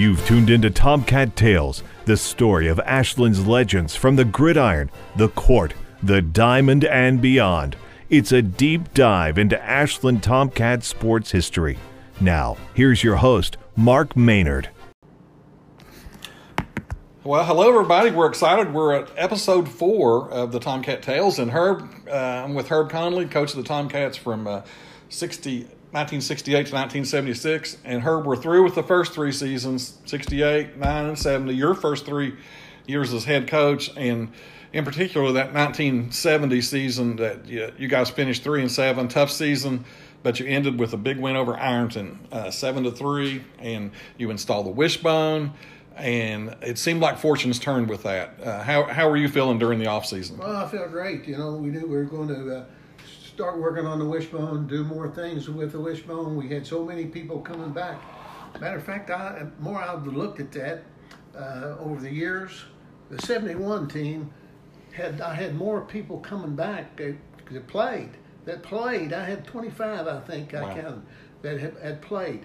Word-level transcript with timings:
You've 0.00 0.24
tuned 0.24 0.48
into 0.48 0.70
Tomcat 0.70 1.36
Tales, 1.36 1.82
the 2.06 2.16
story 2.16 2.68
of 2.68 2.80
Ashland's 2.86 3.46
legends 3.46 3.94
from 3.94 4.16
the 4.16 4.24
gridiron, 4.24 4.90
the 5.14 5.28
court, 5.28 5.74
the 6.02 6.22
diamond, 6.22 6.86
and 6.86 7.20
beyond. 7.20 7.76
It's 8.08 8.32
a 8.32 8.40
deep 8.40 8.94
dive 8.94 9.36
into 9.36 9.62
Ashland 9.62 10.22
Tomcat 10.22 10.84
sports 10.84 11.32
history. 11.32 11.78
Now, 12.18 12.56
here's 12.72 13.04
your 13.04 13.16
host, 13.16 13.58
Mark 13.76 14.16
Maynard. 14.16 14.70
Well, 17.22 17.44
hello 17.44 17.68
everybody. 17.68 18.10
We're 18.10 18.30
excited. 18.30 18.72
We're 18.72 18.94
at 18.94 19.10
episode 19.18 19.68
four 19.68 20.30
of 20.30 20.52
the 20.52 20.60
Tomcat 20.60 21.02
Tales, 21.02 21.38
and 21.38 21.50
Herb, 21.50 21.86
uh, 22.08 22.14
I'm 22.14 22.54
with 22.54 22.68
Herb 22.68 22.88
Conley, 22.88 23.26
coach 23.26 23.50
of 23.50 23.58
the 23.58 23.68
Tomcats 23.68 24.16
from 24.16 24.46
uh, 24.46 24.62
60, 25.10 25.68
1968 25.92 26.52
to 26.52 26.74
1976. 26.74 27.78
And 27.84 28.02
Herb, 28.02 28.26
we're 28.26 28.36
through 28.36 28.64
with 28.64 28.74
the 28.74 28.82
first 28.82 29.12
three 29.12 29.32
seasons 29.32 29.98
68, 30.06 30.76
9, 30.76 31.06
and 31.06 31.18
70. 31.18 31.54
Your 31.54 31.74
first 31.74 32.06
three 32.06 32.36
years 32.86 33.12
as 33.12 33.24
head 33.24 33.48
coach, 33.48 33.90
and 33.96 34.30
in 34.72 34.84
particular, 34.84 35.32
that 35.32 35.52
1970 35.52 36.60
season 36.60 37.16
that 37.16 37.46
you, 37.46 37.72
you 37.78 37.88
guys 37.88 38.10
finished 38.10 38.42
3 38.42 38.62
and 38.62 38.70
7, 38.70 39.08
tough 39.08 39.30
season 39.30 39.84
but 40.22 40.38
you 40.38 40.44
ended 40.46 40.78
with 40.78 40.92
a 40.92 40.98
big 40.98 41.18
win 41.18 41.34
over 41.34 41.56
Ironton, 41.56 42.18
uh, 42.30 42.50
seven 42.50 42.84
to 42.84 42.90
three, 42.90 43.42
and 43.58 43.90
you 44.18 44.30
installed 44.30 44.66
the 44.66 44.70
wishbone 44.70 45.54
and 46.00 46.56
it 46.62 46.78
seemed 46.78 47.00
like 47.00 47.18
fortunes 47.18 47.58
turned 47.58 47.88
with 47.88 48.02
that. 48.04 48.40
Uh, 48.42 48.62
how 48.62 48.84
how 48.84 49.08
were 49.08 49.16
you 49.16 49.28
feeling 49.28 49.58
during 49.58 49.78
the 49.78 49.86
off 49.86 50.06
season? 50.06 50.38
Well, 50.38 50.56
I 50.56 50.68
felt 50.68 50.90
great. 50.90 51.26
You 51.26 51.36
know, 51.36 51.56
we 51.56 51.68
knew 51.68 51.86
we 51.86 51.96
were 51.96 52.04
going 52.04 52.28
to 52.28 52.56
uh, 52.58 52.64
start 53.40 53.58
working 53.58 53.86
on 53.86 53.98
the 53.98 54.04
wishbone, 54.04 54.66
do 54.66 54.84
more 54.84 55.08
things 55.08 55.48
with 55.48 55.72
the 55.72 55.80
wishbone. 55.80 56.36
We 56.36 56.50
had 56.50 56.66
so 56.66 56.84
many 56.84 57.06
people 57.06 57.40
coming 57.40 57.70
back. 57.70 57.98
Matter 58.60 58.76
of 58.76 58.84
fact, 58.84 59.08
I 59.08 59.46
more 59.60 59.82
I've 59.82 60.06
looked 60.06 60.40
at 60.40 60.52
that 60.52 60.82
uh, 61.34 61.76
over 61.80 62.02
the 62.02 62.12
years. 62.12 62.64
The 63.08 63.18
'71 63.22 63.88
team 63.88 64.30
had 64.92 65.22
I 65.22 65.32
had 65.32 65.54
more 65.54 65.80
people 65.80 66.18
coming 66.18 66.54
back 66.54 66.98
that, 66.98 67.16
that 67.50 67.66
played. 67.66 68.10
That 68.44 68.62
played. 68.62 69.14
I 69.14 69.24
had 69.24 69.46
25, 69.46 70.06
I 70.06 70.20
think 70.20 70.52
wow. 70.52 70.66
I 70.66 70.74
counted 70.74 71.02
that 71.40 71.60
had, 71.60 71.76
had 71.82 72.02
played. 72.02 72.44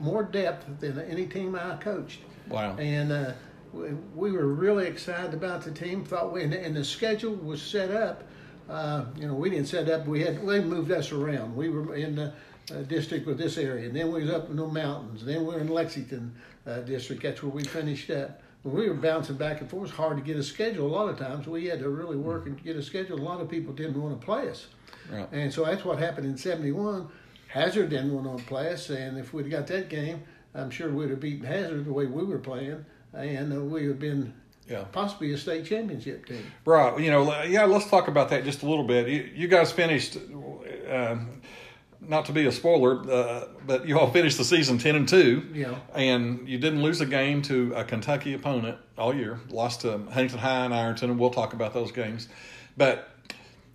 more 0.00 0.24
depth 0.24 0.80
than 0.80 0.98
any 0.98 1.26
team 1.26 1.54
I 1.54 1.76
coached. 1.76 2.22
Wow. 2.48 2.76
And 2.76 3.12
uh, 3.12 3.32
we, 3.72 3.90
we, 4.16 4.32
were 4.32 4.48
really 4.48 4.88
excited 4.88 5.32
about 5.32 5.62
the 5.62 5.70
team. 5.70 6.04
Thought 6.04 6.32
we, 6.32 6.42
and, 6.42 6.52
and 6.52 6.74
the 6.74 6.84
schedule 6.84 7.36
was 7.36 7.62
set 7.62 7.92
up. 7.92 8.27
Uh, 8.68 9.04
you 9.16 9.26
know, 9.26 9.34
we 9.34 9.50
didn't 9.50 9.66
set 9.66 9.88
up. 9.88 10.06
We 10.06 10.22
had 10.22 10.46
they 10.46 10.60
moved 10.60 10.90
us 10.90 11.12
around. 11.12 11.56
We 11.56 11.68
were 11.68 11.94
in 11.94 12.16
the 12.16 12.32
uh, 12.70 12.82
district 12.82 13.26
with 13.26 13.38
this 13.38 13.56
area, 13.56 13.86
and 13.86 13.96
then 13.96 14.12
we 14.12 14.22
was 14.22 14.30
up 14.30 14.50
in 14.50 14.56
the 14.56 14.66
mountains. 14.66 15.24
Then 15.24 15.40
we 15.40 15.54
were 15.54 15.60
in 15.60 15.68
Lexington 15.68 16.34
uh, 16.66 16.80
district. 16.80 17.22
That's 17.22 17.42
where 17.42 17.52
we 17.52 17.64
finished 17.64 18.10
up. 18.10 18.42
When 18.62 18.74
we 18.74 18.88
were 18.88 18.94
bouncing 18.94 19.36
back 19.36 19.60
and 19.60 19.70
forth, 19.70 19.80
it 19.80 19.82
was 19.82 19.90
hard 19.92 20.18
to 20.18 20.22
get 20.22 20.36
a 20.36 20.42
schedule. 20.42 20.86
A 20.86 20.94
lot 20.94 21.08
of 21.08 21.18
times 21.18 21.46
we 21.46 21.66
had 21.66 21.78
to 21.78 21.88
really 21.88 22.16
work 22.16 22.46
and 22.46 22.62
get 22.62 22.76
a 22.76 22.82
schedule. 22.82 23.18
A 23.18 23.22
lot 23.22 23.40
of 23.40 23.48
people 23.48 23.72
didn't 23.72 24.00
want 24.00 24.20
to 24.20 24.24
play 24.24 24.50
us, 24.50 24.66
right. 25.10 25.28
and 25.32 25.52
so 25.52 25.64
that's 25.64 25.84
what 25.84 25.98
happened 25.98 26.26
in 26.26 26.36
'71. 26.36 27.08
Hazard 27.46 27.88
didn't 27.88 28.12
want 28.12 28.38
to 28.38 28.44
play 28.44 28.70
us, 28.72 28.90
and 28.90 29.16
if 29.16 29.32
we'd 29.32 29.50
got 29.50 29.66
that 29.68 29.88
game 29.88 30.22
I'm 30.54 30.70
sure 30.70 30.90
we'd 30.90 31.10
have 31.10 31.20
beaten 31.20 31.46
Hazard 31.46 31.84
the 31.84 31.92
way 31.92 32.06
we 32.06 32.24
were 32.24 32.38
playing, 32.38 32.84
and 33.12 33.52
uh, 33.52 33.60
we 33.60 33.82
would 33.82 33.90
have 33.90 33.98
been 33.98 34.34
yeah. 34.68 34.84
possibly 34.92 35.32
a 35.32 35.38
state 35.38 35.64
championship 35.64 36.26
team. 36.26 36.44
Right. 36.64 36.98
You 37.00 37.10
know, 37.10 37.42
yeah, 37.44 37.64
let's 37.64 37.88
talk 37.88 38.08
about 38.08 38.30
that 38.30 38.44
just 38.44 38.62
a 38.62 38.66
little 38.66 38.84
bit. 38.84 39.08
You, 39.08 39.30
you 39.34 39.48
guys 39.48 39.72
finished, 39.72 40.16
uh, 40.88 41.16
not 42.00 42.26
to 42.26 42.32
be 42.32 42.46
a 42.46 42.52
spoiler, 42.52 43.10
uh, 43.10 43.48
but 43.66 43.86
you 43.86 43.98
all 43.98 44.10
finished 44.10 44.38
the 44.38 44.44
season 44.44 44.78
10 44.78 44.96
and 44.96 45.08
2. 45.08 45.50
Yeah. 45.52 45.74
And 45.94 46.48
you 46.48 46.58
didn't 46.58 46.82
lose 46.82 47.00
a 47.00 47.06
game 47.06 47.42
to 47.42 47.72
a 47.74 47.84
Kentucky 47.84 48.34
opponent 48.34 48.78
all 48.96 49.14
year. 49.14 49.40
Lost 49.50 49.82
to 49.82 49.90
Huntington 49.98 50.38
High 50.38 50.64
and 50.64 50.74
Ironton, 50.74 51.10
and 51.10 51.18
we'll 51.18 51.30
talk 51.30 51.52
about 51.52 51.74
those 51.74 51.92
games. 51.92 52.28
But 52.76 53.10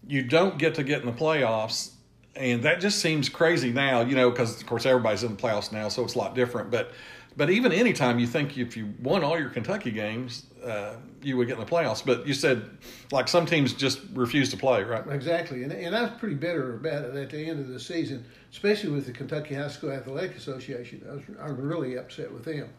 you 0.07 0.23
don't 0.23 0.57
get 0.57 0.75
to 0.75 0.83
get 0.83 1.01
in 1.01 1.05
the 1.05 1.13
playoffs 1.13 1.91
and 2.35 2.63
that 2.63 2.81
just 2.81 2.99
seems 2.99 3.29
crazy 3.29 3.71
now, 3.71 4.01
you 4.01 4.15
know, 4.15 4.31
because 4.31 4.59
of 4.59 4.65
course 4.65 4.85
everybody's 4.85 5.23
in 5.23 5.35
the 5.35 5.41
playoffs 5.41 5.71
now, 5.71 5.87
so 5.87 6.03
it's 6.03 6.15
a 6.15 6.17
lot 6.17 6.35
different. 6.35 6.71
But 6.71 6.91
but 7.35 7.49
even 7.49 7.71
anytime 7.71 8.19
you 8.19 8.27
think 8.27 8.57
if 8.57 8.77
you 8.77 8.93
won 9.01 9.23
all 9.23 9.39
your 9.39 9.49
Kentucky 9.49 9.91
games, 9.91 10.45
uh, 10.63 10.95
you 11.21 11.37
would 11.37 11.47
get 11.47 11.57
in 11.57 11.65
the 11.65 11.69
playoffs. 11.69 12.05
But 12.05 12.27
you 12.27 12.33
said 12.33 12.69
like 13.11 13.27
some 13.27 13.45
teams 13.45 13.73
just 13.73 13.99
refuse 14.13 14.49
to 14.51 14.57
play, 14.57 14.83
right? 14.83 15.03
Exactly, 15.09 15.63
and 15.63 15.71
and 15.71 15.95
I 15.95 16.03
was 16.03 16.11
pretty 16.19 16.35
bitter 16.35 16.75
about 16.75 17.05
it 17.05 17.15
at 17.15 17.29
the 17.29 17.49
end 17.49 17.59
of 17.59 17.67
the 17.67 17.79
season, 17.79 18.25
especially 18.51 18.91
with 18.91 19.05
the 19.05 19.11
Kentucky 19.11 19.55
High 19.55 19.67
School 19.67 19.91
Athletic 19.91 20.35
Association. 20.35 21.05
I 21.09 21.13
was 21.15 21.23
I 21.41 21.49
was 21.49 21.59
really 21.59 21.97
upset 21.97 22.31
with 22.31 22.45
them, 22.45 22.69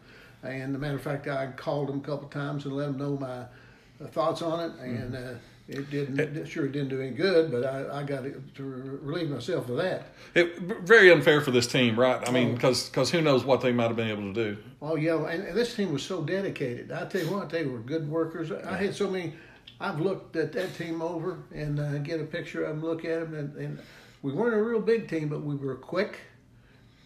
and 0.43 0.71
as 0.71 0.75
a 0.75 0.79
matter 0.79 0.95
of 0.95 1.01
fact, 1.01 1.27
I 1.27 1.47
called 1.47 1.89
them 1.89 1.99
a 1.99 2.03
couple 2.03 2.27
times 2.29 2.65
and 2.65 2.75
let 2.75 2.87
them 2.87 2.97
know 2.97 3.17
my 3.17 4.07
thoughts 4.07 4.41
on 4.41 4.59
it, 4.59 4.79
and. 4.79 5.13
Mm-hmm. 5.13 5.35
Uh, 5.35 5.37
it 5.67 5.89
didn't 5.89 6.19
it, 6.19 6.47
sure 6.47 6.65
it 6.65 6.73
didn't 6.73 6.89
do 6.89 7.01
any 7.01 7.11
good, 7.11 7.51
but 7.51 7.65
I, 7.65 8.01
I 8.01 8.03
got 8.03 8.23
to 8.23 8.99
relieve 9.01 9.29
myself 9.29 9.67
of 9.67 9.77
that. 9.77 10.09
It 10.35 10.59
very 10.59 11.11
unfair 11.11 11.41
for 11.41 11.49
this 11.51 11.65
team, 11.65 11.99
right? 11.99 12.27
I 12.27 12.31
mean, 12.31 12.53
because 12.53 12.85
oh. 12.85 12.91
because 12.91 13.09
who 13.09 13.21
knows 13.21 13.43
what 13.43 13.61
they 13.61 13.71
might 13.71 13.87
have 13.87 13.95
been 13.95 14.09
able 14.09 14.33
to 14.33 14.33
do. 14.33 14.57
Oh 14.81 14.95
yeah, 14.95 15.15
and, 15.25 15.43
and 15.43 15.57
this 15.57 15.75
team 15.75 15.91
was 15.91 16.03
so 16.03 16.21
dedicated. 16.21 16.91
I 16.91 17.05
tell 17.05 17.21
you 17.21 17.31
what, 17.31 17.49
they 17.49 17.65
were 17.65 17.79
good 17.79 18.07
workers. 18.07 18.51
I 18.51 18.77
had 18.77 18.93
so 18.93 19.09
many. 19.09 19.33
I've 19.79 19.99
looked 19.99 20.35
at 20.35 20.53
that 20.53 20.75
team 20.75 21.01
over 21.01 21.39
and 21.53 21.79
uh, 21.79 21.97
get 21.97 22.21
a 22.21 22.25
picture 22.25 22.63
of 22.63 22.75
them, 22.75 22.85
look 22.85 23.03
at 23.03 23.19
them, 23.19 23.33
and, 23.33 23.55
and 23.57 23.79
we 24.21 24.31
weren't 24.31 24.53
a 24.53 24.63
real 24.63 24.79
big 24.79 25.09
team, 25.09 25.27
but 25.27 25.41
we 25.41 25.55
were 25.55 25.75
quick, 25.75 26.19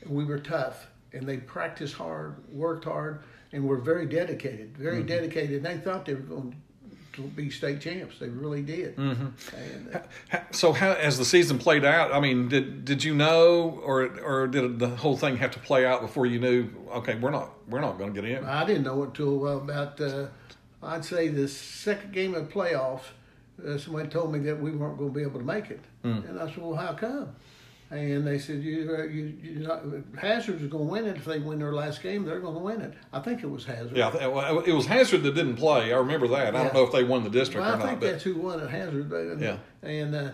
we 0.05 0.23
were 0.23 0.37
tough, 0.37 0.87
and 1.13 1.27
they 1.27 1.37
practiced 1.37 1.95
hard, 1.95 2.35
worked 2.53 2.85
hard, 2.85 3.23
and 3.53 3.65
were 3.65 3.77
very 3.77 4.05
dedicated, 4.05 4.77
very 4.77 4.97
mm-hmm. 4.97 5.07
dedicated. 5.07 5.57
And 5.57 5.65
they 5.65 5.77
thought 5.77 6.05
they 6.05 6.13
were 6.13 6.21
going 6.21 6.55
to 7.13 7.21
be 7.21 7.49
state 7.49 7.81
champs. 7.81 8.19
They 8.19 8.29
really 8.29 8.61
did. 8.61 8.95
Mm-hmm. 8.95 9.55
And, 9.55 9.95
uh, 10.31 10.39
so, 10.51 10.73
how 10.73 10.91
as 10.91 11.17
the 11.17 11.25
season 11.25 11.57
played 11.57 11.85
out, 11.85 12.13
I 12.13 12.19
mean, 12.19 12.49
did 12.49 12.85
did 12.85 13.03
you 13.03 13.15
know, 13.15 13.81
or 13.83 14.03
or 14.23 14.47
did 14.47 14.79
the 14.79 14.89
whole 14.89 15.17
thing 15.17 15.37
have 15.37 15.51
to 15.51 15.59
play 15.59 15.85
out 15.85 16.01
before 16.01 16.25
you 16.25 16.39
knew? 16.39 16.69
Okay, 16.91 17.15
we're 17.15 17.31
not 17.31 17.51
we're 17.67 17.81
not 17.81 17.97
going 17.97 18.13
to 18.13 18.21
get 18.21 18.29
in. 18.29 18.45
I 18.45 18.65
didn't 18.65 18.83
know 18.83 19.03
until 19.03 19.47
uh, 19.47 19.57
about 19.57 19.99
uh, 20.01 20.27
I'd 20.81 21.05
say 21.05 21.27
the 21.27 21.47
second 21.47 22.13
game 22.13 22.35
of 22.35 22.47
the 22.47 22.53
playoffs. 22.53 23.03
Uh, 23.65 23.77
somebody 23.77 24.07
told 24.07 24.31
me 24.31 24.39
that 24.39 24.57
we 24.57 24.71
weren't 24.71 24.97
going 24.97 25.11
to 25.11 25.15
be 25.15 25.21
able 25.21 25.39
to 25.39 25.45
make 25.45 25.69
it, 25.69 25.81
mm. 26.03 26.27
and 26.29 26.39
I 26.39 26.47
said, 26.47 26.57
"Well, 26.57 26.75
how 26.75 26.93
come?" 26.93 27.35
And 27.91 28.25
they 28.25 28.37
said 28.37 28.61
you, 28.61 28.95
uh, 28.97 29.03
you, 29.03 29.33
you 29.41 29.59
not, 29.59 29.81
Hazard 30.17 30.61
is 30.61 30.67
going 30.67 30.85
to 30.85 30.91
win 30.91 31.05
it 31.05 31.17
if 31.17 31.25
they 31.25 31.39
win 31.39 31.57
their 31.57 31.73
last 31.73 32.03
game. 32.03 32.23
They're 32.23 32.39
going 32.39 32.53
to 32.53 32.59
win 32.59 32.81
it. 32.81 32.93
I 33.11 33.19
think 33.19 33.41
it 33.41 33.49
was 33.49 33.65
Hazard. 33.65 33.97
Yeah, 33.97 34.15
it 34.15 34.73
was 34.73 34.85
Hazard 34.85 35.23
that 35.23 35.33
didn't 35.33 35.55
play. 35.55 35.91
I 35.91 35.97
remember 35.97 36.27
that. 36.27 36.53
Yeah. 36.53 36.59
I 36.59 36.63
don't 36.63 36.73
know 36.73 36.83
if 36.83 36.91
they 36.91 37.03
won 37.03 37.23
the 37.23 37.31
district 37.31 37.65
well, 37.65 37.75
or 37.75 37.77
not. 37.77 37.85
I 37.85 37.89
think 37.89 38.01
but. 38.01 38.11
that's 38.11 38.23
who 38.23 38.35
won 38.35 38.59
at 38.59 38.69
Hazard. 38.69 39.11
And, 39.11 39.41
yeah, 39.41 39.57
and 39.81 40.15
uh, 40.15 40.31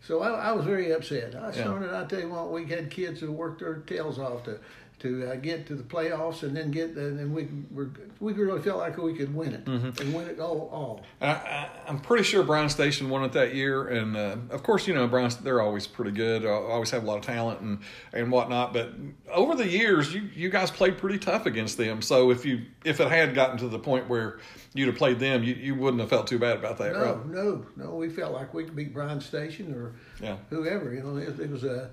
so 0.00 0.22
I, 0.22 0.30
I, 0.30 0.52
was 0.52 0.64
very 0.64 0.92
upset. 0.92 1.34
I 1.34 1.52
started. 1.52 1.90
Yeah. 1.90 2.02
I 2.02 2.04
tell 2.04 2.20
you 2.20 2.28
what, 2.30 2.50
we 2.50 2.66
had 2.66 2.90
kids 2.90 3.20
who 3.20 3.32
worked 3.32 3.60
their 3.60 3.76
tails 3.76 4.18
off 4.18 4.44
to 4.44 4.58
to 5.00 5.30
uh, 5.30 5.34
get 5.36 5.66
to 5.66 5.74
the 5.74 5.82
playoffs 5.82 6.44
and 6.44 6.56
then 6.56 6.70
get 6.70 6.90
and 6.90 7.18
then 7.18 7.32
we 7.32 7.48
were, 7.70 7.90
we 8.20 8.32
really 8.32 8.62
felt 8.62 8.78
like 8.78 8.96
we 8.96 9.12
could 9.14 9.34
win 9.34 9.52
it 9.52 9.64
mm-hmm. 9.64 10.00
and 10.00 10.14
win 10.14 10.28
it 10.28 10.40
all. 10.40 10.70
all. 10.72 11.02
I, 11.20 11.68
am 11.86 12.00
pretty 12.00 12.24
sure 12.24 12.42
Bryan 12.42 12.68
Station 12.68 13.10
won 13.10 13.24
it 13.24 13.32
that 13.32 13.54
year, 13.54 13.88
and 13.88 14.16
uh, 14.16 14.36
of 14.50 14.62
course 14.62 14.86
you 14.86 14.94
know 14.94 15.06
Bryan 15.06 15.30
they're 15.42 15.60
always 15.60 15.86
pretty 15.86 16.12
good, 16.12 16.46
always 16.46 16.90
have 16.90 17.02
a 17.02 17.06
lot 17.06 17.18
of 17.18 17.24
talent 17.24 17.60
and 17.60 17.80
and 18.12 18.30
whatnot. 18.30 18.72
But 18.72 18.92
over 19.30 19.54
the 19.54 19.68
years, 19.68 20.14
you 20.14 20.22
you 20.34 20.48
guys 20.48 20.70
played 20.70 20.96
pretty 20.96 21.18
tough 21.18 21.46
against 21.46 21.76
them. 21.76 22.00
So 22.00 22.30
if 22.30 22.46
you 22.46 22.62
if 22.84 23.00
it 23.00 23.08
had 23.08 23.34
gotten 23.34 23.58
to 23.58 23.68
the 23.68 23.78
point 23.78 24.08
where 24.08 24.38
you'd 24.74 24.88
have 24.88 24.96
played 24.96 25.18
them, 25.18 25.42
you, 25.42 25.54
you 25.54 25.74
wouldn't 25.74 26.00
have 26.00 26.10
felt 26.10 26.26
too 26.26 26.38
bad 26.38 26.56
about 26.56 26.78
that, 26.78 26.92
no, 26.92 27.04
right? 27.04 27.26
No, 27.26 27.66
no, 27.76 27.94
we 27.94 28.08
felt 28.08 28.32
like 28.32 28.54
we 28.54 28.64
could 28.64 28.76
beat 28.76 28.94
Bryan 28.94 29.20
Station 29.20 29.74
or 29.74 29.94
yeah. 30.22 30.36
whoever. 30.50 30.94
You 30.94 31.02
know, 31.02 31.16
it, 31.16 31.38
it 31.40 31.50
was 31.50 31.64
a 31.64 31.90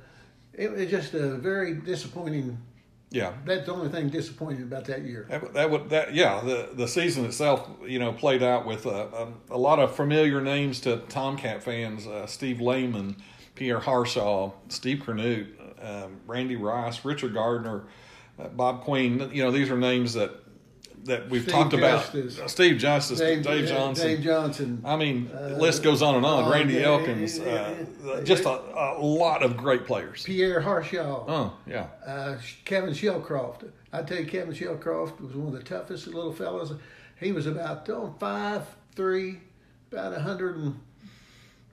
it 0.54 0.72
was 0.72 0.90
just 0.90 1.14
a 1.14 1.36
very 1.36 1.74
disappointing 1.74 2.58
yeah, 3.12 3.34
that's 3.44 3.66
the 3.66 3.74
only 3.74 3.90
thing 3.90 4.08
disappointing 4.08 4.64
about 4.64 4.86
that 4.86 5.04
year. 5.04 5.28
That, 5.30 5.54
that 5.54 5.70
would 5.70 5.90
that 5.90 6.14
yeah 6.14 6.40
the 6.40 6.70
the 6.74 6.88
season 6.88 7.26
itself 7.26 7.70
you 7.86 8.00
know 8.00 8.14
played 8.14 8.42
out 8.42 8.66
with 8.66 8.86
uh, 8.86 8.90
a, 8.90 9.24
um, 9.24 9.42
a, 9.50 9.58
lot 9.58 9.80
of 9.80 9.94
familiar 9.94 10.40
names 10.40 10.80
to 10.82 10.98
Tomcat 11.10 11.62
fans: 11.62 12.08
uh, 12.08 12.26
Steve 12.26 12.62
Lehman, 12.62 13.18
Pierre 13.54 13.82
Harshaw, 13.82 14.54
Steve 14.70 15.00
Cernut, 15.00 15.48
um, 15.84 16.22
Randy 16.26 16.56
Rice, 16.56 17.04
Richard 17.04 17.34
Gardner, 17.34 17.84
uh, 18.40 18.48
Bob 18.48 18.86
Queen. 18.86 19.30
You 19.34 19.44
know 19.44 19.52
these 19.52 19.70
are 19.70 19.78
names 19.78 20.14
that 20.14 20.32
that 21.06 21.30
we've 21.30 21.44
Steve 21.44 21.54
talked 21.54 21.76
Justice, 21.76 22.38
about. 22.38 22.50
Steve 22.50 22.78
Justice, 22.78 23.20
Dave, 23.20 23.44
Dave 23.44 23.68
Johnson, 23.68 24.08
Dave 24.08 24.22
Johnson. 24.22 24.82
I 24.86 24.96
mean, 24.96 25.30
the 25.30 25.56
uh, 25.56 25.60
list 25.60 25.84
goes 25.84 26.02
on 26.02 26.16
and 26.16 26.26
on. 26.26 26.46
Uh, 26.46 26.52
Randy 26.52 26.84
Elkins, 26.84 27.40
uh, 27.40 28.22
just 28.24 28.46
a, 28.46 28.50
a, 28.50 29.00
lot 29.00 29.44
of 29.44 29.58
great 29.58 29.86
players. 29.86 30.24
Pierre 30.24 30.62
Harshaw. 30.62 31.26
Oh 31.28 31.58
yeah. 31.68 31.88
Uh, 32.06 32.38
Kevin 32.66 32.92
Shellcroft. 32.92 33.70
I 33.94 34.04
tell 34.04 34.20
you, 34.20 34.26
Kevin 34.26 34.54
Shellcroft 34.54 35.20
was 35.20 35.34
one 35.34 35.48
of 35.48 35.54
the 35.54 35.64
toughest 35.64 36.08
little 36.08 36.34
fellows. 36.34 36.74
He 37.20 37.32
was 37.32 37.48
about 37.48 37.90
oh, 37.90 38.16
five 38.20 38.64
three, 38.96 39.40
about 39.92 40.20
hundred 40.22 40.58
and 40.58 40.80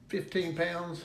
fifteen 0.09 0.57
pounds. 0.57 1.05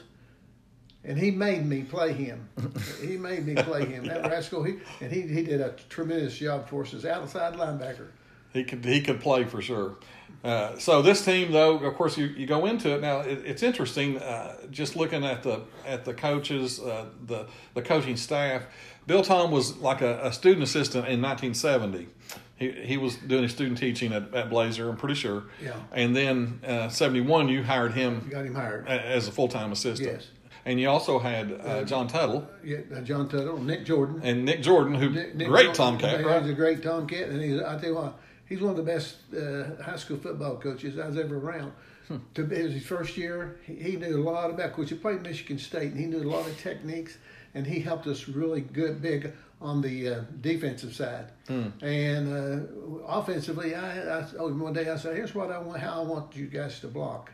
And 1.04 1.18
he 1.18 1.32
made 1.32 1.66
me 1.66 1.84
play 1.84 2.14
him. 2.14 2.48
he 3.02 3.18
made 3.18 3.46
me 3.46 3.56
play 3.56 3.86
him. 3.86 4.06
That 4.06 4.30
rascal, 4.30 4.64
he 4.64 4.78
and 5.02 5.12
he 5.12 5.22
he 5.22 5.44
did 5.44 5.62
a 5.62 5.76
tremendous 5.90 6.38
job 6.38 6.68
for 6.68 6.84
us 6.84 6.94
as 6.94 7.06
outside 7.06 7.56
linebacker. 7.56 8.08
He 8.54 8.64
could 8.64 8.86
he 8.86 9.02
could 9.02 9.20
play 9.20 9.44
for 9.46 9.62
sure. 9.62 9.96
Uh, 10.44 10.78
so 10.78 11.02
this 11.02 11.24
team, 11.24 11.54
though, 11.54 11.78
of 11.78 11.96
course, 11.96 12.18
you, 12.18 12.26
you 12.26 12.46
go 12.46 12.66
into 12.66 12.94
it 12.94 13.02
now. 13.02 13.22
It, 13.22 13.44
it's 13.46 13.64
interesting 13.64 14.18
uh, 14.18 14.58
just 14.72 14.96
looking 14.96 15.24
at 15.24 15.42
the 15.42 15.62
at 15.86 16.04
the 16.04 16.14
coaches, 16.14 16.80
uh, 16.80 17.06
the 17.26 17.48
the 17.74 17.82
coaching 17.82 18.18
staff. 18.18 18.64
Bill 19.08 19.24
Tom 19.24 19.52
was 19.52 19.78
like 19.78 20.02
a, 20.02 20.28
a, 20.28 20.32
student 20.32 20.64
assistant 20.64 21.08
in 21.08 21.22
1970. 21.22 22.08
He 22.56 22.72
he 22.72 22.98
was 22.98 23.16
doing 23.16 23.44
his 23.44 23.54
student 23.54 23.78
teaching 23.78 24.12
at, 24.12 24.34
at 24.34 24.50
Blazer. 24.50 24.90
I'm 24.90 24.98
pretty 24.98 25.16
sure. 25.16 25.44
Yeah. 25.62 25.76
And 25.92 26.16
then 26.16 26.60
uh, 26.66 26.90
71, 26.90 27.50
you 27.50 27.64
hired 27.64 27.94
him. 27.94 28.24
You 28.26 28.32
got 28.32 28.46
him 28.46 28.56
hired 28.56 28.88
as 28.88 29.28
a 29.28 29.32
full 29.32 29.48
time 29.48 29.72
assistant. 29.72 30.10
Yes. 30.10 30.28
And 30.66 30.80
you 30.80 30.90
also 30.90 31.20
had 31.20 31.60
uh, 31.62 31.84
John 31.84 32.08
Tuttle. 32.08 32.48
Yeah, 32.64 32.78
uh, 32.96 33.02
John 33.02 33.28
Tuttle, 33.28 33.62
Nick 33.62 33.86
Jordan, 33.86 34.22
and 34.24 34.46
Nick 34.46 34.62
Jordan, 34.62 34.96
who 34.96 35.10
Nick, 35.10 35.36
Nick 35.36 35.48
great 35.48 35.74
Jordan, 35.74 36.00
Tomcat, 36.00 36.26
right? 36.26 36.42
He's 36.42 36.52
a 36.52 36.56
great 36.56 36.82
Tomcat, 36.82 37.30
and 37.30 37.42
he's 37.42 37.62
I 37.62 37.78
tell 37.78 37.90
you 37.90 37.96
what, 37.96 38.20
he's 38.48 38.62
one 38.62 38.72
of 38.72 38.78
the 38.78 38.84
best 38.84 39.18
uh, 39.36 39.82
high 39.84 39.98
school 39.98 40.18
football 40.18 40.58
coaches 40.58 40.98
I 40.98 41.08
was 41.08 41.18
ever 41.18 41.38
around. 41.38 41.74
Hmm. 42.08 42.18
To 42.36 42.44
be 42.44 42.56
his 42.56 42.86
first 42.86 43.18
year, 43.18 43.60
he, 43.66 43.76
he, 43.76 43.96
knew 43.96 44.18
a 44.18 44.24
lot 44.24 44.50
about. 44.50 44.74
Coach, 44.74 44.90
he 44.90 44.96
played 44.96 45.22
Michigan 45.22 45.58
State, 45.58 45.92
and 45.92 46.00
he 46.00 46.06
knew 46.06 46.22
a 46.22 46.30
lot 46.30 46.46
of 46.46 46.58
techniques, 46.60 47.18
and 47.54 47.66
he 47.66 47.80
helped 47.80 48.08
us 48.08 48.28
really 48.28 48.62
good, 48.62 49.02
big 49.02 49.32
on 49.62 49.82
the 49.82 50.10
uh, 50.10 50.22
defensive 50.42 50.94
side. 50.94 51.28
Hmm. 51.48 51.70
And 51.82 52.34
uh, 52.34 53.06
offensively, 53.06 53.76
I, 53.76 54.20
I 54.20 54.26
oh, 54.38 54.54
one 54.54 54.74
day 54.74 54.90
I 54.90 54.98
said, 54.98 55.16
"Here's 55.16 55.34
what 55.34 55.52
I 55.52 55.60
want, 55.60 55.80
how 55.80 56.02
I 56.02 56.06
want 56.06 56.36
you 56.36 56.48
guys 56.48 56.80
to 56.82 56.88
block." 56.88 57.32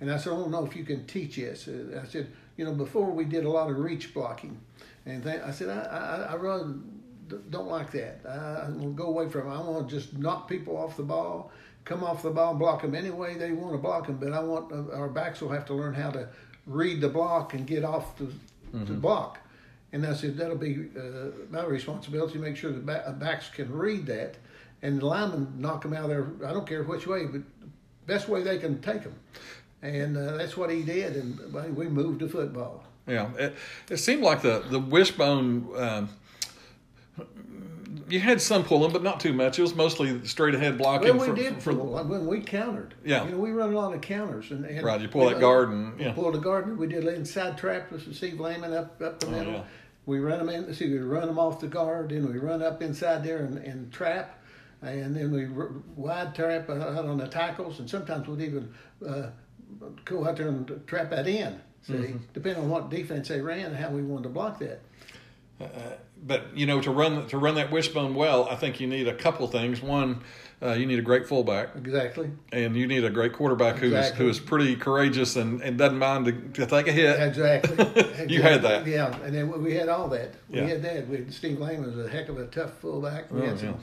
And 0.00 0.10
I 0.10 0.16
said, 0.16 0.32
"I 0.32 0.36
don't 0.36 0.50
know 0.50 0.64
if 0.64 0.76
you 0.76 0.84
can 0.84 1.06
teach 1.06 1.36
this." 1.36 1.68
I 1.68 2.06
said 2.06 2.28
you 2.56 2.64
know, 2.64 2.72
before 2.72 3.10
we 3.10 3.24
did 3.24 3.44
a 3.44 3.50
lot 3.50 3.70
of 3.70 3.78
reach 3.78 4.14
blocking, 4.14 4.58
and 5.06 5.22
th- 5.22 5.42
I 5.42 5.50
said 5.50 5.68
I, 5.68 5.82
I, 5.82 6.32
I 6.32 6.34
really 6.34 6.74
don't 7.50 7.68
like 7.68 7.90
that. 7.92 8.20
I, 8.28 8.66
I'm 8.66 8.78
gonna 8.78 8.90
go 8.90 9.04
away 9.04 9.28
from 9.28 9.48
it. 9.48 9.54
I 9.54 9.60
want 9.60 9.88
to 9.88 9.94
just 9.94 10.16
knock 10.16 10.48
people 10.48 10.76
off 10.76 10.96
the 10.96 11.02
ball, 11.02 11.50
come 11.84 12.04
off 12.04 12.22
the 12.22 12.30
ball 12.30 12.50
and 12.50 12.58
block 12.58 12.82
them 12.82 12.94
any 12.94 13.10
way 13.10 13.34
they 13.34 13.52
want 13.52 13.72
to 13.72 13.78
block 13.78 14.06
them. 14.06 14.16
But 14.18 14.32
I 14.32 14.40
want 14.40 14.72
uh, 14.72 14.96
our 14.96 15.08
backs 15.08 15.40
will 15.40 15.50
have 15.50 15.66
to 15.66 15.74
learn 15.74 15.94
how 15.94 16.10
to 16.10 16.28
read 16.66 17.00
the 17.00 17.08
block 17.08 17.54
and 17.54 17.66
get 17.66 17.84
off 17.84 18.16
the, 18.16 18.24
mm-hmm. 18.24 18.84
the 18.84 18.94
block. 18.94 19.38
And 19.92 20.04
I 20.06 20.14
said 20.14 20.36
that'll 20.36 20.56
be 20.56 20.88
uh, 20.98 21.30
my 21.50 21.64
responsibility 21.64 22.34
to 22.34 22.38
make 22.40 22.56
sure 22.56 22.72
the 22.72 22.80
back, 22.80 23.04
uh, 23.06 23.12
backs 23.12 23.48
can 23.48 23.72
read 23.72 24.06
that, 24.06 24.36
and 24.82 25.00
the 25.00 25.06
linemen 25.06 25.54
knock 25.58 25.82
them 25.82 25.92
out 25.92 26.04
of 26.04 26.08
there. 26.10 26.48
I 26.48 26.52
don't 26.52 26.66
care 26.66 26.82
which 26.82 27.06
way, 27.06 27.26
but 27.26 27.42
best 28.06 28.28
way 28.28 28.42
they 28.42 28.58
can 28.58 28.80
take 28.82 29.02
them 29.02 29.14
and 29.84 30.16
uh, 30.16 30.36
that's 30.36 30.56
what 30.56 30.70
he 30.70 30.82
did, 30.82 31.16
and 31.16 31.76
we 31.76 31.86
moved 31.86 32.20
to 32.20 32.28
football. 32.28 32.84
Yeah, 33.06 33.30
it, 33.38 33.54
it 33.90 33.98
seemed 33.98 34.22
like 34.22 34.42
the 34.42 34.64
the 34.70 34.80
wishbone. 34.80 35.68
Um, 35.76 36.08
you 38.08 38.20
had 38.20 38.40
some 38.40 38.64
pulling, 38.64 38.92
but 38.92 39.02
not 39.02 39.20
too 39.20 39.32
much. 39.32 39.58
It 39.58 39.62
was 39.62 39.74
mostly 39.74 40.24
straight 40.26 40.54
ahead 40.54 40.78
blocking. 40.78 41.16
Well, 41.16 41.26
we 41.26 41.26
for, 41.26 41.34
did 41.34 41.62
for, 41.62 41.74
pull 41.74 42.04
when 42.04 42.26
we 42.26 42.40
countered. 42.40 42.94
Yeah, 43.04 43.24
you 43.24 43.32
know, 43.32 43.38
we 43.38 43.52
run 43.52 43.72
a 43.72 43.76
lot 43.76 43.94
of 43.94 44.00
counters, 44.00 44.50
and, 44.50 44.64
and 44.64 44.82
right. 44.82 45.00
You 45.00 45.08
pull 45.08 45.28
that 45.28 45.40
guard 45.40 45.70
and 45.70 46.00
yeah, 46.00 46.12
pull 46.12 46.32
the 46.32 46.38
guard. 46.38 46.78
We 46.78 46.86
did 46.86 47.04
inside 47.04 47.58
trap 47.58 47.90
with 47.92 48.14
Steve 48.14 48.40
Lehman 48.40 48.72
up 48.72 49.00
up 49.02 49.20
the 49.20 49.26
oh, 49.26 49.30
middle. 49.30 49.52
Oh, 49.52 49.56
yeah. 49.56 49.64
We 50.06 50.20
run 50.20 50.38
them 50.38 50.48
in. 50.50 50.74
See, 50.74 50.90
we 50.90 50.98
run 50.98 51.26
them 51.26 51.38
off 51.38 51.60
the 51.60 51.66
guard, 51.66 52.10
then 52.10 52.30
we 52.30 52.38
run 52.38 52.62
up 52.62 52.82
inside 52.82 53.24
there 53.24 53.38
and, 53.38 53.56
and 53.58 53.90
trap, 53.90 54.38
and 54.82 55.16
then 55.16 55.30
we 55.30 55.46
wide 55.96 56.34
trap 56.34 56.68
out 56.68 57.06
on 57.06 57.16
the 57.16 57.28
tackles, 57.28 57.80
and 57.80 57.88
sometimes 57.88 58.28
we'd 58.28 58.42
even 58.42 58.72
uh, 59.06 59.28
go 60.04 60.26
out 60.26 60.36
there 60.36 60.48
and 60.48 60.82
trap 60.86 61.10
that 61.10 61.26
in. 61.26 61.60
See, 61.82 61.92
mm-hmm. 61.92 62.16
depending 62.32 62.62
on 62.62 62.70
what 62.70 62.88
defense 62.88 63.28
they 63.28 63.40
ran 63.40 63.66
and 63.66 63.76
how 63.76 63.90
we 63.90 64.02
wanted 64.02 64.24
to 64.24 64.28
block 64.30 64.58
that. 64.60 64.80
Uh, 65.60 65.66
but 66.26 66.56
you 66.56 66.66
know, 66.66 66.80
to 66.80 66.90
run 66.90 67.26
to 67.28 67.38
run 67.38 67.56
that 67.56 67.70
wishbone 67.70 68.14
well, 68.14 68.48
I 68.48 68.56
think 68.56 68.80
you 68.80 68.86
need 68.86 69.06
a 69.06 69.14
couple 69.14 69.46
things. 69.46 69.82
One, 69.82 70.22
uh, 70.62 70.72
you 70.72 70.86
need 70.86 70.98
a 70.98 71.02
great 71.02 71.28
fullback, 71.28 71.76
exactly, 71.76 72.30
and 72.50 72.74
you 72.74 72.86
need 72.86 73.04
a 73.04 73.10
great 73.10 73.34
quarterback 73.34 73.82
exactly. 73.82 73.90
who 73.90 74.00
is 74.00 74.10
who 74.16 74.28
is 74.28 74.40
pretty 74.40 74.76
courageous 74.76 75.36
and, 75.36 75.60
and 75.60 75.76
doesn't 75.76 75.98
mind 75.98 76.24
to, 76.24 76.32
to 76.64 76.66
take 76.66 76.88
a 76.88 76.92
hit. 76.92 77.20
Exactly. 77.20 77.84
exactly. 77.84 78.26
you 78.34 78.42
had 78.42 78.62
that, 78.62 78.86
yeah, 78.86 79.14
and 79.22 79.34
then 79.34 79.62
we 79.62 79.74
had 79.74 79.88
all 79.88 80.08
that. 80.08 80.34
We 80.48 80.60
yeah. 80.60 80.66
had 80.66 80.82
that. 80.82 81.08
We 81.08 81.18
had 81.18 81.32
Steve 81.32 81.60
Lane 81.60 81.84
was 81.84 81.98
a 81.98 82.08
heck 82.08 82.28
of 82.28 82.38
a 82.38 82.46
tough 82.46 82.78
fullback. 82.80 83.30
We 83.30 83.42
oh, 83.42 83.46
had 83.46 83.58
some 83.58 83.68
yeah. 83.68 83.74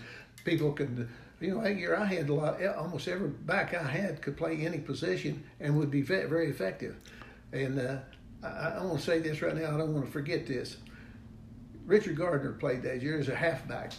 people 0.44 0.74
could 0.74 1.08
you 1.42 1.56
know, 1.56 1.64
that 1.64 1.76
year 1.76 1.96
I 1.96 2.06
had 2.06 2.30
a 2.30 2.34
lot, 2.34 2.64
almost 2.78 3.08
every 3.08 3.30
back 3.30 3.74
I 3.74 3.84
had 3.84 4.22
could 4.22 4.38
play 4.38 4.66
any 4.66 4.78
position 4.78 5.44
and 5.60 5.78
would 5.78 5.92
be 5.92 6.02
very 6.02 6.50
effective. 6.50 6.96
And 7.52 7.80
uh, 7.80 7.98
I, 8.44 8.48
I 8.48 8.84
want 8.84 9.00
to 9.00 9.06
say 9.06 9.20
this 9.20 9.42
right 9.42 9.56
now, 9.56 9.74
I 9.74 9.78
don't 9.78 9.94
want 9.94 10.06
to 10.06 10.12
forget 10.12 10.46
this. 10.46 10.78
Richard 11.86 12.16
Gardner 12.16 12.54
played 12.54 12.84
that 12.84 13.02
year 13.02 13.20
as 13.20 13.28
a 13.28 13.36
halfback. 13.36 13.94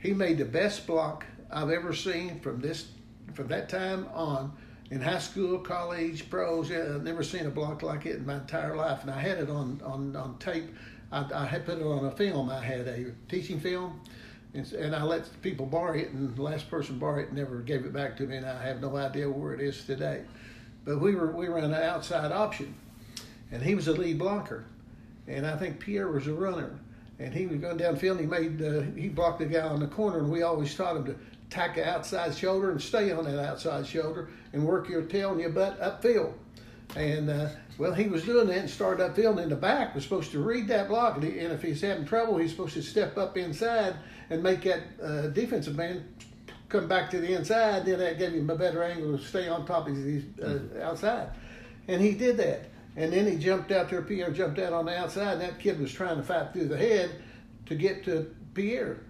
He 0.00 0.12
made 0.12 0.38
the 0.38 0.44
best 0.44 0.86
block 0.86 1.24
I've 1.50 1.70
ever 1.70 1.94
seen 1.94 2.40
from 2.40 2.60
this 2.60 2.88
from 3.34 3.48
that 3.48 3.68
time 3.68 4.08
on 4.12 4.52
in 4.90 5.00
high 5.00 5.20
school, 5.20 5.58
college, 5.58 6.28
pros. 6.28 6.70
I've 6.70 7.02
never 7.02 7.22
seen 7.22 7.46
a 7.46 7.50
block 7.50 7.82
like 7.82 8.04
it 8.04 8.16
in 8.16 8.26
my 8.26 8.34
entire 8.34 8.76
life. 8.76 9.02
And 9.02 9.10
I 9.10 9.20
had 9.20 9.38
it 9.38 9.48
on 9.48 9.80
on, 9.84 10.16
on 10.16 10.38
tape. 10.38 10.74
I, 11.12 11.26
I 11.32 11.46
had 11.46 11.64
put 11.64 11.78
it 11.78 11.84
on 11.84 12.04
a 12.04 12.10
film. 12.10 12.50
I 12.50 12.62
had 12.62 12.88
a 12.88 13.12
teaching 13.28 13.60
film 13.60 14.00
and, 14.54 14.70
and 14.72 14.94
I 14.94 15.02
let 15.02 15.24
people 15.42 15.66
borrow 15.66 15.96
it, 15.98 16.10
and 16.10 16.34
the 16.36 16.42
last 16.42 16.70
person 16.70 16.98
borrowed 16.98 17.28
it 17.28 17.32
never 17.32 17.60
gave 17.60 17.84
it 17.84 17.92
back 17.92 18.16
to 18.18 18.24
me, 18.24 18.36
and 18.36 18.46
I 18.46 18.62
have 18.62 18.80
no 18.80 18.96
idea 18.96 19.28
where 19.28 19.54
it 19.54 19.60
is 19.60 19.84
today. 19.84 20.22
But 20.84 21.00
we 21.00 21.14
were 21.14 21.32
we 21.32 21.48
were 21.48 21.58
an 21.58 21.72
outside 21.72 22.32
option, 22.32 22.74
and 23.50 23.62
he 23.62 23.74
was 23.74 23.88
a 23.88 23.92
lead 23.92 24.18
blocker, 24.18 24.64
and 25.26 25.46
I 25.46 25.56
think 25.56 25.80
Pierre 25.80 26.08
was 26.08 26.26
a 26.26 26.34
runner, 26.34 26.78
and 27.18 27.32
he 27.32 27.46
was 27.46 27.60
going 27.60 27.78
downfield. 27.78 28.18
And 28.18 28.20
he 28.20 28.26
made 28.26 28.62
uh, 28.62 28.82
he 28.94 29.08
blocked 29.08 29.38
the 29.38 29.46
guy 29.46 29.60
on 29.60 29.80
the 29.80 29.86
corner, 29.86 30.18
and 30.18 30.30
we 30.30 30.42
always 30.42 30.74
taught 30.74 30.96
him 30.96 31.04
to 31.06 31.16
tack 31.48 31.76
the 31.76 31.88
outside 31.88 32.34
shoulder 32.34 32.70
and 32.70 32.80
stay 32.80 33.10
on 33.12 33.24
that 33.24 33.38
outside 33.38 33.86
shoulder 33.86 34.28
and 34.52 34.64
work 34.66 34.88
your 34.88 35.02
tail 35.02 35.32
and 35.32 35.40
your 35.40 35.50
butt 35.50 35.80
upfield. 35.80 36.32
And 36.96 37.30
uh, 37.30 37.48
well, 37.78 37.94
he 37.94 38.08
was 38.08 38.24
doing 38.24 38.48
that 38.48 38.58
and 38.58 38.70
started 38.70 39.14
upfield, 39.14 39.42
in 39.42 39.48
the 39.48 39.56
back 39.56 39.94
was 39.94 40.04
supposed 40.04 40.30
to 40.32 40.40
read 40.40 40.68
that 40.68 40.88
block, 40.88 41.16
and, 41.16 41.24
and 41.24 41.52
if 41.52 41.62
he's 41.62 41.80
having 41.80 42.04
trouble, 42.04 42.36
he's 42.36 42.50
supposed 42.50 42.74
to 42.74 42.82
step 42.82 43.16
up 43.16 43.36
inside 43.36 43.94
and 44.32 44.42
make 44.42 44.62
that 44.62 44.82
uh, 45.02 45.26
defensive 45.28 45.76
man 45.76 46.04
come 46.68 46.88
back 46.88 47.10
to 47.10 47.20
the 47.20 47.34
inside. 47.34 47.84
Then 47.84 47.98
that 47.98 48.18
gave 48.18 48.32
him 48.32 48.48
a 48.48 48.56
better 48.56 48.82
angle 48.82 49.16
to 49.18 49.24
stay 49.24 49.48
on 49.48 49.66
top 49.66 49.88
of 49.88 49.94
his 49.94 50.24
uh, 50.42 50.46
mm-hmm. 50.46 50.80
outside, 50.80 51.28
and 51.88 52.00
he 52.00 52.12
did 52.12 52.36
that. 52.38 52.70
And 52.94 53.12
then 53.12 53.26
he 53.26 53.36
jumped 53.36 53.72
out 53.72 53.88
there. 53.88 54.02
Pierre 54.02 54.30
jumped 54.30 54.58
out 54.58 54.72
on 54.72 54.84
the 54.84 54.98
outside, 54.98 55.34
and 55.34 55.40
that 55.40 55.58
kid 55.58 55.80
was 55.80 55.92
trying 55.92 56.16
to 56.16 56.22
fight 56.22 56.52
through 56.52 56.68
the 56.68 56.76
head 56.76 57.10
to 57.66 57.74
get 57.74 58.04
to 58.04 58.34
Pierre. 58.54 59.00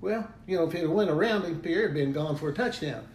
Well, 0.00 0.26
you 0.46 0.56
know, 0.56 0.64
if 0.64 0.72
he 0.72 0.86
went 0.86 1.10
around 1.10 1.42
him, 1.42 1.60
Pierre 1.60 1.88
had 1.88 1.94
been 1.94 2.12
gone 2.12 2.36
for 2.36 2.48
a 2.48 2.54
touchdown. 2.54 3.06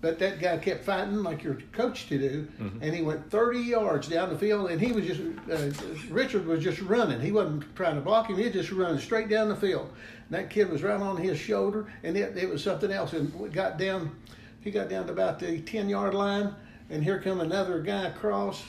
But 0.00 0.18
that 0.18 0.40
guy 0.40 0.58
kept 0.58 0.84
fighting 0.84 1.22
like 1.22 1.44
your 1.44 1.58
coach 1.70 2.08
to 2.08 2.18
do, 2.18 2.48
mm-hmm. 2.60 2.82
and 2.82 2.92
he 2.92 3.02
went 3.02 3.30
30 3.30 3.60
yards 3.60 4.08
down 4.08 4.30
the 4.30 4.38
field, 4.38 4.70
and 4.70 4.80
he 4.80 4.90
was 4.90 5.06
just 5.06 5.20
uh, 5.48 5.70
Richard 6.10 6.44
was 6.44 6.62
just 6.62 6.80
running. 6.80 7.20
He 7.20 7.30
wasn't 7.30 7.74
trying 7.76 7.94
to 7.94 8.00
block 8.00 8.28
him; 8.28 8.36
he 8.36 8.44
was 8.44 8.52
just 8.52 8.72
running 8.72 8.98
straight 8.98 9.28
down 9.28 9.48
the 9.48 9.54
field. 9.54 9.88
That 10.30 10.50
kid 10.50 10.70
was 10.70 10.82
right 10.82 11.00
on 11.00 11.16
his 11.16 11.38
shoulder, 11.38 11.86
and 12.02 12.16
it, 12.16 12.36
it 12.36 12.48
was 12.48 12.62
something 12.62 12.90
else. 12.90 13.12
And 13.12 13.32
we 13.34 13.48
got 13.48 13.78
down, 13.78 14.16
he 14.60 14.70
got 14.70 14.88
down 14.88 15.06
to 15.06 15.12
about 15.12 15.38
the 15.38 15.60
10 15.60 15.88
yard 15.88 16.14
line, 16.14 16.54
and 16.90 17.02
here 17.02 17.20
come 17.20 17.40
another 17.40 17.80
guy 17.80 18.06
across, 18.06 18.62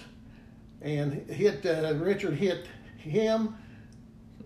and 0.81 1.13
hit 1.29 1.65
uh, 1.65 1.93
Richard 1.95 2.33
hit 2.33 2.67
him 2.97 3.55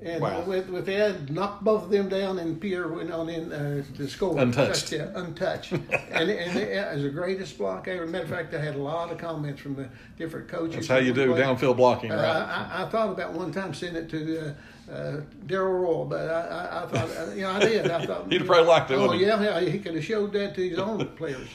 and 0.02 0.22
wow. 0.22 0.42
with, 0.42 0.70
with 0.70 0.88
Ed, 0.90 1.32
knocked 1.32 1.64
both 1.64 1.86
of 1.86 1.90
them 1.90 2.08
down, 2.08 2.38
and 2.38 2.62
Pierre 2.62 2.88
went 2.88 3.12
on 3.12 3.30
in 3.30 3.52
uh, 3.52 3.84
to 3.96 4.08
score. 4.08 4.38
Untouched. 4.38 4.90
Touchdown, 4.90 5.12
untouched. 5.16 5.72
and 6.12 6.30
and 6.30 6.58
it 6.58 6.94
was 6.94 7.02
the 7.02 7.10
greatest 7.10 7.58
block 7.58 7.88
ever. 7.88 8.06
Matter 8.06 8.26
of 8.26 8.30
fact, 8.30 8.54
I 8.54 8.60
had 8.60 8.76
a 8.76 8.82
lot 8.82 9.12
of 9.12 9.18
comments 9.18 9.60
from 9.60 9.76
the 9.76 9.90
different 10.16 10.50
coaches. 10.50 10.76
That's 10.76 10.88
how 10.88 10.98
you 10.98 11.14
do 11.14 11.34
downfield 11.34 11.78
blocking, 11.78 12.12
right? 12.12 12.20
Uh, 12.20 12.68
I, 12.72 12.84
I, 12.84 12.90
thought 12.90 13.10
about 13.10 13.34
one 13.34 13.52
time 13.52 13.74
sending 13.74 14.04
it 14.04 14.10
to 14.10 14.50
uh, 14.50 14.54
uh, 14.91 15.22
Darrell 15.46 15.74
Royal, 15.74 16.06
but 16.06 16.29
I, 16.29 16.41
I, 16.41 16.84
I 16.84 16.88
thought, 16.88 17.10
uh, 17.17 17.32
you 17.32 17.41
know, 17.41 17.51
I 17.51 17.60
did. 17.60 17.89
I 17.89 18.06
thought 18.06 18.27
he'd 18.32 18.46
probably 18.46 18.65
liked 18.65 18.91
it. 18.91 18.96
Oh 18.96 19.13
yeah, 19.13 19.41
yeah, 19.41 19.60
he 19.60 19.79
could 19.79 19.96
have 19.96 20.03
showed 20.03 20.34
that 20.34 20.56
to 20.56 20.70
his 20.70 20.79
own 20.79 21.06
players. 21.17 21.48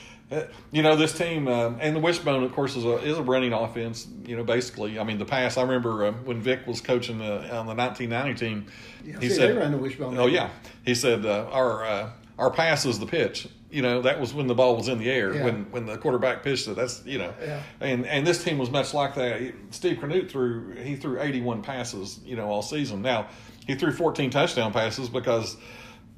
you 0.71 0.83
know 0.83 0.97
this 0.97 1.13
team 1.13 1.47
um, 1.47 1.77
and 1.79 1.95
the 1.95 2.01
wishbone 2.01 2.43
of 2.43 2.53
course 2.53 2.75
is 2.75 2.87
a 2.87 2.97
is 3.03 3.19
a 3.19 3.23
running 3.23 3.53
offense 3.53 4.09
you 4.25 4.35
know 4.35 4.43
basically 4.43 4.99
i 4.99 5.05
mean 5.05 5.19
the 5.19 5.27
pass 5.27 5.59
i 5.59 5.63
remember 5.63 6.07
uh, 6.07 6.13
when 6.25 6.41
vic 6.41 6.67
was 6.67 6.81
coaching 6.81 7.19
the, 7.19 7.55
on 7.55 7.67
the 7.67 7.75
1990 7.75 8.35
team 8.35 8.67
yeah, 9.05 9.21
he 9.21 9.29
see, 9.29 9.35
said 9.35 9.51
they 9.51 9.59
ran 9.59 9.73
the 9.73 9.77
wishbone 9.77 10.17
oh 10.17 10.25
yeah 10.25 10.49
he 10.87 10.95
said 10.95 11.27
uh, 11.27 11.47
our 11.53 11.85
uh, 11.85 12.11
our 12.39 12.51
pass 12.51 12.87
is 12.87 12.99
the 12.99 13.05
pitch 13.05 13.47
you 13.73 13.83
know 13.83 14.03
that 14.03 14.21
was 14.21 14.35
when 14.35 14.47
the 14.47 14.55
ball 14.55 14.77
was 14.77 14.89
in 14.89 14.99
the 14.99 15.11
air 15.11 15.35
yeah. 15.35 15.45
when 15.45 15.65
when 15.71 15.87
the 15.87 15.97
quarterback 15.97 16.43
pitched 16.43 16.69
it 16.69 16.77
that's 16.77 17.05
you 17.07 17.19
know 17.19 17.33
yeah. 17.41 17.63
and 17.81 18.07
and 18.07 18.27
this 18.27 18.45
team 18.45 18.59
was 18.59 18.71
much 18.71 18.93
like 18.93 19.15
that 19.15 19.53
steve 19.71 19.99
Canute 19.99 20.31
threw 20.31 20.75
he 20.75 20.95
threw 20.95 21.21
81 21.21 21.63
passes 21.63 22.21
you 22.25 22.37
know 22.37 22.49
all 22.49 22.63
season 22.63 23.01
now 23.01 23.29
he 23.67 23.75
threw 23.75 23.93
14 23.93 24.31
touchdown 24.31 24.73
passes 24.73 25.09
because 25.09 25.57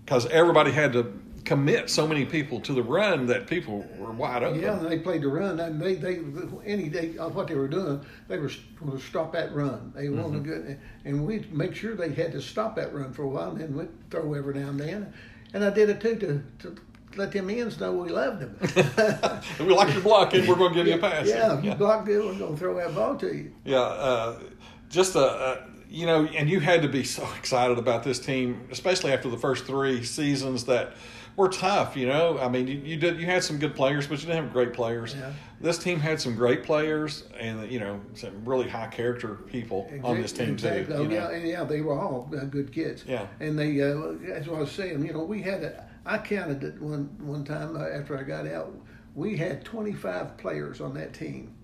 because 0.05 0.27
everybody 0.27 0.73
had 0.73 0.93
to 0.93 1.19
commit 1.45 1.91
so 1.91 2.07
many 2.07 2.25
people 2.25 2.61
to 2.61 2.73
the 2.73 2.83
run 2.83 3.27
that 3.27 3.47
people 3.47 3.87
were 3.99 4.13
wide 4.13 4.43
open. 4.43 4.61
Yeah, 4.61 4.79
and 4.79 4.91
they 4.91 4.99
played 4.99 5.23
the 5.23 5.29
run, 5.29 5.61
and 5.61 5.81
they 5.81 5.95
they 5.95 6.21
any 6.65 6.89
day 6.89 7.17
uh, 7.19 7.29
what 7.29 7.49
they 7.49 7.55
were 7.55 7.69
doing, 7.69 8.05
they 8.29 8.39
were 8.39 8.51
going 8.81 8.99
to 8.99 9.05
stop 9.05 9.33
that 9.33 9.55
run. 9.55 9.93
They 9.95 10.05
Mm-hmm. 10.05 10.23
wanted 10.23 10.45
to 10.45 10.51
get, 10.51 10.79
and 11.05 11.27
we'd 11.27 11.53
make 11.53 11.75
sure 11.75 11.95
they 11.95 12.13
had 12.13 12.33
to 12.33 12.41
stop 12.41 12.77
that 12.77 12.95
run 12.95 13.13
for 13.13 13.23
a 13.23 13.29
while, 13.29 13.51
and 13.51 13.61
then 13.61 13.77
we'd 13.77 14.11
throw 14.11 14.35
every 14.35 14.55
now 14.55 14.71
and 14.71 14.81
then. 14.81 15.13
And 15.53 15.65
I 15.65 15.71
did 15.71 15.89
it 15.89 16.01
too 16.01 16.17
to, 16.17 16.43
to 16.61 16.77
let 17.17 17.33
them 17.33 17.51
ends 17.51 17.79
know 17.81 17.93
we 17.93 18.09
loved 18.09 18.41
them. 18.41 19.41
We 19.59 19.67
like 19.73 19.93
your 19.93 20.03
blocking, 20.03 20.47
we're 20.47 20.57
going 20.57 20.73
to 20.73 20.79
give 20.79 20.87
you 20.87 20.95
a 20.95 20.99
pass. 20.99 21.27
yeah, 21.29 21.59
if 21.59 21.65
you 21.65 21.75
block 21.75 22.05
good, 22.05 22.25
we're 22.25 22.39
going 22.39 22.55
to 22.55 22.59
throw 22.59 22.77
that 22.77 22.95
ball 22.95 23.17
to 23.17 23.35
you. 23.35 23.53
Yeah, 23.65 23.79
uh, 23.81 24.41
just 24.89 25.15
a, 25.15 25.21
a 25.21 25.67
you 25.89 26.07
know, 26.07 26.25
and 26.25 26.51
you 26.51 26.61
had 26.61 26.83
to 26.83 26.89
be 26.89 27.05
so 27.05 27.27
excited 27.39 27.79
about 27.79 28.03
this 28.03 28.19
team, 28.19 28.67
especially 28.71 29.13
after 29.13 29.29
the 29.29 29.39
first 29.39 29.65
three 29.65 30.03
seasons 30.03 30.65
that 30.65 30.95
were 31.37 31.49
tough. 31.49 31.97
You 31.97 32.09
know, 32.09 32.39
I 32.39 32.49
mean, 32.49 32.67
you, 32.67 32.79
you 32.79 32.97
did 32.97 33.19
you 33.21 33.27
had 33.27 33.45
some 33.45 33.59
good 33.59 33.75
players, 33.75 34.07
but 34.07 34.21
you 34.21 34.27
didn't 34.27 34.45
have 34.45 34.53
great 34.53 34.73
players. 34.73 35.15
Yeah. 35.15 35.33
This 35.61 35.79
team 35.79 36.01
had 36.01 36.21
some 36.21 36.35
great 36.35 36.65
players, 36.65 37.25
and 37.39 37.71
you 37.71 37.81
know, 37.81 38.01
some 38.15 38.45
really 38.45 38.69
high 38.69 38.89
character 38.89 39.35
people 39.35 39.91
on 40.03 40.21
this 40.21 40.33
team 40.33 40.51
Exactly. 40.51 40.85
too. 40.95 41.03
You 41.03 41.09
know? 41.09 41.15
yeah, 41.15 41.31
and 41.31 41.47
yeah, 41.49 41.65
they 41.65 41.81
were 41.81 41.99
all 41.99 42.31
uh, 42.37 42.45
good 42.45 42.73
kids. 42.73 43.05
Yeah. 43.07 43.27
and 43.41 43.59
they, 43.59 43.81
uh, 43.81 44.33
as 44.33 44.49
I 44.49 44.53
was 44.53 44.73
saying, 44.73 45.05
you 45.07 45.13
know, 45.13 45.23
we 45.23 45.43
had 45.43 45.63
a. 45.63 45.85
I 46.07 46.19
counted 46.19 46.63
it 46.63 46.81
one 46.81 47.05
one 47.21 47.45
time 47.45 47.77
uh, 47.77 47.85
after 47.89 48.19
I 48.19 48.23
got 48.23 48.47
out. 48.47 48.73
We 49.15 49.37
had 49.37 49.65
25 49.65 50.37
players 50.37 50.81
on 50.81 50.95
that 50.95 51.13
team 51.15 51.55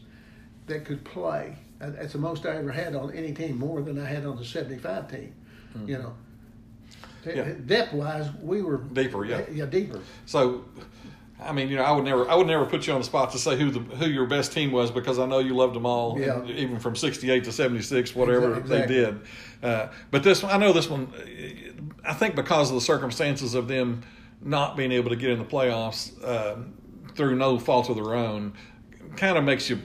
that 0.67 0.85
could 0.85 1.05
play. 1.05 1.57
Uh, 1.81 1.91
That's 1.91 2.13
the 2.13 2.19
most 2.19 2.47
I 2.47 2.57
ever 2.57 2.71
had 2.71 2.95
on 2.95 3.13
any 3.13 3.33
team, 3.33 3.59
more 3.59 3.83
than 3.83 3.99
I 4.01 4.07
had 4.07 4.25
on 4.25 4.37
the 4.37 4.45
75 4.45 5.11
team. 5.11 5.35
You 5.87 5.99
know. 5.99 6.15
Yeah. 7.25 7.53
depth 7.67 7.93
wise, 7.93 8.29
we 8.41 8.63
were 8.63 8.79
Deeper, 8.79 9.25
yeah. 9.27 9.43
yeah, 9.53 9.67
deeper. 9.67 10.01
So, 10.25 10.65
I 11.43 11.53
mean, 11.53 11.69
you 11.69 11.77
know, 11.77 11.83
I 11.83 11.93
would 11.93 12.05
never, 12.05 12.29
I 12.31 12.35
would 12.35 12.47
never 12.47 12.65
put 12.65 12.87
you 12.87 12.95
on 12.95 13.01
the 13.01 13.05
spot 13.05 13.31
to 13.33 13.39
say 13.39 13.59
who 13.59 13.71
the 13.71 13.81
who 13.97 14.07
your 14.07 14.27
best 14.27 14.53
team 14.53 14.73
was 14.73 14.91
because 14.91 15.19
I 15.19 15.27
know 15.27 15.39
you 15.39 15.55
loved 15.55 15.75
them 15.75 15.85
all, 15.87 16.19
Yeah. 16.19 16.43
even 16.47 16.79
from 16.79 16.97
'68 16.97 17.45
to 17.45 17.53
'76, 17.53 18.15
whatever 18.15 18.57
Exactly. 18.59 18.79
they 18.79 18.87
did. 18.87 19.21
Uh, 19.63 19.89
but 20.11 20.23
this, 20.23 20.43
one, 20.43 20.51
I 20.53 20.57
know 20.57 20.73
this 20.73 20.89
one. 20.89 21.13
I 22.05 22.15
think 22.15 22.37
because 22.37 22.71
of 22.71 22.75
the 22.77 22.81
circumstances 22.81 23.55
of 23.55 23.69
them 23.69 24.03
not 24.43 24.77
being 24.77 24.93
able 24.93 25.11
to 25.11 25.17
get 25.17 25.31
in 25.31 25.39
the 25.39 25.45
playoffs 25.45 26.13
uh, 26.25 26.57
through 27.15 27.37
no 27.37 27.59
fault 27.59 27.89
of 27.89 27.97
their 27.97 28.15
own, 28.15 28.55
kind 29.17 29.37
of 29.37 29.45
makes 29.45 29.69
you. 29.69 29.79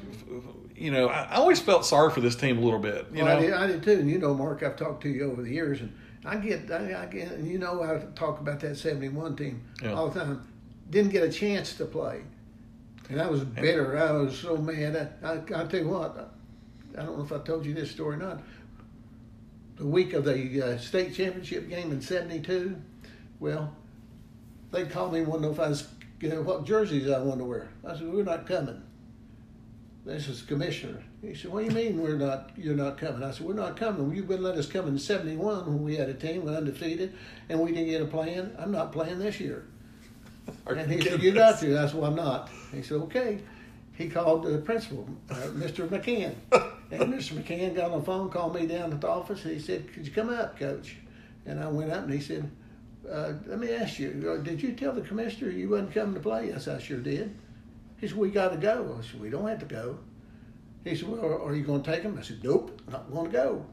You 0.75 0.91
know, 0.91 1.07
I, 1.07 1.23
I 1.23 1.35
always 1.35 1.59
felt 1.61 1.85
sorry 1.85 2.11
for 2.11 2.19
this 2.21 2.35
team 2.35 2.57
a 2.57 2.61
little 2.61 2.79
bit. 2.79 3.07
You 3.13 3.23
well, 3.23 3.39
know, 3.39 3.39
I 3.39 3.41
did, 3.41 3.53
I 3.53 3.67
did 3.67 3.83
too. 3.83 3.93
And 3.93 4.09
you 4.09 4.19
know, 4.19 4.33
Mark, 4.33 4.61
I've 4.61 4.75
talked 4.75 5.03
to 5.03 5.09
you 5.09 5.31
over 5.31 5.41
the 5.41 5.49
years, 5.49 5.79
and 5.81 5.93
I 6.25 6.35
get, 6.37 6.69
I, 6.69 7.03
I 7.03 7.05
get, 7.05 7.37
you 7.39 7.57
know, 7.57 7.81
I 7.81 7.99
talk 8.15 8.39
about 8.39 8.59
that 8.61 8.77
'71 8.77 9.35
team 9.35 9.63
Yeah. 9.81 9.93
all 9.93 10.09
the 10.09 10.19
time. 10.19 10.47
Didn't 10.89 11.11
get 11.11 11.23
a 11.23 11.31
chance 11.31 11.75
to 11.77 11.85
play, 11.85 12.21
and 13.09 13.21
I 13.21 13.27
was 13.27 13.43
bitter. 13.43 13.97
I 13.97 14.11
was 14.11 14.37
so 14.37 14.57
mad. 14.57 15.15
I, 15.23 15.27
I, 15.27 15.31
I'll 15.55 15.67
tell 15.67 15.79
you 15.79 15.89
what. 15.89 16.31
I 16.97 17.03
don't 17.03 17.17
know 17.17 17.23
if 17.25 17.31
I 17.31 17.39
told 17.39 17.65
you 17.65 17.73
this 17.73 17.91
story 17.91 18.15
or 18.15 18.19
not. 18.19 18.41
The 19.77 19.85
week 19.85 20.13
of 20.13 20.23
the 20.23 20.61
uh, 20.61 20.77
state 20.77 21.13
championship 21.13 21.67
game 21.69 21.91
in 21.91 22.01
'72, 22.01 22.75
well, 23.39 23.73
they 24.75 24.85
called 24.85 25.13
me 25.13 25.19
and 25.19 25.27
wanted 25.27 25.41
to 25.41 25.47
know 25.47 25.53
if 25.53 25.59
I 25.59 25.69
was, 25.69 25.87
you 26.19 26.29
know, 26.29 26.41
what 26.41 26.65
jerseys 26.65 27.09
I 27.09 27.19
wanted 27.19 27.39
to 27.39 27.45
wear. 27.45 27.69
I 27.85 27.95
said, 27.95 28.11
"We're 28.11 28.23
not 28.23 28.45
coming." 28.45 28.81
This 30.05 30.27
is 30.27 30.41
commissioner. 30.41 31.01
He 31.21 31.33
said, 31.33 31.51
"What 31.51 31.61
do 31.61 31.65
you 31.65 31.71
mean 31.71 32.01
we're 32.01 32.17
not? 32.17 32.51
You're 32.57 32.75
not 32.75 32.97
coming?" 32.97 33.23
I 33.23 33.31
said, 33.31 33.47
"We're 33.47 33.53
not 33.53 33.77
coming. 33.77 34.13
You 34.13 34.23
wouldn't 34.23 34.43
let 34.43 34.55
us 34.55 34.67
come 34.67 34.87
in 34.87 34.99
'71 34.99 35.65
when 35.65 35.83
we 35.83 35.95
had 35.95 36.09
a 36.09 36.13
team, 36.13 36.45
we're 36.45 36.55
undefeated, 36.55 37.13
and 37.49 37.59
we 37.59 37.71
didn't 37.71 37.87
get 37.87 38.01
a 38.01 38.05
plan. 38.05 38.55
I'm 38.59 38.71
not 38.71 38.91
playing 38.91 39.19
this 39.19 39.39
year." 39.39 39.65
Are 40.67 40.73
And 40.73 40.91
he 40.91 41.01
said, 41.01 41.23
"You 41.23 41.31
got 41.31 41.59
to." 41.61 41.79
I 41.79 41.87
said, 41.87 41.95
"Well, 41.95 42.09
I'm 42.11 42.15
not." 42.15 42.49
He 42.71 42.81
said, 42.83 42.97
"Okay." 42.97 43.39
He 43.93 44.09
called 44.09 44.43
the 44.43 44.57
principal, 44.57 45.07
uh, 45.29 45.35
Mr. 45.53 45.87
McCann, 45.87 46.35
and 46.91 47.13
Mr. 47.13 47.31
McCann 47.31 47.73
got 47.73 47.91
on 47.91 47.99
the 47.99 48.05
phone, 48.05 48.29
called 48.29 48.53
me 48.53 48.67
down 48.67 48.91
at 48.91 48.99
the 48.99 49.07
office. 49.07 49.45
and 49.45 49.53
He 49.53 49.59
said, 49.59 49.91
"Could 49.93 50.05
you 50.05 50.11
come 50.11 50.29
up, 50.29 50.59
Coach?" 50.59 50.97
And 51.45 51.61
I 51.61 51.67
went 51.69 51.91
up, 51.91 52.03
and 52.03 52.13
he 52.13 52.19
said, 52.19 52.51
uh, 53.09 53.33
"Let 53.45 53.59
me 53.59 53.71
ask 53.73 53.99
you, 53.99 54.35
uh, 54.37 54.43
did 54.43 54.61
you 54.61 54.73
tell 54.73 54.93
the 54.93 55.01
commissioner 55.01 55.51
you 55.51 55.69
wasn't 55.69 55.93
coming 55.93 56.15
to 56.15 56.19
play?" 56.19 56.53
I 56.53 56.57
said, 56.57 56.77
"I 56.77 56.81
sure 56.81 56.99
did." 56.99 57.35
He 57.99 58.07
said, 58.07 58.17
"We 58.17 58.29
got 58.29 58.49
to 58.49 58.57
go." 58.57 58.97
I 58.99 59.05
said, 59.05 59.19
"We 59.19 59.29
don't 59.29 59.47
have 59.47 59.59
to 59.59 59.65
go." 59.65 59.99
He 60.83 60.95
said, 60.95 61.09
"Well, 61.09 61.41
are 61.43 61.55
you 61.55 61.63
going 61.63 61.83
to 61.83 61.91
take 61.91 62.03
him?" 62.03 62.17
I 62.17 62.21
said, 62.21 62.43
"Nope, 62.43 62.81
not 62.91 63.11
going 63.11 63.31
to 63.31 63.31
go." 63.31 63.65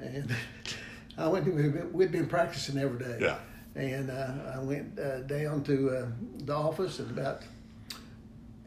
And 0.00 0.34
I 1.18 1.28
went. 1.28 1.44
To, 1.46 1.90
we'd 1.92 2.12
been 2.12 2.26
practicing 2.26 2.78
every 2.78 2.98
day. 2.98 3.18
Yeah. 3.20 3.38
And 3.74 4.10
uh, 4.10 4.34
I 4.54 4.58
went 4.58 4.98
uh, 4.98 5.20
down 5.20 5.64
to 5.64 5.90
uh, 5.90 6.06
the 6.44 6.54
office 6.54 6.98
and 6.98 7.10
about 7.10 7.42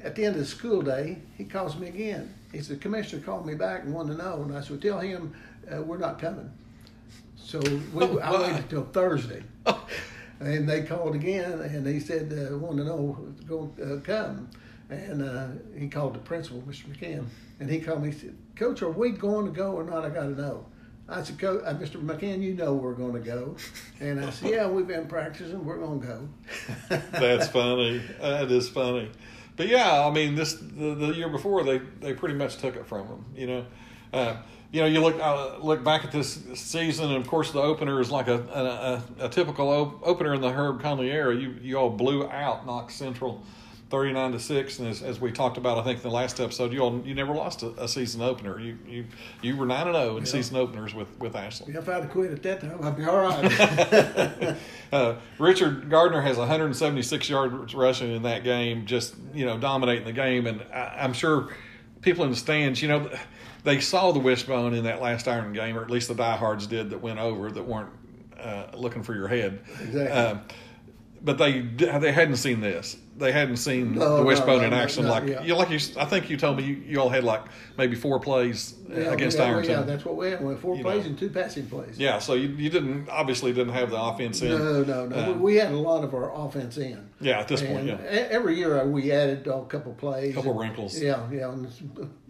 at 0.05 0.15
the 0.15 0.23
end 0.23 0.35
of 0.35 0.41
the 0.41 0.47
school 0.47 0.81
day, 0.83 1.17
he 1.35 1.43
calls 1.43 1.75
me 1.77 1.87
again. 1.87 2.33
He 2.51 2.59
said, 2.59 2.77
"The 2.77 2.81
commissioner 2.81 3.23
called 3.23 3.45
me 3.45 3.55
back 3.55 3.83
and 3.83 3.93
wanted 3.93 4.17
to 4.17 4.23
know." 4.23 4.43
And 4.43 4.55
I 4.55 4.61
said, 4.61 4.81
"Tell 4.81 4.99
him 4.99 5.33
uh, 5.69 5.81
we're 5.81 5.97
not 5.97 6.19
coming." 6.19 6.51
So 7.35 7.59
we, 7.59 7.79
Oh, 8.03 8.19
I 8.19 8.41
waited 8.41 8.69
till 8.69 8.85
Thursday. 8.85 9.43
And 10.39 10.67
they 10.67 10.83
called 10.83 11.15
again, 11.15 11.61
and 11.61 11.87
he 11.87 11.99
said, 11.99 12.31
uh, 12.33 12.57
"Want 12.57 12.77
to 12.77 12.83
know 12.83 13.33
to 13.47 13.83
uh, 13.83 13.99
come?" 14.01 14.49
And 14.89 15.23
uh, 15.23 15.47
he 15.77 15.87
called 15.87 16.13
the 16.13 16.19
principal, 16.19 16.61
Mr. 16.63 16.85
McCann, 16.85 17.25
and 17.59 17.69
he 17.69 17.79
called 17.79 18.03
me. 18.03 18.11
He 18.11 18.19
said, 18.19 18.37
"Coach, 18.55 18.81
are 18.81 18.89
we 18.89 19.11
going 19.11 19.45
to 19.45 19.51
go 19.51 19.71
or 19.71 19.83
not? 19.83 20.03
I 20.03 20.09
got 20.09 20.23
to 20.23 20.41
know." 20.41 20.65
I 21.07 21.23
said, 21.23 21.39
"Coach, 21.39 21.63
uh, 21.65 21.73
Mr. 21.75 22.03
McCann, 22.03 22.41
you 22.41 22.53
know 22.53 22.73
we're 22.73 22.93
going 22.93 23.13
to 23.13 23.19
go." 23.19 23.55
And 23.99 24.19
I 24.19 24.29
said, 24.29 24.51
"Yeah, 24.51 24.67
we've 24.67 24.87
been 24.87 25.07
practicing. 25.07 25.63
We're 25.63 25.77
going 25.77 26.01
to 26.01 26.07
go." 26.07 26.29
That's 27.11 27.47
funny. 27.47 28.01
That 28.19 28.51
is 28.51 28.67
funny. 28.67 29.11
But 29.55 29.69
yeah, 29.69 30.05
I 30.05 30.11
mean, 30.11 30.35
this 30.35 30.53
the, 30.55 30.95
the 30.95 31.13
year 31.13 31.29
before 31.29 31.63
they 31.63 31.77
they 32.01 32.13
pretty 32.13 32.35
much 32.35 32.57
took 32.57 32.75
it 32.75 32.85
from 32.85 33.07
them. 33.07 33.25
You 33.35 33.47
know, 33.47 33.65
uh, 34.11 34.35
you 34.71 34.81
know, 34.81 34.87
you 34.87 34.99
look 34.99 35.19
uh, 35.19 35.57
look 35.59 35.83
back 35.83 36.03
at 36.03 36.11
this 36.11 36.39
season, 36.55 37.11
and 37.11 37.17
of 37.17 37.27
course 37.27 37.51
the 37.51 37.61
opener 37.61 38.01
is 38.01 38.11
like 38.11 38.27
a 38.27 39.03
a, 39.19 39.25
a, 39.25 39.29
typical 39.29 39.69
op- 39.69 40.05
opener 40.05 40.33
in 40.33 40.41
the 40.41 40.51
Herb 40.51 40.81
Conley 40.81 41.11
era. 41.11 41.35
You 41.35 41.55
you 41.61 41.77
all 41.77 41.89
blew 41.89 42.27
out 42.29 42.65
Knox 42.65 42.95
Central. 42.95 43.43
39 43.91 44.31
to 44.31 44.39
6 44.39 44.79
and 44.79 44.87
as, 44.87 45.03
as 45.03 45.21
we 45.21 45.31
talked 45.31 45.57
about 45.57 45.77
I 45.77 45.83
think 45.83 45.97
in 45.97 46.09
the 46.09 46.09
last 46.09 46.39
episode 46.39 46.73
you 46.73 46.79
all 46.79 47.03
you 47.05 47.13
never 47.13 47.33
lost 47.33 47.61
a, 47.61 47.67
a 47.81 47.87
season 47.87 48.19
opener 48.19 48.59
you 48.59 48.79
you 48.87 49.05
you 49.43 49.55
were 49.55 49.67
9 49.67 49.87
and 49.87 49.95
0 49.95 50.17
in 50.17 50.25
season 50.25 50.57
openers 50.57 50.95
with 50.95 51.07
with 51.19 51.35
Ashland 51.35 51.75
if 51.75 51.87
I'd 51.87 52.01
have 52.01 52.11
quit 52.11 52.31
at 52.31 52.41
that 52.43 52.61
time, 52.61 52.83
I'd 52.83 52.97
be 52.97 53.05
all 53.05 53.17
right. 53.17 54.55
uh, 54.91 55.15
Richard 55.37 55.89
Gardner 55.89 56.21
has 56.21 56.37
176 56.37 57.29
yards 57.29 57.75
rushing 57.75 58.11
in 58.11 58.23
that 58.23 58.43
game, 58.43 58.85
just 58.85 59.15
you 59.33 59.45
know 59.45 59.57
dominating 59.57 60.05
the 60.05 60.13
game, 60.13 60.47
and 60.47 60.61
I, 60.73 60.97
I'm 61.01 61.13
sure 61.13 61.49
people 62.01 62.23
in 62.23 62.31
the 62.31 62.35
stands, 62.35 62.81
you 62.81 62.87
know, 62.87 63.09
they 63.65 63.79
saw 63.81 64.11
the 64.13 64.19
wishbone 64.19 64.73
in 64.73 64.85
that 64.85 65.01
last 65.01 65.27
Iron 65.27 65.51
game, 65.51 65.77
or 65.77 65.83
at 65.83 65.91
least 65.91 66.07
the 66.07 66.15
diehards 66.15 66.67
did 66.67 66.89
that 66.91 67.01
went 67.01 67.19
over 67.19 67.51
that 67.51 67.63
weren't 67.63 67.89
uh, 68.39 68.67
looking 68.75 69.03
for 69.03 69.13
your 69.13 69.27
head. 69.27 69.59
Exactly. 69.81 70.07
Um, 70.07 70.41
but 71.21 71.37
they 71.39 71.61
they 71.61 72.11
hadn't 72.11 72.35
seen 72.37 72.61
this. 72.61 72.97
They 73.17 73.31
hadn't 73.31 73.57
seen 73.57 73.95
No, 73.95 74.17
the 74.17 74.23
wishbone 74.23 74.59
no, 74.59 74.67
in 74.67 74.73
action. 74.73 75.07
like 75.07 75.25
yeah. 75.25 75.41
you, 75.41 75.55
like 75.55 75.69
you, 75.69 75.79
I 75.97 76.03
think 76.05 76.29
you 76.29 76.35
told 76.35 76.57
me 76.57 76.63
you, 76.65 76.75
you 76.85 76.99
all 76.99 77.07
had 77.09 77.23
like 77.23 77.43
maybe 77.77 77.95
four 77.95 78.19
plays 78.19 78.75
uh, 78.91 78.99
Yeah, 78.99 79.13
against 79.13 79.37
yeah, 79.37 79.45
Ironton. 79.45 79.71
Yeah, 79.71 79.81
that's 79.83 80.03
what 80.05 80.17
we 80.17 80.31
had. 80.31 80.43
We 80.43 80.51
had 80.53 80.61
four 80.61 80.75
You 80.75 80.83
plays 80.83 81.03
know. 81.05 81.09
and 81.11 81.17
two 81.17 81.29
passing 81.29 81.65
plays. 81.67 81.97
Yeah, 81.97 82.19
so 82.19 82.33
you, 82.33 82.49
you 82.49 82.69
didn't 82.69 83.07
obviously 83.09 83.53
didn't 83.53 83.73
have 83.73 83.89
the 83.89 83.99
offense 83.99 84.41
in. 84.41 84.49
No, 84.49 84.83
no, 84.83 85.05
no. 85.07 85.31
Um, 85.31 85.41
we 85.41 85.55
had 85.55 85.71
a 85.71 85.77
lot 85.77 86.03
of 86.03 86.13
our 86.13 86.29
offense 86.35 86.77
in. 86.77 87.09
Yeah, 87.21 87.39
at 87.39 87.47
this 87.47 87.61
point, 87.61 87.89
And 87.89 87.99
yeah. 88.03 88.13
e- 88.13 88.27
Every 88.29 88.57
year 88.57 88.81
uh, 88.81 88.85
we 88.85 89.11
added 89.13 89.47
a 89.47 89.63
couple 89.65 89.93
plays. 89.93 90.31
A 90.33 90.35
Couple 90.35 90.51
and- 90.51 90.59
wrinkles. 90.59 90.99
Yeah, 91.01 91.27
yeah, 91.31 91.55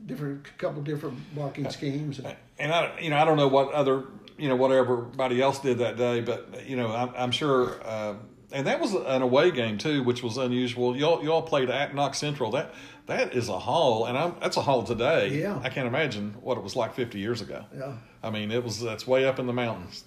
different 0.06 0.58
couple 0.58 0.82
different 0.82 1.18
blocking 1.34 1.70
schemes. 1.70 2.20
And, 2.20 2.36
and 2.60 2.72
I, 2.72 3.00
you 3.00 3.10
know, 3.10 3.18
I 3.18 3.26
don't 3.26 3.38
know 3.38 3.48
what 3.48 3.72
other, 3.72 4.04
you 4.38 4.48
know, 4.48 4.56
what 4.56 4.72
everybody 4.72 5.42
else 5.42 5.60
did 5.60 5.80
that 5.80 5.98
day, 5.98 6.22
but 6.22 6.68
you 6.68 6.76
know, 6.76 6.92
I'm, 6.92 7.12
I'm 7.16 7.32
sure, 7.32 7.80
uh, 7.84 8.16
and 8.52 8.68
that 8.68 8.80
was 8.80 8.94
an 8.94 9.22
away 9.22 9.52
game 9.52 9.78
too, 9.78 10.04
which 10.04 10.24
was 10.24 10.38
unusual. 10.38 10.96
Y'all, 10.96 11.24
y'all 11.24 11.42
played 11.42 11.70
at 11.70 11.96
Knox 11.96 12.18
Central. 12.18 12.52
That 12.52 12.74
that 13.08 13.34
is 13.34 13.50
a 13.50 13.60
haul, 13.60 14.06
and 14.06 14.18
I'm 14.18 14.36
that's 14.40 14.58
a 14.58 14.62
haul 14.62 14.84
today. 14.84 15.40
Yeah. 15.40 15.60
I 15.62 15.70
can't 15.70 15.88
imagine 15.88 16.36
what 16.42 16.58
it 16.58 16.64
was 16.64 16.76
like 16.76 16.94
50 16.94 17.20
years 17.20 17.42
ago. 17.42 17.66
Yeah. 17.76 17.94
I 18.24 18.30
mean, 18.30 18.52
it 18.52 18.64
was 18.64 18.80
that's 18.80 19.06
way 19.06 19.26
up 19.26 19.40
in 19.40 19.48
the 19.48 19.54
mountains 19.54 20.04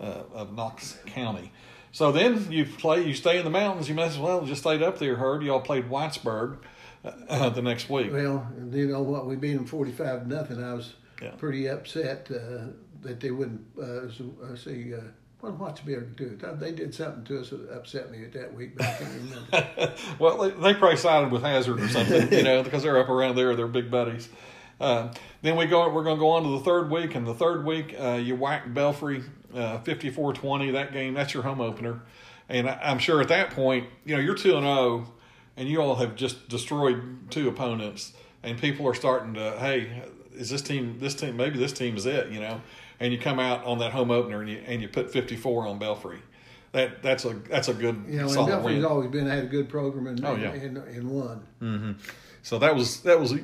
uh, 0.00 0.22
of 0.32 0.54
Knox 0.54 0.98
County. 1.06 1.52
So 1.92 2.10
then 2.10 2.50
you 2.50 2.64
play, 2.64 3.06
you 3.06 3.14
stay 3.14 3.38
in 3.38 3.44
the 3.44 3.50
mountains. 3.50 3.88
You 3.88 3.94
might 3.94 4.06
as 4.06 4.18
well 4.18 4.44
just 4.46 4.62
stayed 4.62 4.82
up 4.82 4.98
there. 4.98 5.16
Heard 5.16 5.42
y'all 5.42 5.60
played 5.60 5.90
Whitesburg 5.90 6.56
uh, 7.04 7.48
the 7.50 7.62
next 7.62 7.88
week. 7.90 8.12
well, 8.12 8.46
you 8.72 8.88
know 8.88 9.02
what? 9.02 9.26
We 9.26 9.36
beat 9.36 9.54
them 9.54 9.66
forty-five 9.66 10.22
to 10.22 10.28
nothing. 10.28 10.62
I 10.62 10.74
was 10.74 10.94
Yeah. 11.20 11.30
pretty 11.38 11.68
upset 11.68 12.28
uh, 12.30 12.66
that 13.02 13.20
they 13.20 13.30
wouldn't 13.30 13.62
uh, 13.78 13.82
uh, 14.44 14.56
see. 14.56 14.94
Uh, 14.94 15.00
what 15.40 15.58
what's 15.58 15.80
Beard 15.80 16.14
do? 16.14 16.38
They 16.60 16.70
did 16.70 16.94
something 16.94 17.24
to 17.24 17.40
us 17.40 17.50
that 17.50 17.68
upset 17.74 18.12
me 18.12 18.24
that 18.26 18.54
week, 18.54 18.76
but 18.76 18.86
I 18.86 18.92
can't 18.94 19.10
remember. 19.14 19.92
well, 20.20 20.38
they, 20.38 20.50
they 20.50 20.74
probably 20.74 20.96
sided 20.96 21.32
with 21.32 21.42
Hazard 21.42 21.80
or 21.80 21.88
something, 21.88 22.32
you 22.32 22.44
know, 22.44 22.62
because 22.62 22.84
they're 22.84 22.98
up 22.98 23.08
around 23.08 23.34
there. 23.34 23.56
They're 23.56 23.66
big 23.66 23.90
buddies. 23.90 24.28
Uh, 24.80 25.12
then 25.42 25.56
we 25.56 25.66
go. 25.66 25.88
We're 25.92 26.04
going 26.04 26.16
to 26.16 26.20
go 26.20 26.30
on 26.30 26.44
to 26.44 26.50
the 26.50 26.60
third 26.60 26.90
week, 26.92 27.16
and 27.16 27.26
the 27.26 27.34
third 27.34 27.64
week 27.64 27.94
uh, 27.98 28.20
you 28.22 28.36
whack 28.36 28.72
Belfry 28.72 29.24
uh, 29.54 29.78
54-20. 29.78 30.72
That 30.72 30.92
game, 30.92 31.14
that's 31.14 31.34
your 31.34 31.42
home 31.42 31.60
opener, 31.60 32.00
And 32.48 32.68
I, 32.70 32.78
I'm 32.82 32.98
sure 32.98 33.20
at 33.20 33.28
that 33.28 33.50
point, 33.50 33.88
you 34.04 34.14
know, 34.14 34.20
you're 34.22 34.34
two 34.36 34.54
and 34.56 34.64
zero, 34.64 35.12
and 35.56 35.68
you 35.68 35.80
all 35.80 35.96
have 35.96 36.16
just 36.16 36.48
destroyed 36.48 37.30
two 37.30 37.48
opponents, 37.48 38.12
and 38.42 38.58
people 38.58 38.86
are 38.88 38.94
starting 38.94 39.34
to, 39.34 39.52
hey, 39.58 40.02
is 40.32 40.48
this 40.50 40.62
team? 40.62 40.98
This 40.98 41.14
team? 41.14 41.36
Maybe 41.36 41.58
this 41.58 41.72
team 41.72 41.96
is 41.96 42.06
it. 42.06 42.30
You 42.30 42.40
know, 42.40 42.60
and 43.00 43.12
you 43.12 43.18
come 43.18 43.38
out 43.38 43.64
on 43.64 43.78
that 43.78 43.92
home 43.92 44.10
opener 44.10 44.40
and 44.40 44.48
you 44.50 44.62
and 44.66 44.80
you 44.82 44.88
put 44.88 45.10
54 45.12 45.66
on 45.66 45.78
Belfry. 45.78 46.18
That 46.72 47.02
that's 47.02 47.24
a 47.26 47.34
that's 47.50 47.68
a 47.68 47.74
good 47.74 48.04
You 48.08 48.18
know, 48.20 48.26
and 48.28 48.46
Belfry's 48.46 48.76
win. 48.76 48.84
always 48.86 49.10
been 49.10 49.26
had 49.26 49.44
a 49.44 49.46
good 49.46 49.68
program 49.68 50.06
and 50.06 50.24
Oh, 50.24 50.34
yeah. 50.36 50.52
and, 50.52 50.78
and 50.78 51.10
won. 51.10 51.98
So 52.42 52.58
that 52.58 52.74
was 52.74 53.00
that 53.02 53.20
was 53.20 53.32
a, 53.32 53.40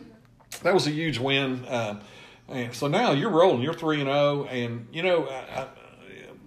that 0.63 0.73
was 0.75 0.87
a 0.87 0.91
huge 0.91 1.19
win. 1.19 1.65
Um, 1.69 2.01
and 2.49 2.75
so 2.75 2.89
now 2.89 3.13
you're 3.13 3.31
rolling. 3.31 3.61
You're 3.61 3.75
three 3.75 4.01
and 4.01 4.09
zero, 4.09 4.45
and 4.45 4.87
you 4.93 5.03
know. 5.03 5.27
I, 5.27 5.61
I, 5.63 5.67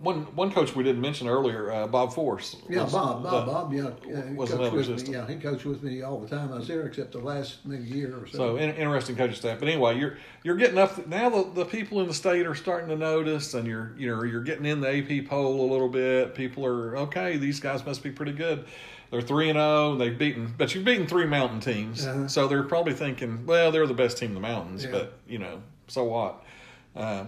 one 0.01 0.23
one 0.35 0.51
coach 0.51 0.75
we 0.75 0.83
didn't 0.83 1.01
mention 1.01 1.27
earlier, 1.27 1.71
uh, 1.71 1.87
Bob 1.87 2.13
Force. 2.13 2.57
Yeah, 2.69 2.83
was 2.83 2.93
Bob, 2.93 3.23
Bob, 3.23 3.45
the- 3.45 3.51
Bob, 3.51 3.73
yeah, 3.73 4.17
uh, 4.17 4.27
he 4.27 4.33
was 4.33 4.51
another 4.51 4.75
with 4.75 5.07
me. 5.07 5.13
Yeah, 5.13 5.27
he 5.27 5.35
coached 5.35 5.65
with 5.65 5.83
me 5.83 6.01
all 6.01 6.19
the 6.19 6.27
time 6.27 6.51
I 6.51 6.57
was 6.57 6.67
there, 6.67 6.85
except 6.85 7.11
the 7.11 7.19
last 7.19 7.65
maybe 7.65 7.83
year 7.83 8.17
or 8.17 8.27
so. 8.27 8.37
So 8.37 8.55
in, 8.57 8.69
interesting 8.71 9.15
coaching 9.15 9.35
staff. 9.35 9.59
But 9.59 9.67
anyway, 9.67 9.97
you're 9.97 10.17
you're 10.43 10.55
getting 10.55 10.77
up 10.77 11.07
now. 11.07 11.29
The, 11.29 11.51
the 11.53 11.65
people 11.65 12.01
in 12.01 12.07
the 12.07 12.13
state 12.13 12.45
are 12.47 12.55
starting 12.55 12.89
to 12.89 12.95
notice, 12.95 13.53
and 13.53 13.67
you're 13.67 13.93
you 13.97 14.09
know 14.09 14.23
you're 14.23 14.43
getting 14.43 14.65
in 14.65 14.81
the 14.81 14.89
AP 14.89 15.27
poll 15.27 15.61
a 15.61 15.69
little 15.71 15.89
bit. 15.89 16.35
People 16.35 16.65
are 16.65 16.97
okay. 16.97 17.37
These 17.37 17.59
guys 17.59 17.85
must 17.85 18.03
be 18.03 18.11
pretty 18.11 18.33
good. 18.33 18.65
They're 19.11 19.21
three 19.21 19.49
and 19.49 19.57
zero. 19.57 19.95
They've 19.95 20.17
beaten, 20.17 20.53
but 20.57 20.73
you've 20.73 20.85
beaten 20.85 21.05
three 21.05 21.25
mountain 21.25 21.59
teams. 21.59 22.07
Uh-huh. 22.07 22.27
So 22.27 22.47
they're 22.47 22.63
probably 22.63 22.93
thinking, 22.93 23.45
well, 23.45 23.71
they're 23.71 23.85
the 23.85 23.93
best 23.93 24.17
team 24.17 24.29
in 24.29 24.35
the 24.35 24.41
mountains. 24.41 24.85
Yeah. 24.85 24.91
But 24.91 25.13
you 25.27 25.37
know, 25.37 25.61
so 25.87 26.05
what? 26.05 26.43
Uh, 26.95 27.25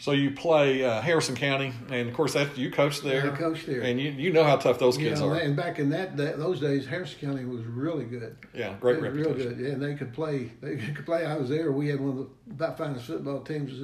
so 0.00 0.12
you 0.12 0.30
play 0.30 0.82
uh, 0.82 1.00
Harrison 1.02 1.36
County, 1.36 1.72
and 1.90 2.08
of 2.08 2.14
course 2.14 2.32
that 2.32 2.56
you 2.58 2.70
coach 2.70 3.02
there. 3.02 3.30
I 3.32 3.36
coached 3.36 3.66
there. 3.66 3.82
and 3.82 4.00
you 4.00 4.10
you 4.10 4.32
know 4.32 4.42
how 4.44 4.56
tough 4.56 4.78
those 4.78 4.96
kids 4.96 5.20
know, 5.20 5.28
are. 5.28 5.36
and 5.36 5.54
back 5.54 5.78
in 5.78 5.90
that, 5.90 6.16
that 6.16 6.38
those 6.38 6.58
days, 6.58 6.86
Harrison 6.86 7.20
County 7.20 7.44
was 7.44 7.62
really 7.64 8.04
good. 8.06 8.36
Yeah, 8.54 8.74
great 8.80 8.96
They 9.00 9.08
reputation. 9.08 9.36
real 9.36 9.48
good, 9.50 9.60
yeah, 9.60 9.72
and 9.72 9.82
they 9.82 9.94
could 9.94 10.12
play. 10.12 10.50
They 10.60 10.76
could 10.94 11.04
play. 11.06 11.24
I 11.26 11.36
was 11.36 11.48
there. 11.50 11.70
We 11.70 11.88
had 11.88 12.00
one 12.00 12.10
of 12.10 12.16
the 12.16 12.28
about 12.52 12.78
finest 12.78 13.06
football 13.06 13.42
teams 13.42 13.78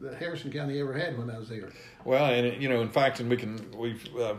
that 0.00 0.14
Harrison 0.18 0.50
County 0.50 0.80
ever 0.80 0.94
had 0.94 1.16
when 1.18 1.30
I 1.30 1.38
was 1.38 1.48
there. 1.48 1.70
Well, 2.04 2.24
and 2.24 2.60
you 2.62 2.68
know, 2.68 2.80
in 2.80 2.88
fact, 2.88 3.20
and 3.20 3.28
we 3.28 3.36
can 3.36 3.70
we've 3.76 4.04
uh, 4.16 4.34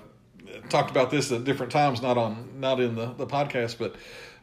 talked 0.69 0.91
about 0.91 1.11
this 1.11 1.31
at 1.31 1.43
different 1.43 1.71
times, 1.71 2.01
not 2.01 2.17
on 2.17 2.59
not 2.59 2.79
in 2.79 2.95
the 2.95 3.13
the 3.13 3.27
podcast, 3.27 3.77
but 3.77 3.95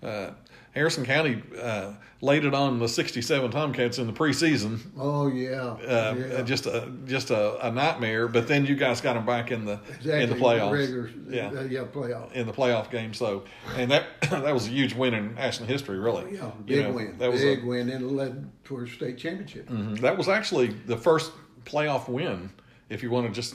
uh, 0.03 0.31
Harrison 0.73 1.05
County 1.05 1.43
uh, 1.61 1.93
laid 2.21 2.45
it 2.45 2.55
on 2.55 2.79
the 2.79 2.89
'67 2.89 3.51
Tomcats 3.51 3.99
in 3.99 4.07
the 4.07 4.13
preseason. 4.13 4.79
Oh 4.99 5.27
yeah, 5.27 5.63
Uh, 5.63 6.15
yeah. 6.17 6.43
Just 6.43 6.67
a 6.67 6.89
just 7.07 7.31
a, 7.31 7.67
a 7.67 7.71
nightmare. 7.73 8.29
But 8.29 8.47
then 8.47 8.67
you 8.67 8.77
guys 8.77 9.01
got 9.01 9.15
them 9.15 9.27
back 9.27 9.51
in 9.51 9.65
the 9.65 9.81
exactly. 9.89 10.23
in 10.23 10.29
the 10.31 10.37
playoffs. 10.37 10.73
Regular, 10.73 11.11
Yeah. 11.29 11.49
uh, 11.49 11.63
yeah, 11.63 11.85
playoff. 11.93 12.33
in 12.33 12.47
the 12.47 12.53
playoff 12.53 12.91
game. 12.91 13.13
So, 13.15 13.45
and 13.77 13.91
that 13.91 14.05
that 14.31 14.55
was 14.55 14.67
a 14.67 14.71
huge 14.71 14.95
win 14.95 15.15
in 15.15 15.37
Ashland 15.39 15.71
history, 15.71 15.99
really. 15.99 16.35
Yeah, 16.37 16.47
You 16.47 16.53
big 16.67 16.85
know, 16.85 16.93
win. 16.93 17.19
That 17.19 17.33
was 17.33 17.41
big 17.41 17.65
a, 17.65 17.67
win, 17.67 17.89
and 17.91 18.05
it 18.05 18.13
led 18.13 18.49
towards 18.65 18.93
state 18.93 19.19
championship. 19.19 19.69
Mhm. 19.69 20.01
That 20.01 20.17
was 20.17 20.29
actually 20.29 20.69
the 20.69 20.97
first 20.97 21.33
playoff 21.65 22.09
win, 22.09 22.51
if 22.91 23.03
you 23.03 23.11
want 23.11 23.27
to 23.27 23.33
just 23.33 23.55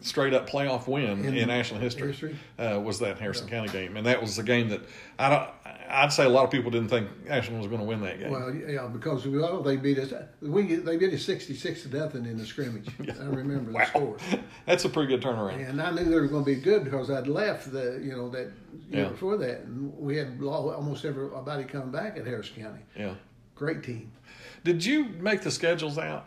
straight 0.00 0.32
up 0.34 0.48
playoff 0.48 0.86
win 0.88 1.24
in, 1.24 1.36
In 1.36 1.50
Ashland 1.50 1.82
history, 1.82 2.08
history? 2.08 2.36
Uh, 2.58 2.80
was 2.80 2.98
that 3.00 3.18
Harrison 3.18 3.48
County 3.48 3.68
game, 3.68 3.96
and 3.96 4.06
that 4.06 4.20
was 4.20 4.36
the 4.36 4.42
game 4.42 4.68
that 4.70 4.80
I 5.18 5.28
don't. 5.30 5.48
I'd 5.90 6.12
say 6.12 6.24
a 6.24 6.28
lot 6.28 6.44
of 6.44 6.50
people 6.50 6.70
didn't 6.70 6.88
think 6.88 7.06
Ashland 7.28 7.58
was 7.60 7.68
going 7.68 7.80
to 7.80 7.86
win 7.86 8.00
that 8.00 8.18
game. 8.18 8.30
Well, 8.30 8.54
yeah, 8.54 8.86
because 8.86 9.26
well, 9.26 9.62
they 9.62 9.76
beat 9.76 9.98
us. 9.98 10.12
We 10.40 10.76
they 10.76 10.96
beat 10.96 11.12
us 11.12 11.22
sixty-six 11.22 11.82
to 11.82 11.96
nothing 11.96 12.24
in 12.24 12.38
the 12.38 12.46
scrimmage. 12.46 12.88
I 13.20 13.24
remember 13.24 13.72
the 13.72 13.84
score, 13.86 14.16
That's 14.66 14.84
a 14.86 14.88
pretty 14.88 15.08
good 15.08 15.20
turnaround. 15.22 15.68
and 15.68 15.80
I 15.82 15.90
knew 15.90 16.04
they 16.04 16.14
were 16.18 16.26
going 16.28 16.44
to 16.44 16.54
be 16.54 16.60
good 16.60 16.84
because 16.84 17.10
I'd 17.10 17.26
left 17.26 17.70
the 17.72 18.00
you 18.02 18.12
know 18.16 18.30
that 18.30 18.50
year 18.88 19.02
Yeah. 19.04 19.08
before 19.10 19.36
that, 19.36 19.60
and 19.60 19.92
we 19.98 20.16
had 20.16 20.40
almost 20.42 21.04
everybody 21.04 21.64
come 21.64 21.90
back 21.92 22.16
at 22.16 22.26
Harris 22.26 22.48
County. 22.48 22.80
Yeah. 22.96 23.14
Great 23.54 23.82
team. 23.82 24.10
Did 24.64 24.84
you 24.84 25.04
make 25.20 25.42
the 25.42 25.50
schedules 25.50 25.98
out? 25.98 26.26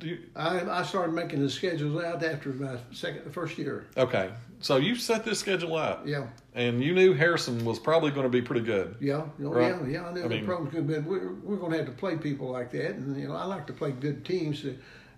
Do 0.00 0.08
you, 0.08 0.18
I, 0.34 0.60
I 0.80 0.82
started 0.82 1.12
making 1.12 1.40
the 1.40 1.50
schedules 1.50 2.02
out 2.02 2.22
after 2.22 2.50
my 2.50 2.76
second, 2.92 3.32
first 3.32 3.58
year. 3.58 3.86
okay, 3.96 4.30
so 4.60 4.76
you 4.76 4.96
set 4.96 5.24
this 5.24 5.38
schedule 5.38 5.76
up, 5.76 6.06
Yeah, 6.06 6.26
and 6.54 6.82
you 6.82 6.92
knew 6.94 7.12
Harrison 7.14 7.64
was 7.64 7.78
probably 7.78 8.10
going 8.10 8.24
to 8.24 8.28
be 8.30 8.42
pretty 8.42 8.62
good. 8.64 8.96
yeah, 9.00 9.14
oh, 9.16 9.30
Right. 9.38 9.68
yeah, 9.82 9.86
yeah. 9.86 10.06
I 10.08 10.12
knew 10.12 10.20
I 10.20 10.22
the 10.24 10.28
mean- 10.30 10.44
problems 10.46 10.72
could 10.74 10.86
be. 10.88 10.98
We're, 10.98 11.32
we're 11.34 11.56
going 11.56 11.72
to 11.72 11.78
have 11.78 11.86
to 11.86 11.92
play 11.92 12.16
people 12.16 12.50
like 12.50 12.70
that, 12.72 12.96
and 12.96 13.20
you 13.20 13.28
know, 13.28 13.34
I 13.36 13.44
like 13.44 13.66
to 13.68 13.72
play 13.72 13.92
good 13.92 14.24
teams. 14.24 14.64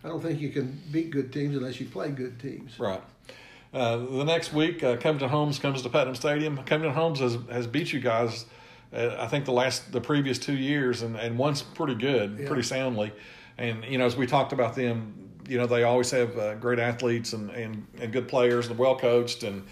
I 0.05 0.09
don't 0.09 0.21
think 0.23 0.41
you 0.41 0.51
can 0.51 0.79
beat 0.93 1.11
good 1.11 1.33
teams 1.33 1.57
unless 1.57 1.81
you 1.81 1.87
play 1.87 2.11
good 2.11 2.39
teams. 2.39 2.79
Right. 2.79 3.03
Uh, 3.73 3.99
the 3.99 4.25
next 4.25 4.53
week, 4.53 4.83
uh, 4.83 4.97
Covington 4.97 5.29
Holmes 5.29 5.59
comes 5.59 5.83
to 5.83 5.89
Putnam 5.89 6.15
Stadium. 6.17 6.57
Covington 6.65 6.93
Holmes 6.95 7.21
has, 7.21 7.39
has 7.51 7.67
beat 7.67 7.93
you 7.93 8.01
guys, 8.01 8.47
uh, 8.93 9.15
I 9.19 9.27
think 9.29 9.45
the 9.45 9.53
last 9.53 9.93
the 9.93 10.01
previous 10.01 10.39
two 10.39 10.57
years, 10.57 11.03
and, 11.03 11.17
and 11.17 11.39
one's 11.39 11.63
pretty 11.63 11.95
good, 11.95 12.37
Yeah. 12.41 12.47
pretty 12.47 12.63
soundly. 12.63 13.13
And 13.61 13.85
you 13.85 13.99
know, 13.99 14.07
as 14.07 14.17
we 14.17 14.27
talked 14.27 14.53
about 14.53 14.75
them, 14.75 15.15
you 15.49 15.59
know, 15.59 15.67
they 15.67 15.83
always 15.85 16.11
have 16.11 16.37
uh, 16.39 16.55
great 16.57 16.79
athletes 16.79 17.33
and, 17.35 17.51
and, 17.51 17.87
and 18.01 18.13
good 18.13 18.27
players 18.27 18.69
and 18.69 18.79
well 18.79 18.97
coached, 18.99 19.43
and 19.43 19.65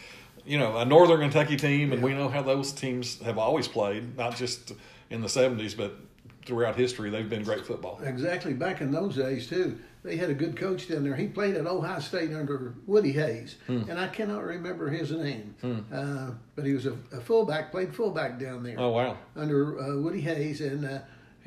you 0.44 0.58
know, 0.58 0.76
a 0.76 0.84
Northern 0.84 1.20
Kentucky 1.20 1.56
team, 1.56 1.92
and 1.92 2.02
we 2.02 2.12
know 2.14 2.28
how 2.28 2.42
those 2.42 2.70
teams 2.72 3.20
have 3.22 3.38
always 3.38 3.66
played, 3.68 4.16
not 4.16 4.36
just 4.36 4.72
in 5.10 5.20
the 5.22 5.28
'70s, 5.28 5.76
but 5.76 5.96
throughout 6.44 6.76
history. 6.76 7.10
They've 7.10 7.28
been 7.28 7.44
great 7.44 7.66
football. 7.66 8.00
Exactly. 8.02 8.52
Back 8.54 8.80
in 8.80 8.90
those 8.90 9.16
days 9.16 9.46
too, 9.48 9.78
they 10.02 10.16
had 10.16 10.30
a 10.30 10.34
good 10.34 10.56
coach 10.56 10.88
down 10.88 11.04
there. 11.04 11.14
He 11.14 11.26
played 11.26 11.54
at 11.54 11.66
Ohio 11.66 12.00
State 12.00 12.32
under 12.32 12.74
Woody 12.86 13.12
Hayes, 13.12 13.56
Hmm. 13.66 13.82
and 13.88 13.98
I 13.98 14.08
cannot 14.08 14.44
remember 14.44 14.88
his 14.90 15.10
name. 15.12 15.54
Uh, 15.92 16.30
but 16.56 16.64
he 16.66 16.72
was 16.72 16.86
a, 16.86 16.92
a 17.12 17.20
fullback, 17.20 17.70
played 17.70 17.94
fullback 17.94 18.38
down 18.38 18.62
there 18.62 18.76
Oh 18.78 18.90
wow! 18.90 19.16
under 19.36 19.78
uh, 19.80 19.96
Woody 19.96 20.20
Hayes, 20.22 20.60
and 20.60 20.84
uh, 20.84 20.98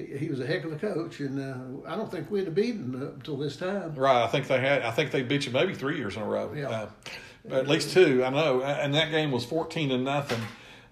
he, 0.07 0.17
he 0.17 0.29
was 0.29 0.39
a 0.39 0.45
heck 0.45 0.63
of 0.63 0.71
a 0.73 0.77
coach. 0.77 1.19
And 1.19 1.39
uh, 1.39 1.89
I 1.89 1.95
don't 1.95 2.09
think 2.09 2.29
we'd 2.31 2.45
have 2.45 2.55
beaten 2.55 2.93
him 2.93 3.03
up 3.03 3.15
until 3.15 3.37
this 3.37 3.57
time. 3.57 3.95
Right. 3.95 4.23
I 4.23 4.27
think 4.27 4.47
they 4.47 4.59
had. 4.59 4.81
I 4.81 4.91
think 4.91 5.11
they 5.11 5.23
beat 5.23 5.45
you 5.45 5.51
maybe 5.51 5.73
three 5.73 5.97
years 5.97 6.15
in 6.15 6.21
a 6.21 6.25
row. 6.25 6.53
Yeah. 6.53 6.69
Uh, 6.69 6.89
at 7.49 7.67
least 7.67 7.91
two. 7.93 8.23
I 8.23 8.29
know. 8.29 8.61
And 8.61 8.93
that 8.93 9.11
game 9.11 9.31
was 9.31 9.45
fourteen 9.45 9.89
to 9.89 9.97
nothing. 9.97 10.41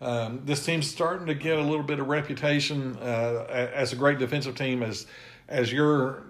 Um, 0.02 0.42
this 0.46 0.66
team's 0.66 0.90
starting 0.90 1.28
to 1.28 1.36
get 1.36 1.58
a 1.58 1.62
little 1.62 1.84
bit 1.84 2.00
of 2.00 2.08
reputation 2.08 2.98
uh, 2.98 3.46
as 3.74 3.92
a 3.92 3.96
great 3.96 4.18
defensive 4.18 4.56
team, 4.56 4.82
as 4.82 5.08
as 5.48 5.72
your 5.74 6.24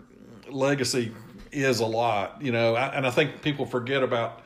legacy 0.50 1.14
is 1.52 1.80
a 1.80 1.86
lot. 1.86 2.42
You 2.42 2.52
know, 2.52 2.76
I, 2.76 2.88
and 2.96 3.06
I 3.06 3.12
think 3.12 3.42
people 3.42 3.66
forget 3.66 4.02
about 4.02 4.42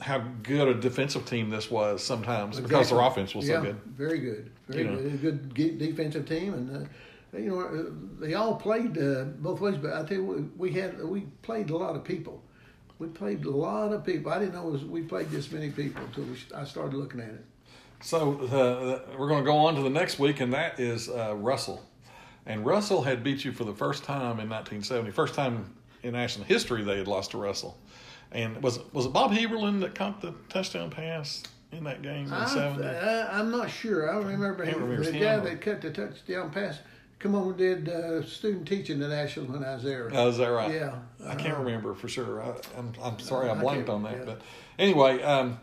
how 0.00 0.18
good 0.42 0.68
a 0.68 0.74
defensive 0.74 1.24
team 1.24 1.50
this 1.50 1.70
was 1.70 2.02
sometimes 2.02 2.60
because 2.60 2.90
their 2.90 3.00
offense 3.00 3.34
was 3.34 3.48
yeah, 3.48 3.56
so 3.56 3.62
good. 3.62 3.80
Very 3.86 4.18
good. 4.18 4.50
Very 4.68 4.84
You 4.84 4.90
know. 4.90 4.96
good. 5.18 5.34
A 5.34 5.54
good 5.54 5.78
defensive 5.78 6.26
team, 6.26 6.54
and 6.54 6.76
uh, 6.76 6.88
you 7.36 7.50
know 7.50 7.60
uh, 7.60 7.90
they 8.20 8.34
all 8.34 8.56
played 8.56 8.98
uh, 8.98 9.24
both 9.24 9.60
ways. 9.60 9.76
But 9.76 9.92
I 9.94 10.04
tell 10.04 10.18
you, 10.18 10.24
we, 10.24 10.70
we 10.70 10.80
had 10.80 11.02
we 11.02 11.22
played 11.42 11.70
a 11.70 11.76
lot 11.76 11.96
of 11.96 12.04
people. 12.04 12.42
We 12.98 13.08
played 13.08 13.44
a 13.44 13.50
lot 13.50 13.92
of 13.92 14.04
people. 14.04 14.32
I 14.32 14.38
didn't 14.38 14.54
know 14.54 14.68
it 14.68 14.72
was, 14.72 14.84
we 14.84 15.02
played 15.02 15.30
this 15.30 15.52
many 15.52 15.70
people 15.70 16.02
until 16.04 16.24
we, 16.24 16.38
I 16.54 16.64
started 16.64 16.94
looking 16.94 17.20
at 17.20 17.28
it. 17.28 17.44
So 18.00 18.40
uh, 18.40 19.16
we're 19.18 19.28
going 19.28 19.44
to 19.44 19.50
go 19.50 19.56
on 19.56 19.74
to 19.74 19.82
the 19.82 19.90
next 19.90 20.18
week, 20.18 20.40
and 20.40 20.52
that 20.54 20.80
is 20.80 21.08
uh, 21.08 21.34
Russell. 21.36 21.84
And 22.46 22.64
Russell 22.64 23.02
had 23.02 23.22
beat 23.24 23.44
you 23.44 23.52
for 23.52 23.64
the 23.64 23.74
first 23.74 24.04
time 24.04 24.38
in 24.40 24.48
1970. 24.48 25.10
First 25.10 25.34
time 25.34 25.74
in 26.02 26.14
Ashland 26.14 26.46
history 26.48 26.82
they 26.84 26.96
had 26.96 27.08
lost 27.08 27.32
to 27.32 27.38
Russell. 27.38 27.76
And 28.32 28.62
was 28.62 28.78
it, 28.78 28.94
was 28.94 29.06
it 29.06 29.12
Bob 29.12 29.32
Heberlin 29.32 29.80
that 29.80 29.94
caught 29.94 30.20
the 30.20 30.34
touchdown 30.48 30.90
pass 30.90 31.42
in 31.72 31.84
that 31.84 32.02
game 32.02 32.26
in 32.26 32.32
I, 32.32 32.46
70? 32.46 32.84
I, 32.84 33.38
I'm 33.38 33.50
not 33.50 33.70
sure. 33.70 34.08
I 34.08 34.14
don't 34.14 34.26
remember 34.26 34.64
him. 34.64 34.80
remember 34.80 35.10
the 35.10 35.18
guy 35.18 35.36
name. 35.36 35.44
that 35.44 35.60
cut 35.60 35.80
the 35.80 35.90
touchdown 35.90 36.50
pass. 36.50 36.78
Come 37.18 37.34
on, 37.34 37.56
did 37.56 37.88
uh, 37.88 38.22
student 38.22 38.68
teaching 38.68 39.02
at 39.02 39.10
Ashland 39.10 39.50
when 39.50 39.64
I 39.64 39.74
was 39.74 39.82
there. 39.82 40.10
Oh, 40.12 40.28
is 40.28 40.36
that 40.36 40.48
right? 40.48 40.72
Yeah. 40.74 40.96
I 41.26 41.34
can't 41.34 41.56
Uh, 41.56 41.62
remember 41.62 41.94
for 41.94 42.08
sure. 42.08 42.42
I, 42.42 42.54
I'm, 42.78 42.92
I'm 43.02 43.18
sorry 43.18 43.48
I 43.48 43.54
blanked 43.54 43.88
on 43.88 44.02
that. 44.02 44.18
yeah. 44.18 44.24
But 44.26 44.42
anyway, 44.78 45.22
um, 45.22 45.58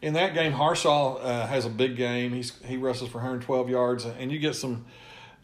in 0.00 0.14
that 0.14 0.32
game, 0.32 0.52
Harshaw 0.52 1.16
uh, 1.16 1.46
has 1.46 1.66
a 1.66 1.68
big 1.70 1.96
game. 1.96 2.32
He's 2.32 2.58
he 2.64 2.78
wrestles 2.78 3.10
for 3.10 3.18
112 3.18 3.68
yards, 3.68 4.06
and 4.06 4.32
you 4.32 4.38
get 4.38 4.54
some, 4.56 4.86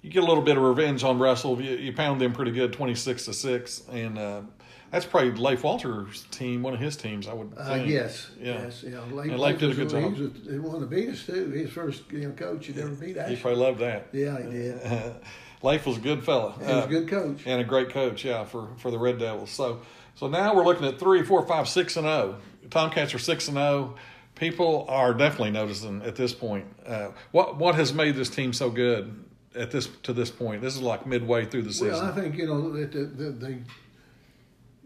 you 0.01 0.09
get 0.11 0.23
a 0.23 0.27
little 0.27 0.43
bit 0.43 0.57
of 0.57 0.63
revenge 0.63 1.05
on 1.05 1.19
Russell. 1.19 1.61
You, 1.61 1.77
you 1.77 1.93
pound 1.93 2.23
them 2.23 2.33
pretty 2.33 2.53
good, 2.53 2.73
26 2.73 3.27
to 3.27 3.35
six, 3.35 3.83
and 3.93 4.17
uh, 4.19 4.41
that's 4.91 5.05
probably 5.05 5.33
Leif 5.33 5.63
Walter's 5.63 6.25
team, 6.31 6.63
one 6.63 6.73
of 6.73 6.81
his 6.81 6.97
teams, 6.97 7.29
I 7.29 7.35
would 7.35 7.53
Uh, 7.57 7.75
think. 7.75 7.87
yes, 7.91 8.31
Yeah. 8.41 8.63
yes, 8.63 8.83
yeah. 8.83 9.01
Leif, 9.13 9.31
And 9.31 9.39
Leif 9.39 9.59
did 9.59 9.71
a 9.73 9.75
good 9.75 9.91
job. 9.91 10.15
He, 10.17 10.23
was, 10.23 10.33
he 10.51 10.59
won 10.59 10.81
the 10.81 10.87
beat 10.87 11.11
us 11.11 11.27
too. 11.27 11.51
His 11.51 11.71
first 11.71 12.11
you 12.11 12.21
know, 12.21 12.31
coach 12.31 12.67
had 12.69 12.79
ever 12.79 12.95
beat 12.95 13.15
He 13.17 13.21
Ashland. 13.21 13.43
probably 13.43 13.61
loved 13.63 13.79
that. 13.81 14.09
Yeah, 14.13 14.39
he 14.43 14.51
did. 14.51 14.81
Uh, 15.63 15.69
Leif 15.69 15.87
was 15.87 15.97
a 15.97 16.01
good 16.01 16.25
fella. 16.25 16.53
He 16.53 16.61
was 16.61 16.71
Uh, 16.71 16.85
a 16.85 16.89
good 16.89 17.09
coach. 17.09 17.43
and 17.47 17.61
a 17.61 17.65
great 17.65 17.91
coach, 17.91 18.25
yeah, 18.25 18.45
for, 18.45 18.69
for 18.79 18.91
the 18.91 18.99
Red 18.99 19.19
Devils. 19.19 19.51
So 19.51 19.81
so 20.15 20.29
now 20.29 20.55
we're 20.55 20.65
looking 20.65 20.87
at 20.87 20.99
three, 20.99 21.23
four, 21.23 21.47
five, 21.47 21.69
six 21.69 21.97
and 21.97 22.05
zero. 22.05 22.37
Tomcats 22.71 23.15
are 23.15 23.19
six 23.19 23.49
and 23.49 23.57
zero. 23.57 23.95
People 24.35 24.87
are 24.89 25.13
definitely 25.15 25.51
noticing 25.51 26.03
at 26.03 26.17
this 26.17 26.33
point. 26.33 26.65
Uh, 26.87 27.09
what 27.31 27.57
what 27.57 27.75
has 27.75 27.93
made 27.93 28.15
this 28.17 28.31
team 28.31 28.53
so 28.53 28.71
good 28.71 29.25
at 29.55 29.71
this 29.71 29.89
to 30.05 30.13
this 30.13 30.31
point? 30.31 30.63
This 30.63 30.75
is 30.77 30.83
like 30.83 31.07
midway 31.07 31.45
through 31.47 31.63
the 31.63 31.73
season. 31.73 31.89
Well, 31.93 32.05
I 32.05 32.13
think 32.13 32.37
you 32.37 32.47
know 32.47 32.71
that 32.73 32.93
the, 32.93 33.05
the, 33.05 33.31
the 33.31 33.59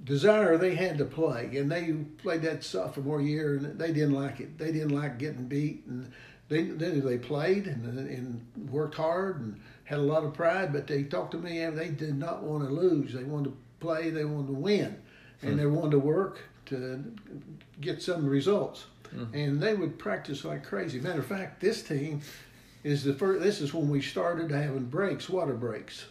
desire 0.03 0.57
they 0.59 0.75
had 0.75 0.99
to 0.99 1.05
play, 1.05 1.57
and 1.57 1.71
they 1.71 1.93
played 2.23 2.43
that 2.43 2.65
sophomore 2.65 3.21
year, 3.21 3.57
and 3.57 3.79
they 3.79 3.93
didn't 3.93 4.13
like 4.15 4.41
it. 4.41 4.59
They 4.59 4.73
didn't 4.73 4.91
like 4.95 5.19
getting 5.19 5.47
beat, 5.47 5.85
and 5.87 6.11
they 6.49 6.63
they, 6.63 7.01
they 7.01 7.19
played 7.19 7.67
and, 7.67 7.99
and 7.99 8.71
worked 8.71 8.97
hard 8.97 9.41
and 9.41 9.61
had 9.85 9.99
a 9.99 10.03
lot 10.03 10.25
of 10.25 10.35
pride. 10.35 10.73
But 10.73 10.87
they 10.87 11.05
talked 11.05 11.33
to 11.33 11.39
me, 11.39 11.61
and 11.63 11.77
they 11.77 11.89
did 11.89 12.17
not 12.19 12.43
want 12.43 12.65
to 12.67 12.71
lose. 12.75 13.13
They 13.13 13.25
wanted 13.25 13.51
to 13.51 13.57
play. 13.81 14.11
They 14.11 14.25
wanted 14.25 14.49
to 14.49 14.53
win, 14.55 14.97
and 15.43 15.59
they 15.59 15.67
wanted 15.67 15.93
to 15.93 15.99
work 15.99 16.41
to 16.67 17.05
get 17.81 18.03
some 18.03 18.27
results. 18.27 18.87
And 19.33 19.61
they 19.61 19.75
would 19.75 19.97
practice 19.99 20.45
like 20.45 20.65
crazy. 20.65 20.99
Matter 20.99 21.21
of 21.21 21.27
fact, 21.27 21.61
this 21.61 21.83
team 21.85 22.21
is 22.83 23.05
the 23.05 23.15
first. 23.15 23.43
This 23.45 23.61
is 23.61 23.73
when 23.73 23.89
we 23.89 24.01
started 24.01 24.51
having 24.51 24.87
breaks, 24.87 25.29
water 25.29 25.55
breaks, 25.55 26.07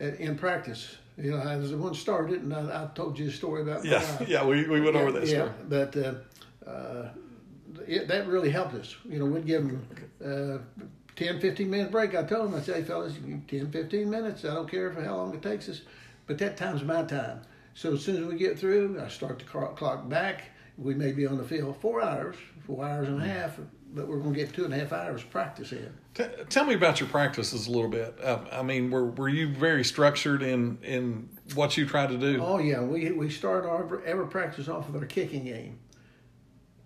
at, 0.00 0.18
in 0.18 0.38
practice. 0.38 0.96
You 1.18 1.32
know, 1.32 1.38
I 1.38 1.56
was 1.56 1.70
the 1.72 1.76
one 1.76 1.94
started, 1.94 2.42
and 2.42 2.54
I, 2.54 2.84
I 2.84 2.88
told 2.94 3.18
you 3.18 3.28
a 3.28 3.30
story 3.30 3.60
about. 3.62 3.84
Yeah, 3.84 4.02
Brian. 4.16 4.30
yeah, 4.30 4.44
we, 4.46 4.66
we 4.68 4.80
went 4.80 4.96
over 4.96 5.12
that 5.12 5.26
Yeah, 5.26 5.28
story. 5.28 5.50
but 5.68 5.96
uh, 5.96 6.70
uh, 6.70 7.08
it, 7.86 8.08
that 8.08 8.26
really 8.26 8.50
helped 8.50 8.74
us. 8.74 8.96
You 9.06 9.18
know, 9.18 9.26
we'd 9.26 9.46
give 9.46 9.62
them 9.66 9.86
uh, 10.24 10.82
10, 11.16 11.40
15 11.40 11.68
minute 11.68 11.90
break. 11.90 12.14
I 12.14 12.22
told 12.22 12.52
them, 12.52 12.60
I 12.60 12.62
say, 12.62 12.82
fellas, 12.82 13.14
you 13.26 13.42
10, 13.48 13.70
15 13.72 14.08
minutes. 14.08 14.44
I 14.44 14.54
don't 14.54 14.70
care 14.70 14.92
for 14.92 15.02
how 15.02 15.16
long 15.16 15.34
it 15.34 15.42
takes 15.42 15.68
us, 15.68 15.80
but 16.26 16.38
that 16.38 16.56
time's 16.56 16.84
my 16.84 17.02
time. 17.02 17.40
So 17.74 17.94
as 17.94 18.04
soon 18.04 18.22
as 18.22 18.26
we 18.26 18.36
get 18.36 18.58
through, 18.58 19.00
I 19.02 19.08
start 19.08 19.38
the 19.38 19.44
clock 19.44 20.08
back. 20.08 20.50
We 20.78 20.94
may 20.94 21.12
be 21.12 21.26
on 21.26 21.38
the 21.38 21.44
field 21.44 21.76
four 21.80 22.02
hours, 22.02 22.36
four 22.66 22.84
hours 22.84 23.08
and 23.08 23.20
a 23.20 23.24
half, 23.24 23.58
but 23.92 24.06
we're 24.06 24.18
going 24.18 24.34
to 24.34 24.38
get 24.38 24.52
two 24.52 24.64
and 24.64 24.74
a 24.74 24.78
half 24.78 24.92
hours 24.92 25.22
practice 25.22 25.72
in. 25.72 25.92
T- 26.14 26.24
tell 26.48 26.64
me 26.64 26.74
about 26.74 27.00
your 27.00 27.08
practices 27.08 27.66
a 27.66 27.70
little 27.70 27.88
bit. 27.90 28.18
Uh, 28.22 28.40
I 28.52 28.62
mean, 28.62 28.90
were 28.90 29.06
were 29.10 29.28
you 29.28 29.48
very 29.48 29.84
structured 29.84 30.42
in 30.42 30.78
in 30.82 31.28
what 31.54 31.76
you 31.76 31.86
tried 31.86 32.08
to 32.08 32.18
do? 32.18 32.42
Oh 32.42 32.58
yeah, 32.58 32.82
we 32.82 33.10
we 33.12 33.30
start 33.30 33.64
our 33.64 34.02
every 34.04 34.26
practice 34.26 34.68
off 34.68 34.88
with 34.88 35.00
our 35.00 35.06
kicking 35.06 35.44
game. 35.44 35.78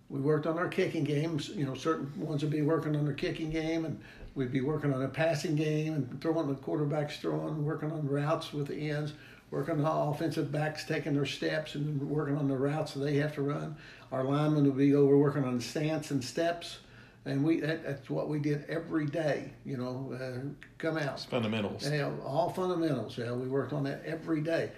We 0.08 0.20
worked 0.20 0.46
on 0.46 0.58
our 0.58 0.68
kicking 0.68 1.04
games. 1.04 1.48
You 1.48 1.66
know, 1.66 1.74
certain 1.74 2.12
ones 2.20 2.42
would 2.42 2.50
be 2.50 2.62
working 2.62 2.96
on 2.96 3.04
their 3.04 3.14
kicking 3.14 3.50
game, 3.50 3.84
and 3.84 4.00
we'd 4.34 4.52
be 4.52 4.60
working 4.60 4.92
on 4.92 5.02
a 5.02 5.08
passing 5.08 5.56
game 5.56 5.94
and 5.94 6.20
throwing 6.20 6.48
the 6.48 6.54
quarterbacks 6.54 7.20
throwing, 7.20 7.64
working 7.64 7.90
on 7.90 8.06
routes 8.06 8.52
with 8.52 8.68
the 8.68 8.90
ends, 8.90 9.12
working 9.50 9.74
on 9.74 9.82
the 9.82 9.90
offensive 9.90 10.52
backs 10.52 10.84
taking 10.84 11.14
their 11.14 11.26
steps 11.26 11.74
and 11.74 12.00
working 12.08 12.36
on 12.36 12.48
the 12.48 12.56
routes 12.56 12.94
that 12.94 13.00
they 13.00 13.16
have 13.16 13.34
to 13.34 13.42
run. 13.42 13.76
Our 14.12 14.24
linemen 14.24 14.64
would 14.64 14.76
be 14.76 14.94
over 14.94 15.16
working 15.16 15.44
on 15.44 15.60
stance 15.60 16.10
and 16.10 16.22
steps. 16.22 16.78
And 17.26 17.44
we 17.44 17.60
that, 17.60 17.84
that's 17.84 18.08
what 18.08 18.28
we 18.28 18.38
did 18.38 18.64
every 18.68 19.04
day, 19.06 19.52
you 19.66 19.76
know, 19.76 20.16
uh, 20.18 20.48
come 20.78 20.96
out. 20.96 21.20
Fundamentals. 21.20 21.88
Yeah, 21.88 22.10
all 22.24 22.48
fundamentals. 22.48 23.18
Yeah, 23.18 23.32
we 23.32 23.46
worked 23.46 23.74
on 23.74 23.84
that 23.84 24.02
every 24.06 24.40
day, 24.40 24.72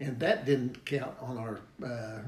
and 0.00 0.18
that 0.18 0.46
didn't 0.46 0.86
count 0.86 1.14
on 1.20 1.36
our 1.36 1.60
uh, 1.84 2.22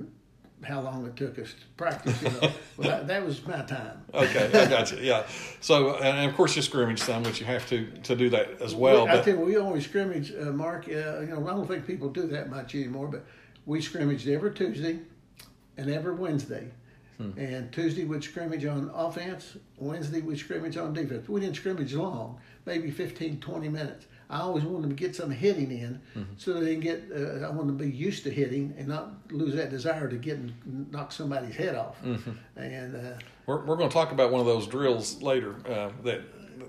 how 0.63 0.81
long 0.81 1.05
it 1.07 1.17
took 1.17 1.39
us 1.39 1.53
to 1.53 1.67
practice. 1.77 2.23
You 2.23 2.31
know, 2.31 2.41
well, 2.77 2.89
that, 2.89 3.07
that 3.09 3.25
was 3.27 3.45
my 3.47 3.63
time. 3.63 4.03
Okay, 4.13 4.47
I 4.47 4.67
got 4.67 4.93
you. 4.93 4.99
Yeah. 4.99 5.27
So, 5.61 5.97
and 5.97 6.29
of 6.29 6.37
course, 6.37 6.55
you 6.57 6.61
scrimmage 6.63 7.01
some, 7.01 7.23
which 7.23 7.41
you 7.41 7.47
have 7.47 7.67
to 7.71 7.87
to 8.03 8.15
do 8.15 8.29
that 8.31 8.61
as 8.61 8.75
well. 8.75 9.07
We- 9.07 9.13
I 9.13 9.23
you, 9.25 9.37
we 9.37 9.57
always 9.57 9.85
scrimmage, 9.85 10.31
uh, 10.31 10.53
Mark. 10.53 10.87
Uh, 10.87 11.21
you 11.21 11.27
know, 11.29 11.49
I 11.49 11.53
don't 11.53 11.67
think 11.67 11.87
people 11.87 12.11
do 12.11 12.27
that 12.27 12.51
much 12.51 12.75
anymore, 12.75 13.09
but 13.09 13.25
we 13.65 13.81
scrimmaged 13.81 14.29
every 14.29 14.53
Tuesday 14.53 14.99
and 15.79 15.91
every 15.91 16.15
Wednesday. 16.15 16.69
Hmm. 17.17 17.31
And 17.39 17.73
Tuesday 17.73 18.05
we'd 18.05 18.25
scrimmage 18.25 18.65
on 18.65 18.91
offense. 18.95 19.57
Wednesday 19.79 20.21
we'd 20.21 20.39
scrimmage 20.39 20.77
on 20.77 20.93
defense. 20.93 21.29
We 21.29 21.41
didn't 21.41 21.57
scrimmage 21.57 21.95
long, 21.95 22.41
maybe 22.67 22.91
15, 22.91 23.41
20 23.41 23.69
minutes. 23.69 24.07
I 24.35 24.41
always 24.41 24.65
wanted 24.65 24.83
them 24.83 24.91
to 24.91 24.97
get 24.97 25.15
some 25.15 25.31
hitting 25.31 25.71
in, 25.71 26.01
Mm-hmm. 26.17 26.33
so 26.37 26.55
they 26.61 26.73
can 26.73 26.81
get. 26.81 27.05
Uh, 27.15 27.47
I 27.47 27.51
want 27.51 27.69
them 27.69 27.79
to 27.79 27.85
be 27.85 27.91
used 27.91 28.25
to 28.25 28.31
hitting 28.31 28.75
and 28.77 28.89
not 28.89 29.13
lose 29.31 29.55
that 29.55 29.71
desire 29.71 30.09
to 30.09 30.17
get 30.17 30.39
and 30.39 30.53
knock 30.91 31.13
somebody's 31.13 31.55
head 31.55 31.77
off. 31.77 32.03
Mm-hmm. 32.03 32.31
And 32.59 32.97
uh, 32.97 33.19
we're 33.47 33.65
we're 33.65 33.77
going 33.77 33.89
to 33.89 33.95
talk 33.95 34.11
about 34.13 34.33
one 34.33 34.41
of 34.41 34.47
those 34.47 34.67
drills 34.67 35.23
later 35.23 35.55
uh, 35.69 35.91
that 36.03 36.23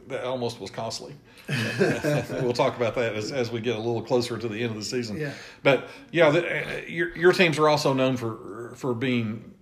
that 0.09 0.23
almost 0.25 0.59
was 0.59 0.69
costly. 0.69 1.15
we'll 1.49 2.53
talk 2.53 2.75
about 2.75 2.95
that 2.95 3.15
as, 3.15 3.31
as 3.31 3.51
we 3.51 3.59
get 3.59 3.75
a 3.75 3.79
little 3.79 4.01
closer 4.01 4.37
to 4.37 4.47
the 4.47 4.61
end 4.61 4.71
of 4.71 4.77
the 4.77 4.83
season. 4.85 5.17
Yeah. 5.17 5.33
But 5.63 5.89
yeah, 6.11 6.29
the, 6.29 6.41
uh, 6.67 6.81
your 6.87 7.15
your 7.17 7.33
teams 7.33 7.57
are 7.57 7.67
also 7.67 7.93
known 7.93 8.15
for 8.17 8.73
for 8.75 8.93
being. 8.93 9.53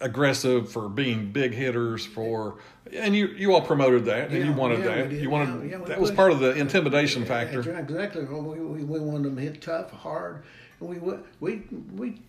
Aggressive 0.00 0.70
for 0.70 0.88
being 0.88 1.32
big 1.32 1.52
hitters 1.52 2.06
for 2.06 2.58
and 2.92 3.16
you 3.16 3.26
you 3.28 3.52
all 3.52 3.60
promoted 3.60 4.04
that 4.04 4.30
and 4.30 4.46
you 4.46 4.52
wanted 4.52 4.78
yeah, 4.78 5.02
that 5.02 5.12
you 5.12 5.28
wanted 5.28 5.68
Yeah, 5.68 5.78
yeah, 5.78 5.84
that 5.86 6.00
was 6.00 6.12
part 6.12 6.30
of 6.30 6.38
the 6.38 6.52
intimidation 6.52 7.24
factor 7.24 7.58
exactly. 7.58 8.24
We, 8.24 8.60
we, 8.60 8.84
we 8.84 9.00
wanted 9.00 9.24
them 9.24 9.36
to 9.36 9.42
hit 9.42 9.60
tough, 9.60 9.90
hard. 9.90 10.44
And 10.80 10.88
we 10.88 10.98
we 11.40 11.64
we 11.96 12.22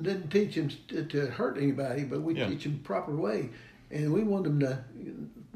didn't 0.00 0.30
teach 0.30 0.54
them 0.54 0.70
to, 0.88 1.04
to 1.04 1.26
hurt 1.26 1.58
anybody, 1.58 2.04
but 2.04 2.22
we 2.22 2.34
Yeah. 2.34 2.48
teach 2.48 2.64
them 2.64 2.80
proper 2.82 3.14
way, 3.14 3.50
and 3.90 4.12
we 4.12 4.22
wanted 4.22 4.58
them 4.58 4.60
to 4.60 4.78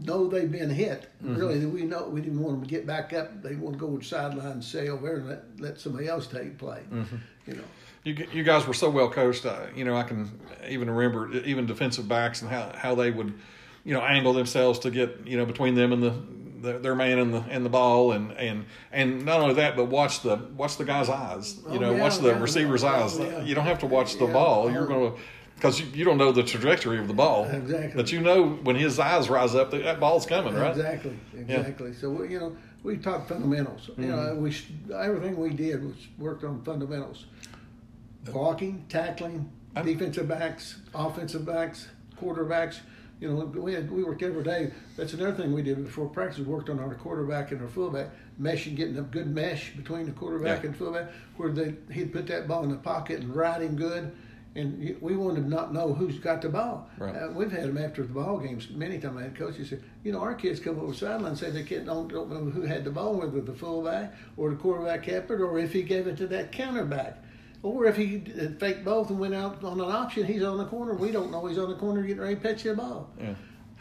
know 0.04 0.28
they've 0.28 0.50
been 0.50 0.70
hit. 0.70 1.08
Mm-hmm. 1.24 1.36
Really, 1.36 1.64
we 1.64 1.82
know 1.82 2.08
we 2.08 2.20
didn't 2.20 2.40
want 2.40 2.60
them 2.60 2.68
to 2.68 2.70
get 2.70 2.86
back 2.86 3.12
up. 3.12 3.42
They 3.42 3.54
want 3.54 3.76
to 3.76 3.80
go 3.80 3.92
to 3.92 3.98
the 3.98 4.04
sideline 4.04 4.52
and 4.52 4.64
say 4.64 4.88
over 4.88 5.06
there 5.06 5.16
and 5.16 5.28
let, 5.28 5.42
let 5.58 5.80
somebody 5.80 6.06
else 6.08 6.26
take 6.26 6.58
play. 6.58 6.82
Mm-hmm. 6.92 7.16
You 7.46 7.54
know. 7.54 7.64
You 8.06 8.26
you 8.32 8.42
guys 8.44 8.66
were 8.66 8.74
so 8.74 8.88
well 8.88 9.10
coached 9.10 9.44
uh, 9.44 9.66
you 9.74 9.84
know 9.84 9.96
I 9.96 10.04
can 10.04 10.30
even 10.68 10.88
remember 10.88 11.32
even 11.38 11.66
defensive 11.66 12.06
backs 12.08 12.40
and 12.40 12.50
how 12.50 12.72
how 12.74 12.94
they 12.94 13.10
would 13.10 13.34
you 13.84 13.94
know 13.94 14.00
angle 14.00 14.32
themselves 14.32 14.78
to 14.80 14.90
get 14.90 15.26
you 15.26 15.36
know 15.36 15.44
between 15.44 15.74
them 15.74 15.92
and 15.92 16.02
the, 16.02 16.14
the 16.62 16.78
their 16.78 16.94
man 16.94 17.18
and 17.18 17.34
the 17.34 17.42
and 17.50 17.64
the 17.64 17.68
ball 17.68 18.12
and 18.12 18.30
and 18.32 18.64
and 18.92 19.24
not 19.24 19.40
only 19.40 19.54
that 19.54 19.74
but 19.76 19.86
watch 19.86 20.22
the 20.22 20.36
watch 20.56 20.76
the 20.76 20.84
guy's 20.84 21.08
eyes 21.08 21.56
you 21.70 21.78
Oh, 21.78 21.78
know 21.78 21.94
yeah, 21.94 22.00
watch 22.00 22.18
the 22.18 22.28
yeah, 22.28 22.40
receiver's 22.40 22.84
oh, 22.84 22.88
eyes 22.88 23.18
yeah. 23.18 23.42
you 23.42 23.54
don't 23.56 23.66
have 23.66 23.80
to 23.80 23.86
watch 23.86 24.16
the 24.18 24.26
Yeah. 24.26 24.32
ball 24.32 24.70
you're 24.70 24.84
Oh. 24.84 24.86
going 24.86 25.12
to 25.12 25.18
because 25.56 25.80
you, 25.80 25.86
you 25.94 26.04
don't 26.04 26.18
know 26.18 26.32
the 26.32 26.42
trajectory 26.42 26.98
of 26.98 27.08
the 27.08 27.14
ball 27.14 27.46
Exactly. 27.46 27.96
but 27.96 28.12
you 28.12 28.20
know 28.20 28.50
when 28.62 28.76
his 28.76 28.98
eyes 29.00 29.28
rise 29.30 29.54
up 29.54 29.70
that, 29.72 29.82
that 29.84 29.98
ball's 29.98 30.26
coming 30.26 30.54
right 30.54 30.76
Exactly, 30.76 31.18
exactly. 31.36 31.92
So 31.94 32.10
we, 32.10 32.28
you 32.32 32.38
know, 32.40 32.56
we 32.82 32.98
taught 32.98 33.26
fundamentals. 33.26 33.90
You 33.98 34.06
know, 34.08 34.16
Mm-hmm. 34.16 34.42
we 34.42 34.94
everything 34.94 35.36
we 35.36 35.50
did 35.50 35.82
was 35.82 35.96
worked 36.18 36.44
on 36.44 36.62
fundamentals: 36.62 37.24
blocking, 38.32 38.84
tackling, 38.88 39.50
I'm- 39.74 39.86
defensive 39.86 40.28
backs, 40.28 40.76
offensive 40.94 41.44
backs, 41.44 41.88
quarterbacks. 42.20 42.78
You 43.20 43.28
know, 43.32 43.44
we 43.46 43.72
had, 43.72 43.90
we 43.90 44.04
worked 44.04 44.22
every 44.22 44.42
day. 44.42 44.72
That's 44.96 45.14
another 45.14 45.32
thing 45.34 45.52
we 45.54 45.62
did 45.62 45.82
before 45.82 46.06
practice. 46.06 46.38
We 46.38 46.44
worked 46.44 46.68
on 46.68 46.78
our 46.78 46.94
quarterback 46.94 47.50
and 47.50 47.62
our 47.62 47.68
fullback, 47.68 48.10
meshing, 48.40 48.76
getting 48.76 48.98
a 48.98 49.02
good 49.02 49.26
mesh 49.34 49.74
between 49.74 50.04
the 50.04 50.12
quarterback 50.12 50.62
Yeah. 50.62 50.66
and 50.68 50.76
fullback, 50.76 51.10
where 51.38 51.50
they 51.50 51.74
he'd 51.90 52.12
put 52.12 52.26
that 52.26 52.46
ball 52.46 52.64
in 52.64 52.70
the 52.70 52.76
pocket 52.76 53.20
and 53.20 53.34
ride 53.34 53.62
him 53.62 53.74
good. 53.74 54.12
And 54.54 54.96
we 55.02 55.16
wanted 55.16 55.42
to 55.44 55.48
not 55.50 55.72
know 55.74 55.92
who's 55.94 56.18
got 56.18 56.40
the 56.40 56.48
ball. 56.48 56.88
Right. 56.98 57.14
Uh, 57.14 57.28
we've 57.34 57.52
had 57.52 57.64
them 57.64 57.76
after 57.78 58.02
the 58.02 58.12
ball 58.12 58.38
games 58.38 58.68
many 58.70 58.98
times. 58.98 59.18
I 59.18 59.22
had 59.24 59.36
coaches 59.36 59.68
say, 59.70 59.78
you 60.02 60.12
know, 60.12 60.20
our 60.20 60.34
kids 60.34 60.60
come 60.60 60.78
over 60.78 60.92
the 60.92 60.98
sideline 60.98 61.26
and 61.32 61.38
say 61.38 61.50
they 61.50 61.62
can't, 61.62 61.84
don't, 61.86 62.08
don't 62.08 62.30
know 62.30 62.50
who 62.50 62.62
had 62.62 62.84
the 62.84 62.90
ball, 62.90 63.14
whether 63.18 63.40
the 63.42 63.52
fullback 63.54 64.14
or 64.38 64.48
the 64.50 64.56
quarterback 64.56 65.02
kept 65.04 65.30
it, 65.30 65.40
or 65.42 65.58
if 65.58 65.72
he 65.74 65.82
gave 65.82 66.06
it 66.06 66.16
to 66.18 66.26
that 66.28 66.52
counterback. 66.52 67.16
Or 67.66 67.86
if 67.86 67.96
he 67.96 68.20
faked 68.60 68.84
both 68.84 69.10
and 69.10 69.18
went 69.18 69.34
out 69.34 69.64
on 69.64 69.80
an 69.80 69.90
option, 69.90 70.24
he's 70.24 70.44
on 70.44 70.56
the 70.56 70.66
corner. 70.66 70.94
We 70.94 71.10
don't 71.10 71.32
know 71.32 71.46
he's 71.46 71.58
on 71.58 71.68
the 71.68 71.74
corner 71.74 72.02
getting 72.02 72.22
ready 72.22 72.36
to 72.36 72.40
pitch 72.40 72.62
the 72.62 72.74
ball. 72.74 73.10
yeah 73.20 73.34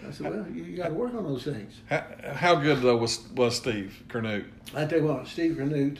I 0.06 0.12
said, 0.12 0.32
well, 0.32 0.46
you, 0.52 0.64
you 0.64 0.78
got 0.78 0.88
to 0.88 0.94
work 0.96 1.14
on 1.14 1.24
those 1.24 1.44
things. 1.44 1.74
how, 1.86 2.04
how 2.34 2.56
good 2.56 2.82
though 2.82 2.98
was 2.98 3.28
was 3.36 3.56
Steve 3.56 4.04
Kernute 4.08 4.46
I 4.74 4.86
tell 4.86 5.00
you 5.00 5.06
what, 5.06 5.28
Steve 5.28 5.58
Renute, 5.58 6.00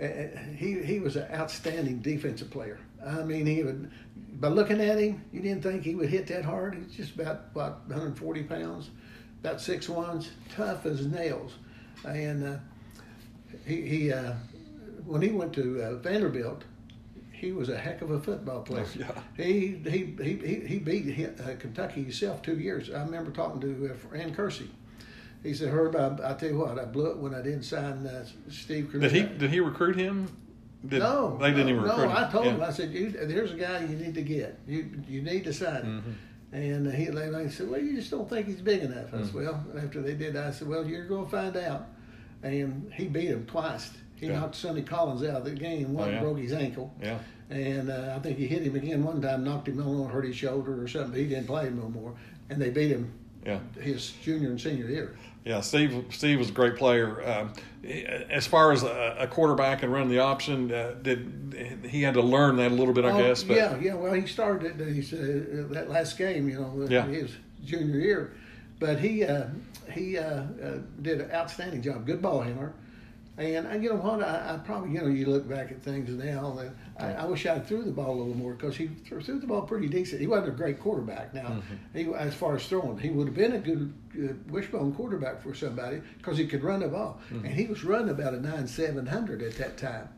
uh, 0.00 0.38
he 0.56 0.82
he 0.82 1.00
was 1.00 1.16
an 1.16 1.26
outstanding 1.34 1.98
defensive 1.98 2.48
player. 2.50 2.78
I 3.04 3.24
mean, 3.24 3.44
he 3.44 3.64
would, 3.64 3.90
by 4.40 4.48
looking 4.48 4.80
at 4.80 4.98
him, 4.98 5.20
you 5.32 5.40
didn't 5.40 5.62
think 5.62 5.82
he 5.82 5.96
would 5.96 6.10
hit 6.10 6.28
that 6.28 6.44
hard. 6.44 6.76
He's 6.76 6.96
just 6.96 7.14
about 7.16 7.46
what 7.54 7.80
140 7.88 8.44
pounds, 8.44 8.90
about 9.40 9.60
six 9.60 9.88
ones, 9.88 10.30
tough 10.54 10.86
as 10.86 11.06
nails, 11.06 11.54
and 12.04 12.44
uh, 12.44 12.56
he 13.66 13.82
he 13.82 14.12
uh, 14.12 14.34
when 15.04 15.22
he 15.22 15.30
went 15.30 15.52
to 15.54 15.82
uh, 15.82 15.96
Vanderbilt. 15.96 16.62
He 17.40 17.52
was 17.52 17.70
a 17.70 17.78
heck 17.78 18.02
of 18.02 18.10
a 18.10 18.20
football 18.20 18.60
player. 18.60 18.84
Oh, 18.86 18.98
yeah. 18.98 19.22
He 19.42 19.80
he 19.88 20.14
he 20.22 20.34
he, 20.36 20.54
he 20.66 20.78
beat 20.78 21.18
uh, 21.40 21.54
Kentucky 21.58 22.02
himself 22.02 22.42
two 22.42 22.58
years. 22.58 22.90
I 22.90 23.02
remember 23.02 23.30
talking 23.30 23.60
to 23.62 23.90
uh, 23.90 23.94
Fran 23.94 24.34
Curci. 24.34 24.68
He 25.42 25.54
said, 25.54 25.68
"Herb, 25.68 25.96
I, 25.96 26.30
I 26.30 26.34
tell 26.34 26.50
you 26.50 26.58
what, 26.58 26.78
I 26.78 26.84
blew 26.84 27.06
it 27.12 27.16
when 27.16 27.34
I 27.34 27.40
didn't 27.40 27.62
sign 27.62 28.06
uh, 28.06 28.26
Steve." 28.50 28.92
did 28.92 29.10
he 29.10 29.22
did 29.22 29.50
he 29.50 29.60
recruit 29.60 29.96
him 29.96 30.28
did, 30.86 30.98
No, 31.00 31.38
they 31.38 31.50
didn't 31.50 31.66
no, 31.66 31.72
even 31.72 31.82
recruit 31.82 31.96
no. 32.04 32.10
him 32.10 32.16
I 32.16 32.30
told 32.30 32.44
Yeah. 32.44 32.52
him. 32.52 32.62
I 32.62 32.70
said, 32.72 32.90
you, 32.92 33.10
"There's 33.10 33.52
a 33.52 33.56
guy 33.56 33.80
you 33.84 33.96
need 33.96 34.14
to 34.14 34.22
get. 34.22 34.58
You 34.68 34.90
you 35.08 35.22
need 35.22 35.44
to 35.44 35.52
sign 35.54 35.82
him." 35.82 36.00
Mm-hmm. 36.00 36.12
And 36.52 36.92
he, 36.92 37.04
they 37.06 37.48
said, 37.48 37.70
"Well, 37.70 37.80
you 37.80 37.96
just 37.96 38.10
don't 38.10 38.28
think 38.28 38.48
he's 38.48 38.60
big 38.60 38.82
enough." 38.82 39.14
I 39.14 39.18
Mm. 39.18 39.24
said, 39.24 39.34
"Well." 39.34 39.64
After 39.82 40.02
they 40.02 40.14
did, 40.14 40.36
I 40.36 40.50
said, 40.50 40.68
"Well, 40.68 40.84
you're 40.86 41.06
going 41.06 41.24
to 41.24 41.30
find 41.30 41.56
out." 41.56 41.86
And 42.42 42.90
he 42.94 43.06
beat 43.08 43.28
him 43.28 43.46
twice. 43.46 43.90
He 44.20 44.26
Yeah. 44.26 44.40
knocked 44.40 44.54
Sonny 44.54 44.82
Collins 44.82 45.22
out 45.22 45.36
of 45.36 45.44
the 45.44 45.52
game. 45.52 45.94
One 45.94 46.08
Oh, 46.08 46.12
yeah. 46.12 46.20
broke 46.20 46.38
his 46.38 46.52
ankle. 46.52 46.94
yeah 47.02 47.18
And 47.48 47.90
uh, 47.90 48.14
I 48.16 48.18
think 48.20 48.38
he 48.38 48.46
hit 48.46 48.62
him 48.62 48.76
again 48.76 49.02
one 49.02 49.20
time, 49.22 49.44
knocked 49.44 49.68
him 49.68 49.80
on, 49.80 50.10
hurt 50.10 50.24
his 50.24 50.36
shoulder 50.36 50.82
or 50.82 50.86
something. 50.86 51.12
But 51.12 51.20
he 51.20 51.26
didn't 51.26 51.46
play 51.46 51.70
no 51.70 51.88
more, 51.88 52.14
and 52.50 52.60
they 52.60 52.70
beat 52.70 52.90
him 52.90 53.12
yeah 53.44 53.58
his 53.80 54.10
junior 54.22 54.50
and 54.50 54.60
senior 54.60 54.86
year. 54.86 55.16
Yeah, 55.44 55.62
Steve. 55.62 56.04
Steve 56.10 56.38
was 56.38 56.50
a 56.50 56.52
great 56.52 56.76
player. 56.76 57.26
Um, 57.26 57.52
as 58.28 58.46
far 58.46 58.72
as 58.72 58.82
a, 58.82 59.16
a, 59.20 59.26
quarterback 59.26 59.82
and 59.82 59.90
running 59.90 60.10
the 60.10 60.18
option, 60.18 60.70
uh, 60.70 60.94
did 61.00 61.80
he 61.88 62.02
had 62.02 62.14
to 62.14 62.20
learn 62.20 62.56
that 62.56 62.72
a 62.72 62.74
little 62.74 62.92
bit, 62.92 63.06
I 63.06 63.10
oh, 63.10 63.18
guess. 63.18 63.42
But. 63.42 63.56
Yeah, 63.56 63.78
yeah. 63.80 63.94
Well, 63.94 64.12
he 64.12 64.26
started 64.26 64.74
uh, 64.74 65.72
that 65.72 65.86
last 65.88 66.18
game, 66.18 66.46
you 66.46 66.60
know, 66.60 66.86
yeah. 66.90 67.06
his 67.06 67.30
junior 67.64 67.98
year, 67.98 68.34
but 68.78 68.98
he 68.98 69.24
uh, 69.24 69.46
he 69.90 70.18
uh, 70.18 70.22
uh, 70.22 70.78
did 71.00 71.22
an 71.22 71.30
outstanding 71.30 71.80
job. 71.80 72.04
Good 72.04 72.20
ball 72.20 72.42
handler. 72.42 72.74
And, 73.40 73.66
and 73.66 73.82
you 73.82 73.88
know 73.88 73.96
what? 73.96 74.22
I, 74.22 74.54
I, 74.54 74.58
probably, 74.58 74.90
you 74.90 75.00
know, 75.00 75.06
you 75.06 75.24
look 75.24 75.48
back 75.48 75.70
at 75.70 75.82
things 75.82 76.10
now, 76.10 76.58
and 76.58 76.70
I, 76.98 77.22
I 77.22 77.24
wish 77.24 77.46
I 77.46 77.58
threw 77.58 77.82
the 77.82 77.90
ball 77.90 78.10
a 78.10 78.18
little 78.18 78.36
more 78.36 78.52
because 78.52 78.76
he 78.76 78.88
threw, 78.88 79.22
threw, 79.22 79.40
the 79.40 79.46
ball 79.46 79.62
pretty 79.62 79.88
decent. 79.88 80.20
He 80.20 80.26
wasn't 80.26 80.48
a 80.48 80.52
great 80.52 80.78
quarterback. 80.78 81.32
Now, 81.32 81.46
mm-hmm. 81.48 81.98
he, 81.98 82.14
as 82.14 82.34
far 82.34 82.56
as 82.56 82.66
throwing, 82.66 82.98
he 82.98 83.08
would 83.08 83.28
have 83.28 83.34
been 83.34 83.52
a 83.52 83.58
good 83.58 83.94
wishbone 84.50 84.92
quarterback 84.94 85.42
for 85.42 85.54
somebody 85.54 86.02
because 86.18 86.36
he 86.36 86.46
could 86.46 86.62
run 86.62 86.80
the 86.80 86.88
ball, 86.88 87.18
mm-hmm. 87.32 87.46
and 87.46 87.54
he 87.54 87.66
was 87.66 87.82
running 87.82 88.10
about 88.10 88.34
a 88.34 88.40
nine 88.40 88.66
seven 88.66 89.06
hundred 89.06 89.40
at 89.42 89.56
that 89.56 89.78
time. 89.78 90.10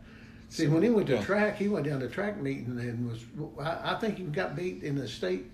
See, 0.48 0.66
when 0.66 0.82
he 0.82 0.90
went 0.90 1.06
to 1.06 1.14
yeah. 1.14 1.22
track, 1.22 1.56
he 1.56 1.68
went 1.68 1.86
down 1.86 2.00
to 2.00 2.08
track 2.08 2.42
meeting 2.42 2.76
and 2.80 3.08
was. 3.08 3.24
I, 3.60 3.94
I 3.94 3.98
think 4.00 4.18
he 4.18 4.24
got 4.24 4.56
beat 4.56 4.82
in 4.82 4.96
the 4.96 5.06
state 5.06 5.48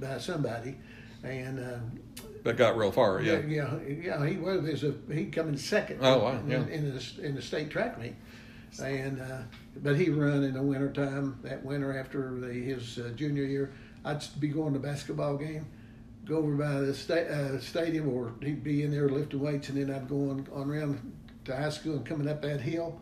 by 0.00 0.18
somebody, 0.18 0.76
and. 1.22 1.60
Uh, 1.60 1.78
that 2.44 2.56
got 2.56 2.76
real 2.76 2.92
far. 2.92 3.20
Yeah, 3.20 3.40
yeah, 3.46 3.78
yeah. 3.86 4.26
He 4.26 4.36
was. 4.36 4.62
There's 4.62 4.84
a 4.84 4.94
he 5.12 5.26
coming 5.26 5.56
second. 5.56 5.98
Oh, 6.00 6.18
wow, 6.18 6.40
yeah. 6.46 6.56
in, 6.56 6.68
in, 6.68 6.94
the 6.94 7.22
in 7.22 7.34
the 7.34 7.42
state 7.42 7.70
track 7.70 7.98
meet, 7.98 8.14
and 8.82 9.20
uh, 9.20 9.42
but 9.82 9.96
he 9.96 10.10
run 10.10 10.42
in 10.42 10.54
the 10.54 10.62
wintertime. 10.62 11.38
That 11.42 11.64
winter 11.64 11.98
after 11.98 12.38
the, 12.40 12.52
his 12.52 12.98
uh, 12.98 13.10
junior 13.14 13.44
year, 13.44 13.72
I'd 14.04 14.22
be 14.38 14.48
going 14.48 14.72
to 14.72 14.78
basketball 14.78 15.36
game, 15.36 15.66
go 16.24 16.38
over 16.38 16.54
by 16.56 16.80
the 16.80 16.94
sta- 16.94 17.28
uh, 17.28 17.60
stadium, 17.60 18.08
or 18.08 18.32
he'd 18.42 18.64
be 18.64 18.82
in 18.82 18.90
there 18.90 19.08
lifting 19.08 19.40
weights, 19.40 19.68
and 19.68 19.78
then 19.78 19.94
I'd 19.94 20.08
go 20.08 20.30
on, 20.30 20.46
on 20.52 20.70
around 20.70 21.12
to 21.44 21.56
high 21.56 21.70
school 21.70 21.96
and 21.96 22.06
coming 22.06 22.28
up 22.28 22.42
that 22.42 22.60
hill. 22.60 23.00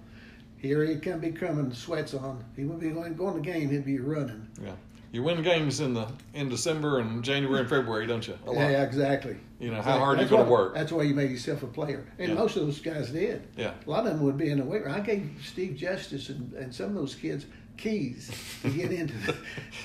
Here 0.57 0.85
he'd 0.85 1.03
come 1.03 1.21
be 1.21 1.31
coming, 1.31 1.73
sweats 1.73 2.15
on. 2.15 2.45
He 2.57 2.65
wouldn't 2.65 2.81
be 2.81 2.91
going 2.91 3.15
going 3.15 3.41
to 3.41 3.41
game. 3.41 3.71
He'd 3.71 3.85
be 3.85 4.01
running. 4.01 4.49
Yeah 4.61 4.73
you 5.13 5.23
win 5.23 5.43
games 5.43 5.81
in 5.81 5.95
the 5.95 6.07
in 6.35 6.49
December 6.49 6.99
and 7.01 7.23
January 7.25 7.61
and 7.61 7.69
February, 7.69 8.07
don't 8.07 8.27
you? 8.27 8.39
Yeah, 8.47 8.83
exactly. 8.83 9.37
You 9.59 9.71
know 9.71 9.83
how 9.83 9.99
hard 9.99 10.21
you 10.21 10.27
going 10.27 10.45
to 10.45 10.51
work. 10.51 10.75
That's 10.75 10.93
why 10.93 11.03
you 11.03 11.15
made 11.15 11.31
yourself 11.31 11.63
a 11.63 11.67
player, 11.67 12.07
and 12.19 12.29
yeah. 12.29 12.35
most 12.35 12.57
of 12.57 12.67
those 12.67 12.81
guys 12.81 13.11
did. 13.11 13.47
Yeah, 13.57 13.73
a 13.87 13.91
lot 13.91 14.07
of 14.07 14.13
them 14.13 14.23
would 14.23 14.37
be 14.37 14.51
in 14.51 14.59
the 14.59 14.65
weight 14.65 14.85
room. 14.85 14.95
I 14.95 15.01
gave 15.01 15.31
Steve 15.45 15.77
Justice 15.77 16.29
and, 16.29 16.53
and 16.53 16.75
some 16.75 16.91
of 16.91 16.95
those 16.95 17.15
kids 17.15 17.47
keys 17.79 18.31
to 18.63 18.71
get 18.71 18.93
into. 18.93 19.15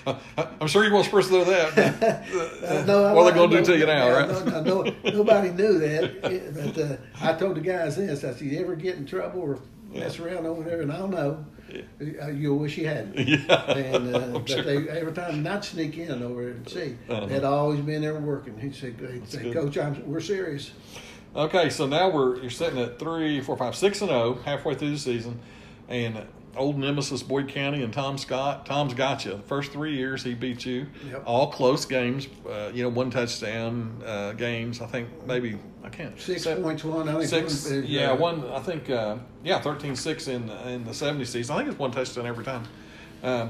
The... 0.06 0.20
I'm 0.60 0.68
sure 0.68 0.84
you 0.84 0.92
won't 0.94 1.06
spruce 1.06 1.28
through 1.28 1.46
that. 1.46 1.78
uh, 2.64 2.84
no, 2.86 3.14
what 3.14 3.26
are 3.26 3.32
they 3.32 3.38
going 3.38 3.50
to 3.52 3.58
do 3.58 3.66
to 3.66 3.78
you 3.78 3.86
now, 3.86 4.10
right? 4.10 4.66
No, 4.66 4.84
nobody 5.04 5.52
knew 5.52 5.80
that. 5.80 6.22
But 6.22 6.78
uh, 6.78 6.98
I 7.22 7.34
told 7.34 7.56
the 7.56 7.62
guys 7.62 7.96
this: 7.96 8.24
I 8.24 8.34
said, 8.34 8.42
"You 8.42 8.60
ever 8.60 8.76
get 8.76 8.98
in 8.98 9.06
trouble 9.06 9.42
or 9.42 9.60
mess 9.90 10.20
yeah. 10.20 10.26
around 10.26 10.46
over 10.46 10.64
there?" 10.64 10.82
And 10.82 10.92
I 10.92 10.98
don't 10.98 11.12
know. 11.12 11.46
Yeah. 11.74 12.30
You'll 12.30 12.60
wish 12.60 12.78
you 12.78 12.88
hadn't. 12.88 13.18
Yeah. 13.34 13.72
And 13.72 14.16
uh, 14.16 14.20
but 14.40 14.50
sure. 14.50 14.62
they 14.62 14.88
every 14.90 15.14
time 15.14 15.44
not 15.44 15.66
sneak 15.66 15.98
in 15.98 16.22
over 16.22 16.50
and 16.50 16.68
see, 16.70 16.96
uh-huh. 17.10 17.26
they'd 17.26 17.44
always 17.44 17.80
been 17.82 18.02
there 18.02 18.14
working. 18.16 18.58
He'd 18.60 18.76
say, 18.76 18.92
he'd 18.92 19.28
say 19.28 19.52
"Coach, 19.52 19.78
I'm, 19.78 20.06
we're 20.06 20.20
serious." 20.20 20.72
Okay, 21.36 21.70
so 21.70 21.88
now 21.88 22.10
we're 22.10 22.38
you're 22.38 22.52
sitting 22.52 22.80
at 22.80 23.00
three, 23.00 23.42
four, 23.42 23.58
five, 23.58 23.76
six 23.76 24.02
and 24.02 24.10
zero, 24.10 24.38
oh, 24.38 24.42
halfway 24.44 24.76
through 24.76 24.92
the 24.92 25.00
season, 25.00 25.40
and 25.88 26.26
old 26.56 26.78
nemesis 26.78 27.24
Boyd 27.24 27.48
County 27.48 27.84
and 27.84 27.92
Tom 27.92 28.18
Scott. 28.18 28.66
Tom's 28.66 28.94
got 28.94 29.26
you. 29.26 29.32
The 29.32 29.44
first 29.44 29.72
three 29.72 29.96
years 29.96 30.24
he 30.24 30.34
beat 30.34 30.66
you. 30.66 30.88
Yep. 31.10 31.24
All 31.26 31.52
close 31.52 31.86
games. 31.86 32.28
Uh, 32.48 32.72
you 32.74 32.84
know, 32.84 32.90
one 32.90 33.10
touchdown 33.10 34.02
uh, 34.06 34.34
games. 34.34 34.82
I 34.82 34.86
think 34.86 35.10
maybe 35.26 35.58
I 35.84 35.90
can't. 35.90 36.20
Six 36.20 36.46
points 36.46 36.84
one. 36.84 37.10
I 37.10 37.14
think 37.26 37.50
six. 37.50 37.70
One, 37.70 37.80
uh, 37.80 37.82
yeah, 37.86 38.12
one. 38.14 38.50
I 38.52 38.60
think 38.60 38.90
uh, 38.90 39.18
yeah, 39.44 39.62
13-6 39.62 40.28
in 40.28 40.50
in 40.50 40.86
the 40.86 40.94
seventy 40.94 41.26
season. 41.26 41.56
I 41.56 41.60
think 41.60 41.70
it's 41.70 41.80
one 41.80 41.92
touchdown 41.92 42.26
every 42.26 42.46
time. 42.46 42.64
Uh, 43.22 43.50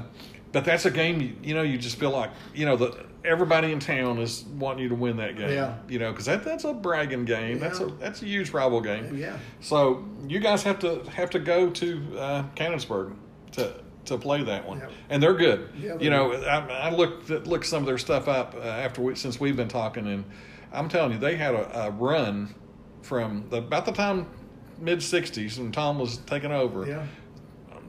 but 0.52 0.64
that's 0.64 0.84
a 0.84 0.90
game. 0.90 1.20
You, 1.20 1.36
you 1.42 1.54
know, 1.54 1.62
you 1.62 1.78
just 1.78 1.98
feel 1.98 2.10
like 2.10 2.30
you 2.54 2.66
know 2.66 2.76
the 2.76 3.06
everybody 3.24 3.72
in 3.72 3.80
town 3.80 4.18
is 4.18 4.44
wanting 4.56 4.82
you 4.82 4.88
to 4.88 4.94
win 4.94 5.16
that 5.16 5.36
game. 5.36 5.50
Yeah. 5.50 5.76
You 5.88 5.98
know, 5.98 6.10
because 6.10 6.26
that, 6.26 6.44
that's 6.44 6.64
a 6.64 6.72
bragging 6.72 7.24
game. 7.24 7.58
Yeah. 7.58 7.68
That's 7.68 7.80
a 7.80 7.86
that's 7.86 8.22
a 8.22 8.26
huge 8.26 8.50
rival 8.50 8.80
game. 8.80 9.16
Yeah. 9.16 9.38
So 9.60 10.04
you 10.28 10.40
guys 10.40 10.62
have 10.62 10.78
to 10.80 11.02
have 11.10 11.30
to 11.30 11.38
go 11.38 11.70
to 11.70 12.18
uh, 12.18 12.42
Cannonsburg 12.54 13.14
to 13.52 13.74
to 14.06 14.18
play 14.18 14.42
that 14.44 14.66
one, 14.68 14.82
and 15.08 15.22
they're 15.22 15.34
good. 15.34 15.70
Yeah, 15.80 15.96
you 15.98 16.10
know, 16.10 16.34
I, 16.34 16.88
I 16.88 16.90
looked 16.90 17.30
looked 17.30 17.66
some 17.66 17.82
of 17.82 17.86
their 17.86 17.98
stuff 17.98 18.28
up 18.28 18.54
uh, 18.54 18.60
after 18.60 19.00
we, 19.00 19.14
since 19.14 19.40
we've 19.40 19.56
been 19.56 19.68
talking, 19.68 20.06
and 20.06 20.24
I'm 20.74 20.88
telling 20.88 21.12
you, 21.12 21.18
they 21.18 21.36
had 21.36 21.54
a, 21.54 21.86
a 21.86 21.90
run 21.90 22.54
from 23.02 23.48
the, 23.50 23.58
about 23.58 23.86
the 23.86 23.92
time 23.92 24.26
mid 24.78 24.98
'60s 24.98 25.58
when 25.58 25.72
Tom 25.72 25.98
was 25.98 26.18
taking 26.18 26.52
over. 26.52 26.86
Yeah 26.86 27.06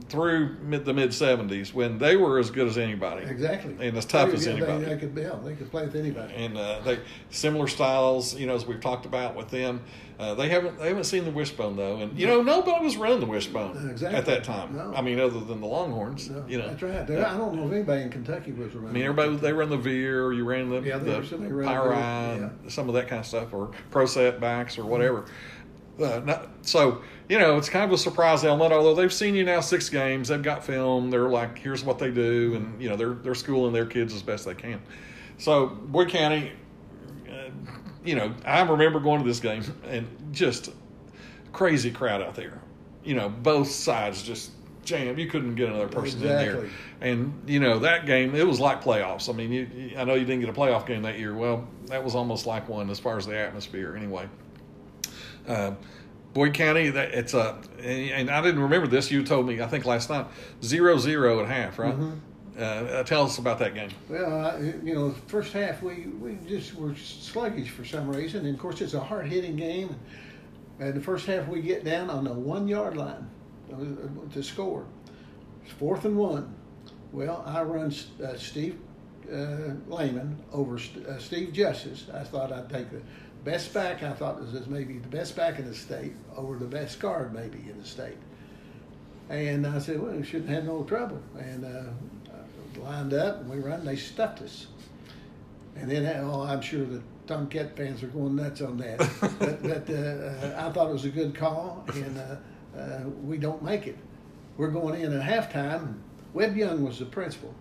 through 0.08 0.56
mid, 0.62 0.84
the 0.84 0.94
mid 0.94 1.10
'70s 1.10 1.72
when 1.72 1.98
they 1.98 2.16
were 2.16 2.38
as 2.38 2.50
good 2.50 2.68
as 2.68 2.78
anybody, 2.78 3.26
exactly, 3.26 3.76
and 3.86 3.96
as 3.96 4.04
tough 4.04 4.32
as 4.32 4.46
anybody. 4.46 4.84
They, 4.84 4.94
they 4.94 5.00
could 5.00 5.16
yeah, 5.16 5.36
they 5.42 5.54
could 5.54 5.70
play 5.70 5.84
with 5.84 5.96
anybody, 5.96 6.34
and 6.34 6.56
uh, 6.56 6.80
they 6.84 6.98
similar 7.30 7.68
styles. 7.68 8.34
You 8.34 8.46
know, 8.46 8.54
as 8.54 8.66
we've 8.66 8.80
talked 8.80 9.06
about 9.06 9.34
with 9.34 9.50
them, 9.50 9.82
uh, 10.18 10.34
they 10.34 10.48
haven't 10.48 10.78
they 10.78 10.88
haven't 10.88 11.04
seen 11.04 11.24
the 11.24 11.30
wishbone 11.30 11.76
though, 11.76 11.96
and 11.96 12.18
you 12.18 12.26
know 12.26 12.40
nobody 12.40 12.82
was 12.84 12.96
running 12.96 13.20
the 13.20 13.26
wishbone 13.26 13.90
exactly. 13.90 14.16
at 14.16 14.24
that 14.26 14.44
time. 14.44 14.74
No. 14.74 14.94
I 14.94 15.02
mean, 15.02 15.20
other 15.20 15.40
than 15.40 15.60
the 15.60 15.66
Longhorns, 15.66 16.30
no, 16.30 16.44
you 16.48 16.58
know. 16.58 16.68
That's 16.68 16.82
right. 16.82 17.08
Yeah. 17.08 17.34
I 17.34 17.36
don't 17.36 17.54
know 17.54 17.66
if 17.66 17.72
anybody 17.72 18.02
in 18.02 18.10
Kentucky 18.10 18.52
was 18.52 18.74
running. 18.74 18.90
I 18.90 18.92
mean, 18.92 19.02
everybody 19.02 19.36
they 19.36 19.52
run 19.52 19.68
the 19.68 19.76
veer, 19.76 20.32
you 20.32 20.44
ran 20.44 20.70
the 20.70 20.80
yeah, 20.80 20.96
the 20.96 21.20
Pyri, 21.20 21.96
yeah. 21.96 22.48
some 22.68 22.88
of 22.88 22.94
that 22.94 23.08
kind 23.08 23.20
of 23.20 23.26
stuff, 23.26 23.52
or 23.52 23.72
pro 23.90 24.06
set 24.06 24.40
backs 24.40 24.78
or 24.78 24.86
whatever. 24.86 25.22
Mm-hmm. 25.22 25.55
Uh, 26.00 26.20
not, 26.24 26.48
so 26.62 27.02
you 27.28 27.38
know 27.38 27.56
it's 27.56 27.68
kind 27.68 27.84
of 27.84 27.92
a 27.92 27.98
surprise 27.98 28.44
element. 28.44 28.72
Although 28.72 28.94
they've 28.94 29.12
seen 29.12 29.34
you 29.34 29.44
now 29.44 29.60
six 29.60 29.88
games, 29.88 30.28
they've 30.28 30.42
got 30.42 30.64
film. 30.64 31.10
They're 31.10 31.28
like, 31.28 31.58
here's 31.58 31.84
what 31.84 31.98
they 31.98 32.10
do, 32.10 32.54
and 32.54 32.80
you 32.80 32.88
know 32.88 32.96
they're 32.96 33.14
they're 33.14 33.34
schooling 33.34 33.72
their 33.72 33.86
kids 33.86 34.14
as 34.14 34.22
best 34.22 34.44
they 34.44 34.54
can. 34.54 34.80
So 35.38 35.66
Boyd 35.66 36.08
County, 36.08 36.52
uh, 37.30 37.50
you 38.04 38.14
know, 38.14 38.34
I 38.44 38.60
remember 38.60 39.00
going 39.00 39.20
to 39.22 39.26
this 39.26 39.40
game 39.40 39.62
and 39.88 40.06
just 40.32 40.70
crazy 41.52 41.90
crowd 41.90 42.22
out 42.22 42.34
there. 42.34 42.60
You 43.04 43.14
know, 43.14 43.28
both 43.28 43.70
sides 43.70 44.22
just 44.22 44.50
jammed. 44.84 45.18
You 45.18 45.28
couldn't 45.28 45.54
get 45.54 45.68
another 45.68 45.88
person 45.88 46.22
exactly. 46.22 46.48
in 46.48 46.54
there. 46.54 46.70
And 47.00 47.42
you 47.46 47.60
know 47.60 47.78
that 47.80 48.06
game, 48.06 48.34
it 48.34 48.46
was 48.46 48.60
like 48.60 48.82
playoffs. 48.82 49.28
I 49.28 49.32
mean, 49.32 49.52
you, 49.52 49.94
I 49.96 50.04
know 50.04 50.14
you 50.14 50.24
didn't 50.24 50.40
get 50.40 50.48
a 50.48 50.58
playoff 50.58 50.86
game 50.86 51.02
that 51.02 51.18
year. 51.18 51.34
Well, 51.34 51.66
that 51.86 52.02
was 52.02 52.14
almost 52.14 52.46
like 52.46 52.68
one 52.68 52.90
as 52.90 52.98
far 52.98 53.16
as 53.16 53.26
the 53.26 53.36
atmosphere, 53.36 53.96
anyway. 53.96 54.28
Uh, 55.46 55.72
Boyd 56.34 56.52
County, 56.52 56.90
that 56.90 57.14
it's 57.14 57.32
a, 57.32 57.58
and 57.80 58.30
I 58.30 58.42
didn't 58.42 58.60
remember 58.60 58.86
this. 58.86 59.10
You 59.10 59.24
told 59.24 59.46
me, 59.46 59.62
I 59.62 59.66
think 59.66 59.86
last 59.86 60.10
night, 60.10 60.26
zero 60.62 60.98
zero 60.98 61.40
at 61.40 61.48
half, 61.48 61.78
right? 61.78 61.94
Mm-hmm. 61.94 62.18
Uh, 62.58 63.02
tell 63.04 63.24
us 63.24 63.38
about 63.38 63.58
that 63.58 63.74
game. 63.74 63.90
Well, 64.08 64.62
you 64.62 64.94
know, 64.94 65.14
first 65.26 65.52
half 65.52 65.82
we, 65.82 66.06
we 66.20 66.38
just 66.46 66.74
were 66.74 66.94
sluggish 66.94 67.70
for 67.70 67.84
some 67.84 68.10
reason, 68.10 68.46
and 68.46 68.54
of 68.54 68.60
course 68.60 68.80
it's 68.80 68.94
a 68.94 69.00
hard 69.00 69.26
hitting 69.26 69.56
game. 69.56 69.94
And 70.78 70.94
the 70.94 71.00
first 71.00 71.26
half 71.26 71.48
we 71.48 71.62
get 71.62 71.84
down 71.84 72.10
on 72.10 72.24
the 72.24 72.32
one 72.32 72.68
yard 72.68 72.96
line 72.96 73.28
to 74.32 74.42
score. 74.42 74.86
It's 75.64 75.72
fourth 75.72 76.04
and 76.04 76.16
one. 76.16 76.54
Well, 77.12 77.42
I 77.46 77.62
run 77.62 77.94
uh, 78.22 78.36
Steve 78.36 78.78
uh, 79.32 79.74
Lehman 79.88 80.38
over 80.52 80.76
uh, 80.76 81.18
Steve 81.18 81.52
Justice. 81.52 82.06
I 82.12 82.24
thought 82.24 82.52
I'd 82.52 82.70
take 82.70 82.90
the 82.90 83.00
best 83.46 83.72
back 83.72 84.02
I 84.02 84.12
thought 84.12 84.40
was 84.40 84.66
maybe 84.66 84.98
the 84.98 85.08
best 85.08 85.36
back 85.36 85.60
in 85.60 85.66
the 85.66 85.74
state 85.74 86.12
over 86.36 86.56
the 86.56 86.66
best 86.66 86.98
guard 86.98 87.32
maybe 87.32 87.58
in 87.70 87.78
the 87.78 87.86
state. 87.86 88.18
And 89.30 89.66
I 89.66 89.78
said, 89.78 90.00
well, 90.00 90.12
we 90.12 90.24
shouldn't 90.24 90.50
have 90.50 90.64
no 90.64 90.82
trouble. 90.82 91.22
And 91.38 91.64
uh, 91.64 91.84
lined 92.80 93.14
up 93.14 93.40
and 93.40 93.50
we 93.50 93.58
run. 93.58 93.84
They 93.84 93.96
stuffed 93.96 94.42
us. 94.42 94.66
And 95.76 95.90
then, 95.90 96.06
oh, 96.24 96.42
I'm 96.42 96.60
sure 96.60 96.84
the 96.84 97.02
Tomcat 97.26 97.76
fans 97.76 98.02
are 98.02 98.08
going 98.08 98.36
nuts 98.36 98.60
on 98.60 98.78
that. 98.78 98.98
but, 99.38 99.62
but 99.62 99.90
uh, 99.90 100.66
I 100.66 100.72
thought 100.72 100.88
it 100.88 100.92
was 100.92 101.04
a 101.04 101.10
good 101.10 101.34
call, 101.34 101.84
and 101.92 102.18
uh, 102.18 102.78
uh, 102.78 103.00
we 103.24 103.36
don't 103.36 103.62
make 103.62 103.86
it. 103.86 103.98
We're 104.56 104.70
going 104.70 105.00
in 105.00 105.12
at 105.12 105.22
halftime. 105.52 105.96
Webb 106.32 106.56
Young 106.56 106.82
was 106.82 106.98
the 106.98 107.04
principal, 107.04 107.54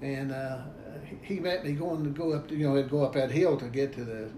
and 0.00 0.32
uh, 0.32 0.62
he 1.22 1.38
met 1.38 1.64
me 1.64 1.72
going 1.72 2.02
to 2.02 2.10
go 2.10 2.32
up, 2.32 2.48
to, 2.48 2.56
you 2.56 2.68
know, 2.68 2.82
go 2.82 3.04
up 3.04 3.12
that 3.14 3.30
hill 3.30 3.56
to 3.56 3.66
get 3.66 3.92
to 3.94 4.04
the 4.04 4.30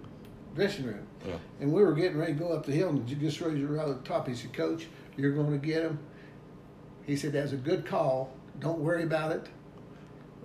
dressing 0.54 0.86
room. 0.86 1.06
Yeah. 1.26 1.36
And 1.60 1.72
we 1.72 1.82
were 1.82 1.92
getting 1.92 2.18
ready 2.18 2.32
to 2.34 2.38
go 2.38 2.52
up 2.52 2.66
the 2.66 2.72
hill, 2.72 2.90
and 2.90 3.06
just 3.06 3.40
raised 3.40 3.62
right 3.62 3.88
at 3.88 4.02
the 4.02 4.08
top. 4.08 4.28
He 4.28 4.34
said, 4.34 4.52
"Coach, 4.52 4.86
you're 5.16 5.32
going 5.32 5.52
to 5.52 5.66
get 5.66 5.82
him." 5.82 5.98
He 7.06 7.16
said, 7.16 7.32
"That's 7.32 7.52
a 7.52 7.56
good 7.56 7.86
call. 7.86 8.32
Don't 8.58 8.78
worry 8.78 9.02
about 9.02 9.32
it." 9.32 9.46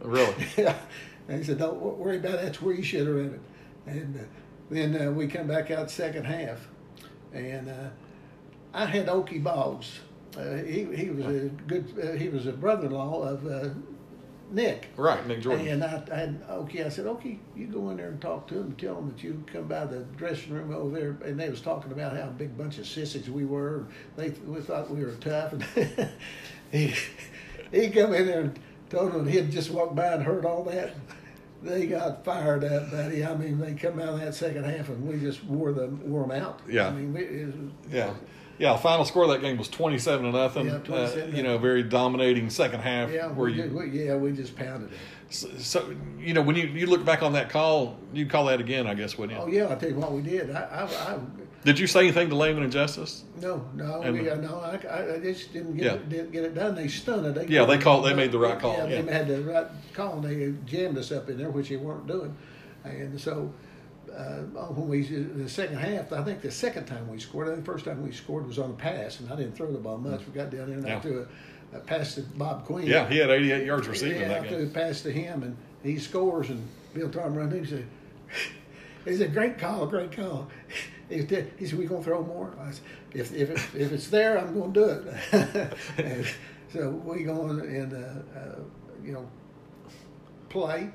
Really? 0.01 0.47
yeah. 0.57 0.77
And 1.27 1.39
he 1.39 1.43
said, 1.43 1.59
"Don't 1.59 1.79
worry 1.79 2.17
about 2.17 2.35
it. 2.35 2.41
That's 2.43 2.61
where 2.61 2.75
you 2.75 2.83
should 2.83 3.07
have 3.07 3.15
run 3.15 3.33
it." 3.33 3.41
And 3.87 4.19
uh, 4.19 4.23
then 4.69 5.01
uh, 5.01 5.11
we 5.11 5.27
come 5.27 5.47
back 5.47 5.71
out 5.71 5.91
second 5.91 6.25
half, 6.25 6.67
and 7.33 7.69
uh, 7.69 7.89
I 8.73 8.85
had 8.85 9.07
Okie 9.07 9.43
Boggs. 9.43 9.99
Uh, 10.37 10.55
he 10.57 10.83
he 10.95 11.09
was 11.09 11.25
a 11.25 11.49
good. 11.67 11.93
Uh, 12.01 12.17
he 12.17 12.29
was 12.29 12.45
a 12.45 12.51
brother-in-law 12.51 13.21
of 13.21 13.47
uh, 13.47 13.69
Nick. 14.51 14.89
Right, 14.95 15.25
Nick 15.27 15.41
Jordan. 15.41 15.67
And 15.67 15.83
I, 15.83 16.03
I 16.11 16.15
had, 16.15 16.41
okay, 16.49 16.83
I 16.83 16.89
said, 16.89 17.07
okay, 17.07 17.39
you 17.55 17.67
go 17.67 17.89
in 17.89 17.97
there 17.97 18.09
and 18.09 18.21
talk 18.21 18.47
to 18.47 18.55
them, 18.55 18.75
tell 18.77 18.95
them 18.95 19.11
that 19.11 19.23
you 19.23 19.43
come 19.51 19.67
by 19.67 19.85
the 19.85 19.99
dressing 20.17 20.53
room 20.53 20.73
over 20.73 20.99
there, 20.99 21.17
and 21.25 21.39
they 21.39 21.49
was 21.49 21.61
talking 21.61 21.91
about 21.91 22.15
how 22.15 22.27
big 22.27 22.57
bunch 22.57 22.77
of 22.77 22.85
sissies 22.85 23.29
we 23.29 23.45
were. 23.45 23.85
They 24.15 24.29
we 24.45 24.61
thought 24.61 24.89
we 24.89 25.03
were 25.03 25.13
tough, 25.13 25.53
and 25.53 25.65
he 26.71 26.93
he 27.71 27.89
come 27.89 28.13
in 28.13 28.27
there 28.27 28.41
and 28.41 28.59
told 28.89 29.13
them 29.13 29.27
he'd 29.27 29.51
just 29.51 29.71
walked 29.71 29.95
by 29.95 30.13
and 30.13 30.23
heard 30.23 30.45
all 30.45 30.63
that. 30.65 30.93
They 31.63 31.87
got 31.87 32.23
fired 32.23 32.63
up, 32.63 32.91
buddy. 32.91 33.25
I 33.25 33.35
mean, 33.35 33.59
they 33.59 33.73
come 33.73 33.99
out 33.99 34.09
of 34.09 34.19
that 34.19 34.35
second 34.35 34.65
half, 34.65 34.89
and 34.89 35.07
we 35.07 35.19
just 35.19 35.43
wore 35.45 35.71
them 35.71 35.99
wore 36.07 36.27
them 36.27 36.39
out. 36.39 36.59
Yeah. 36.69 36.87
I 36.87 36.91
mean, 36.91 37.13
we, 37.13 37.21
it 37.21 37.47
was, 37.47 37.71
Yeah. 37.91 38.13
Yeah, 38.57 38.71
the 38.73 38.79
final 38.79 39.03
score 39.05 39.23
of 39.23 39.29
that 39.29 39.41
game 39.41 39.57
was 39.57 39.67
twenty-seven 39.67 40.25
to 40.25 40.31
nothing. 40.31 40.67
Yeah, 40.67 40.73
uh, 40.75 40.79
27 40.79 41.35
you 41.35 41.43
know, 41.43 41.57
very 41.57 41.83
dominating 41.83 42.49
second 42.49 42.79
half. 42.81 43.11
Yeah, 43.11 43.27
where 43.27 43.51
we, 43.51 43.61
you, 43.61 43.69
we, 43.77 44.05
yeah, 44.05 44.15
we 44.15 44.31
just 44.31 44.55
pounded 44.55 44.91
it. 44.91 44.97
so, 45.33 45.49
so, 45.57 45.93
you 46.19 46.33
know, 46.33 46.41
when 46.41 46.55
you, 46.55 46.67
you 46.67 46.85
look 46.85 47.03
back 47.03 47.21
on 47.21 47.33
that 47.33 47.49
call, 47.49 47.97
you'd 48.13 48.29
call 48.29 48.45
that 48.45 48.61
again, 48.61 48.87
I 48.87 48.93
guess, 48.93 49.17
wouldn't 49.17 49.37
you? 49.37 49.43
Oh 49.43 49.47
yeah, 49.47 49.71
I 49.71 49.75
tell 49.75 49.89
you 49.89 49.95
what 49.95 50.11
we 50.13 50.21
did. 50.21 50.51
I, 50.55 50.61
I, 50.61 50.83
I 51.15 51.17
Did 51.65 51.79
you 51.79 51.87
say 51.87 52.01
anything 52.01 52.29
to 52.29 52.35
Layman 52.35 52.63
and 52.63 52.71
Justice? 52.71 53.23
no, 53.41 53.65
no, 53.75 54.01
And- 54.03 54.13
we, 54.21 54.29
uh, 54.29 54.35
no, 54.35 54.59
I, 54.59 54.79
I, 54.87 55.15
I 55.15 55.19
just 55.19 55.51
didn't 55.51 55.75
get 55.75 55.85
Yeah. 55.85 55.93
it, 55.95 56.09
didn't 56.09 56.31
get 56.31 56.43
it 56.45 56.55
done. 56.55 56.75
They 56.75 56.87
stunned 56.87 57.25
it. 57.25 57.35
They 57.35 57.47
Yeah, 57.47 57.65
they 57.65 57.77
called- 57.77 58.05
they 58.05 58.13
made 58.13 58.31
the 58.31 58.39
right 58.39 58.57
call, 58.57 58.77
Yeah, 58.77 58.87
yeah. 58.87 59.01
they 59.01 59.11
had 59.11 59.27
the 59.27 59.41
right 59.41 59.67
call. 59.93 60.13
and 60.13 60.23
They 60.23 60.53
jammed 60.65 60.97
us 60.97 61.11
up 61.11 61.27
in 61.29 61.37
there, 61.37 61.49
which 61.49 61.67
they 61.69 61.75
weren't 61.77 62.07
doing, 62.07 62.33
and 62.85 63.19
so. 63.19 63.51
Uh, 64.15 64.43
when 64.71 64.87
we 64.87 65.01
the 65.03 65.49
second 65.49 65.77
half, 65.77 66.13
I 66.13 66.23
think 66.23 66.41
the 66.41 66.51
second 66.51 66.85
time 66.85 67.07
we 67.09 67.19
scored, 67.19 67.47
I 67.49 67.51
think 67.51 67.65
the 67.65 67.71
first 67.71 67.83
time 67.85 68.01
we 68.01 68.11
scored 68.13 68.47
was 68.47 68.57
on 68.59 68.69
a 68.69 68.73
pass, 68.73 69.19
and 69.19 69.29
I 69.31 69.35
didn't 69.35 69.57
throw 69.57 69.71
the 69.71 69.77
ball 69.77 69.97
much. 69.97 70.21
We 70.25 70.31
got 70.33 70.49
down 70.51 70.67
there 70.69 70.77
and 70.77 70.87
Yeah. 70.87 70.97
I 70.97 70.99
threw 71.01 71.27
a, 71.73 71.77
a 71.77 71.79
pass 71.81 72.15
to 72.15 72.21
Bob 72.21 72.63
Queen. 72.65 72.87
Yeah, 72.87 73.09
he 73.09 73.17
had 73.17 73.29
88 73.29 73.65
yards 73.65 73.87
receiving 73.89 74.21
Yeah, 74.21 74.27
that 74.29 74.37
I 74.37 74.47
game. 74.47 74.53
threw 74.53 74.63
a 74.67 74.69
pass 74.69 75.01
to 75.01 75.11
him, 75.11 75.43
and 75.43 75.57
he 75.83 75.99
scores, 75.99 76.49
and 76.49 76.65
Bill 76.93 77.09
Tom 77.09 77.35
runs 77.35 77.53
in. 77.53 77.63
He 77.65 77.69
said, 77.69 77.85
"It's 79.05 79.19
a 79.21 79.27
great 79.27 79.57
call, 79.57 79.85
great 79.87 80.11
call." 80.11 80.47
He 81.07 81.27
said, 81.27 81.51
he 81.59 81.67
said 81.67 81.77
"We 81.77 81.85
gonna 81.85 82.01
throw 82.03 82.23
more?" 82.23 82.51
I 82.59 82.71
said, 82.71 82.81
"If 83.13 83.31
if 83.35 83.49
it, 83.51 83.79
if 83.79 83.91
it's 83.91 84.07
there, 84.07 84.39
I'm 84.39 84.57
gonna 84.59 84.73
do 84.73 84.85
it." 84.85 85.73
and 85.99 86.25
so 86.73 86.89
we 86.89 87.21
go 87.23 87.41
on 87.41 87.59
and 87.59 87.93
uh, 87.93 88.39
uh, 88.39 88.55
you 89.03 89.11
know 89.13 89.29
play, 90.49 90.89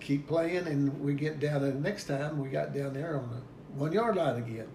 keep 0.00 0.26
playing, 0.26 0.66
and 0.66 1.00
we 1.00 1.14
get 1.14 1.40
down. 1.40 1.62
And 1.62 1.82
the 1.84 1.88
next 1.88 2.04
time 2.04 2.38
we 2.38 2.48
got 2.48 2.74
down 2.74 2.94
there 2.94 3.18
on 3.18 3.28
the 3.30 3.78
one 3.78 3.92
yard 3.92 4.16
line 4.16 4.36
again. 4.36 4.68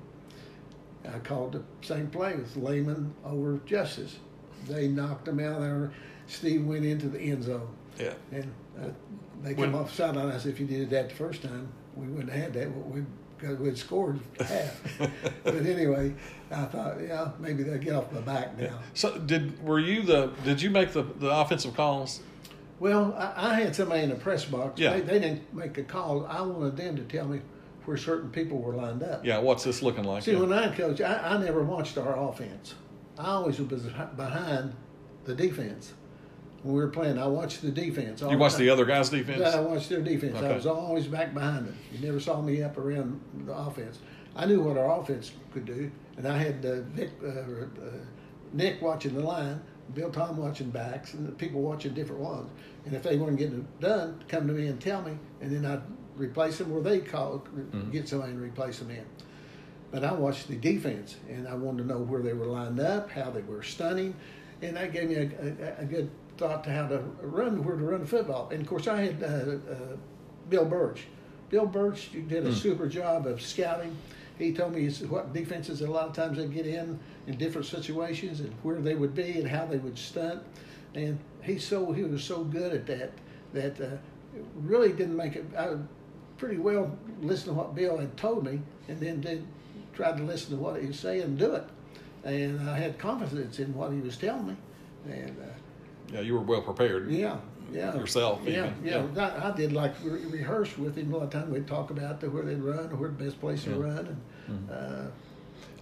I 1.13 1.19
called 1.19 1.51
the 1.53 1.63
same 1.86 2.07
play 2.07 2.36
with 2.36 2.55
Lehman 2.55 3.13
over 3.25 3.59
Justice. 3.65 4.17
They 4.67 4.88
knocked 4.88 5.27
him 5.27 5.39
out 5.41 5.59
there. 5.59 5.91
Steve 6.27 6.65
went 6.65 6.86
into 6.86 7.09
the 7.09 7.19
end 7.19 7.43
zone. 7.43 7.67
Yeah. 7.99 8.13
And 8.31 8.51
uh, 8.81 8.88
they 9.41 9.53
come 9.53 9.73
When- 9.73 9.75
off 9.75 9.89
the 9.89 9.95
sideline. 9.97 10.31
I 10.31 10.38
said, 10.38 10.53
if 10.53 10.59
you 10.62 10.65
did 10.65 10.89
that 10.91 11.09
the 11.09 11.15
first 11.15 11.41
time, 11.43 11.67
we 11.97 12.07
wouldn't 12.07 12.31
have 12.31 12.41
had 12.43 12.53
that. 12.53 12.73
But 12.73 12.88
We 12.89 13.03
because 13.38 13.57
we'd 13.59 13.77
scored 13.77 14.21
half. 14.39 14.81
but 15.43 15.55
anyway, 15.55 16.13
I 16.49 16.63
thought, 16.63 17.01
yeah, 17.01 17.31
maybe 17.39 17.63
they'll 17.63 17.77
get 17.77 17.93
off 17.95 18.09
my 18.13 18.21
back 18.21 18.57
now. 18.57 18.79
So 18.93 19.17
did 19.17 19.62
were 19.62 19.79
you 19.79 20.03
the 20.03 20.27
did 20.45 20.62
you 20.62 20.69
make 20.69 20.93
the, 20.93 21.03
the 21.03 21.27
offensive 21.29 21.75
calls? 21.75 22.21
Well, 22.83 23.15
I, 23.17 23.51
I 23.51 23.53
had 23.61 23.73
somebody 23.73 24.03
in 24.03 24.09
the 24.09 24.15
press 24.15 24.43
box. 24.43 24.77
Yeah. 24.77 24.95
They, 24.95 24.99
they 24.99 25.19
didn't 25.19 25.53
make 25.53 25.77
a 25.77 25.83
call. 25.83 26.25
I 26.25 26.41
wanted 26.41 26.75
them 26.75 26.97
to 26.97 27.03
tell 27.03 27.25
me 27.25 27.39
where 27.85 27.95
certain 27.95 28.29
people 28.29 28.57
were 28.57 28.75
lined 28.75 29.01
up. 29.01 29.25
Yeah, 29.25 29.37
what's 29.37 29.63
this 29.63 29.81
looking 29.81 30.03
like? 30.03 30.23
See, 30.23 30.33
Yeah. 30.33 30.39
when 30.41 30.51
I 30.51 30.75
coach, 30.75 30.99
I, 30.99 31.29
I 31.29 31.37
never 31.37 31.63
watched 31.63 31.97
our 31.97 32.21
offense. 32.29 32.75
I 33.17 33.27
always 33.27 33.57
was 33.61 33.83
behind 34.17 34.73
the 35.23 35.33
defense. 35.33 35.93
When 36.63 36.75
we 36.75 36.81
were 36.81 36.89
playing, 36.89 37.17
I 37.17 37.25
watched 37.25 37.61
the 37.61 37.71
defense. 37.71 38.19
you 38.21 38.37
watched 38.37 38.55
time. 38.55 38.65
the 38.65 38.69
other 38.69 38.83
guys' 38.83 39.09
defense? 39.09 39.41
I 39.41 39.61
watched 39.61 39.87
their 39.87 40.01
defense. 40.01 40.35
Okay. 40.35 40.47
I 40.47 40.53
was 40.53 40.65
always 40.65 41.07
back 41.07 41.33
behind 41.33 41.67
them. 41.67 41.77
You 41.93 42.05
never 42.05 42.19
saw 42.19 42.41
me 42.41 42.63
up 42.63 42.77
around 42.77 43.21
the 43.45 43.53
offense. 43.53 43.99
I 44.35 44.45
knew 44.45 44.61
what 44.61 44.77
our 44.77 44.99
offense 44.99 45.31
could 45.53 45.63
do, 45.63 45.89
and 46.17 46.27
I 46.27 46.37
had 46.37 46.65
uh, 46.65 46.81
Vic, 46.93 47.11
uh, 47.23 47.29
uh, 47.29 47.65
Nick 48.51 48.81
watching 48.81 49.13
the 49.13 49.21
line, 49.21 49.61
Bill 49.93 50.09
Tom 50.09 50.37
watching 50.37 50.69
backs, 50.69 51.13
and 51.13 51.25
the 51.27 51.31
people 51.31 51.61
watching 51.61 51.93
different 51.93 52.21
ones. 52.21 52.49
And 52.85 52.93
if 52.95 53.03
they 53.03 53.15
weren't 53.17 53.37
getting 53.37 53.59
it 53.59 53.79
done, 53.81 54.23
come 54.27 54.47
to 54.47 54.53
me 54.53 54.67
and 54.67 54.79
tell 54.81 55.01
me, 55.01 55.17
and 55.41 55.51
then 55.51 55.65
I'd 55.65 55.81
replace 56.17 56.57
them, 56.57 56.71
or 56.71 56.81
they 56.81 56.99
call 56.99 57.39
Mm-hmm. 57.39 57.91
get 57.91 58.07
somebody 58.09 58.31
and 58.33 58.41
replace 58.41 58.79
them 58.79 58.91
in. 58.91 59.05
But 59.91 60.03
I 60.03 60.11
watched 60.13 60.47
the 60.47 60.55
defense, 60.55 61.17
and 61.29 61.47
I 61.47 61.53
wanted 61.55 61.83
to 61.83 61.87
know 61.89 61.99
where 61.99 62.21
they 62.21 62.33
were 62.33 62.47
lined 62.47 62.79
up, 62.79 63.09
how 63.11 63.29
they 63.29 63.41
were 63.43 63.63
stunning, 63.63 64.15
and 64.61 64.75
that 64.75 64.91
gave 64.91 65.09
me 65.09 65.15
a, 65.15 65.77
a, 65.79 65.81
a 65.83 65.85
good 65.85 66.09
thought 66.37 66.63
to 66.65 66.71
how 66.71 66.87
to 66.87 66.97
run, 67.21 67.63
where 67.63 67.75
to 67.77 67.83
run 67.83 68.01
the 68.01 68.07
football. 68.07 68.49
And 68.49 68.61
of 68.61 68.67
course, 68.67 68.87
I 68.87 69.01
had 69.01 69.23
uh, 69.23 69.27
uh, 69.71 69.75
Bill 70.49 70.65
Birch. 70.65 71.03
Bill 71.49 71.65
Birch 71.67 72.11
did 72.27 72.45
a 72.45 72.49
Hmm. 72.49 72.53
super 72.55 72.87
job 72.87 73.27
of 73.27 73.39
scouting. 73.41 73.95
He 74.39 74.51
told 74.51 74.73
me 74.73 74.89
what 74.89 75.31
defenses 75.31 75.81
a 75.81 75.87
lot 75.89 76.07
of 76.07 76.13
times 76.13 76.37
they 76.37 76.47
get 76.47 76.65
in 76.65 76.99
in 77.27 77.37
different 77.37 77.67
situations 77.67 78.39
and 78.39 78.51
where 78.63 78.81
they 78.81 78.95
would 78.95 79.13
be 79.13 79.39
and 79.39 79.47
how 79.47 79.67
they 79.67 79.77
would 79.77 79.97
stunt. 79.97 80.41
And 80.95 81.19
he 81.43 81.58
so 81.60 81.91
he 81.91 82.03
was 82.03 82.23
so 82.23 82.43
good 82.43 82.73
at 82.73 82.86
that 82.88 83.12
that 83.53 83.79
uh, 83.82 83.95
it 84.36 84.45
really 84.62 84.91
didn't 84.93 85.15
make 85.15 85.36
it. 85.36 85.45
I 85.58 85.75
pretty 86.38 86.58
well 86.58 86.97
listened 87.21 87.47
to 87.47 87.53
what 87.53 87.75
Bill 87.75 87.97
had 87.97 88.15
told 88.17 88.43
me, 88.45 88.60
and 88.88 88.99
then 88.99 89.21
did 89.21 89.45
tried 89.93 90.17
to 90.17 90.23
listen 90.23 90.51
to 90.58 90.62
what 90.62 90.79
he 90.82 90.88
was 90.88 90.99
saying 90.99 91.21
and 91.21 91.38
do 91.38 91.53
it. 91.53 91.63
And 92.23 92.67
I 92.69 92.77
had 92.77 92.97
confidence 92.97 93.60
in 93.60 93.73
what 93.75 93.91
he 93.91 93.99
was 93.99 94.17
telling 94.17 94.47
me. 94.47 94.56
And 95.08 95.38
uh, 95.39 96.13
Yeah, 96.13 96.21
you 96.21 96.34
were 96.34 96.39
well 96.41 96.62
prepared. 96.62 97.12
yeah, 97.12 97.38
yeah. 97.71 97.95
Yourself, 97.95 98.41
Yeah, 98.43 98.71
even. 98.84 99.13
yeah. 99.15 99.29
I, 99.43 99.49
I 99.49 99.56
did 99.56 99.71
like 99.73 99.93
re- 100.03 100.25
rehearse 100.25 100.75
with 100.77 100.95
him 100.97 101.13
a 101.13 101.17
lot 101.17 101.23
of 101.25 101.29
time. 101.29 101.51
We'd 101.51 101.67
talk 101.67 101.91
about 101.91 102.21
the, 102.21 102.29
where 102.29 102.43
they'd 102.43 102.62
run, 102.62 102.89
or 102.91 102.95
where 102.95 103.10
the 103.10 103.23
best 103.25 103.39
place 103.39 103.65
to 103.65 103.75
run, 103.75 103.97
and 104.08 104.21
Mm-hmm. 104.49 104.71
uh, 104.73 105.08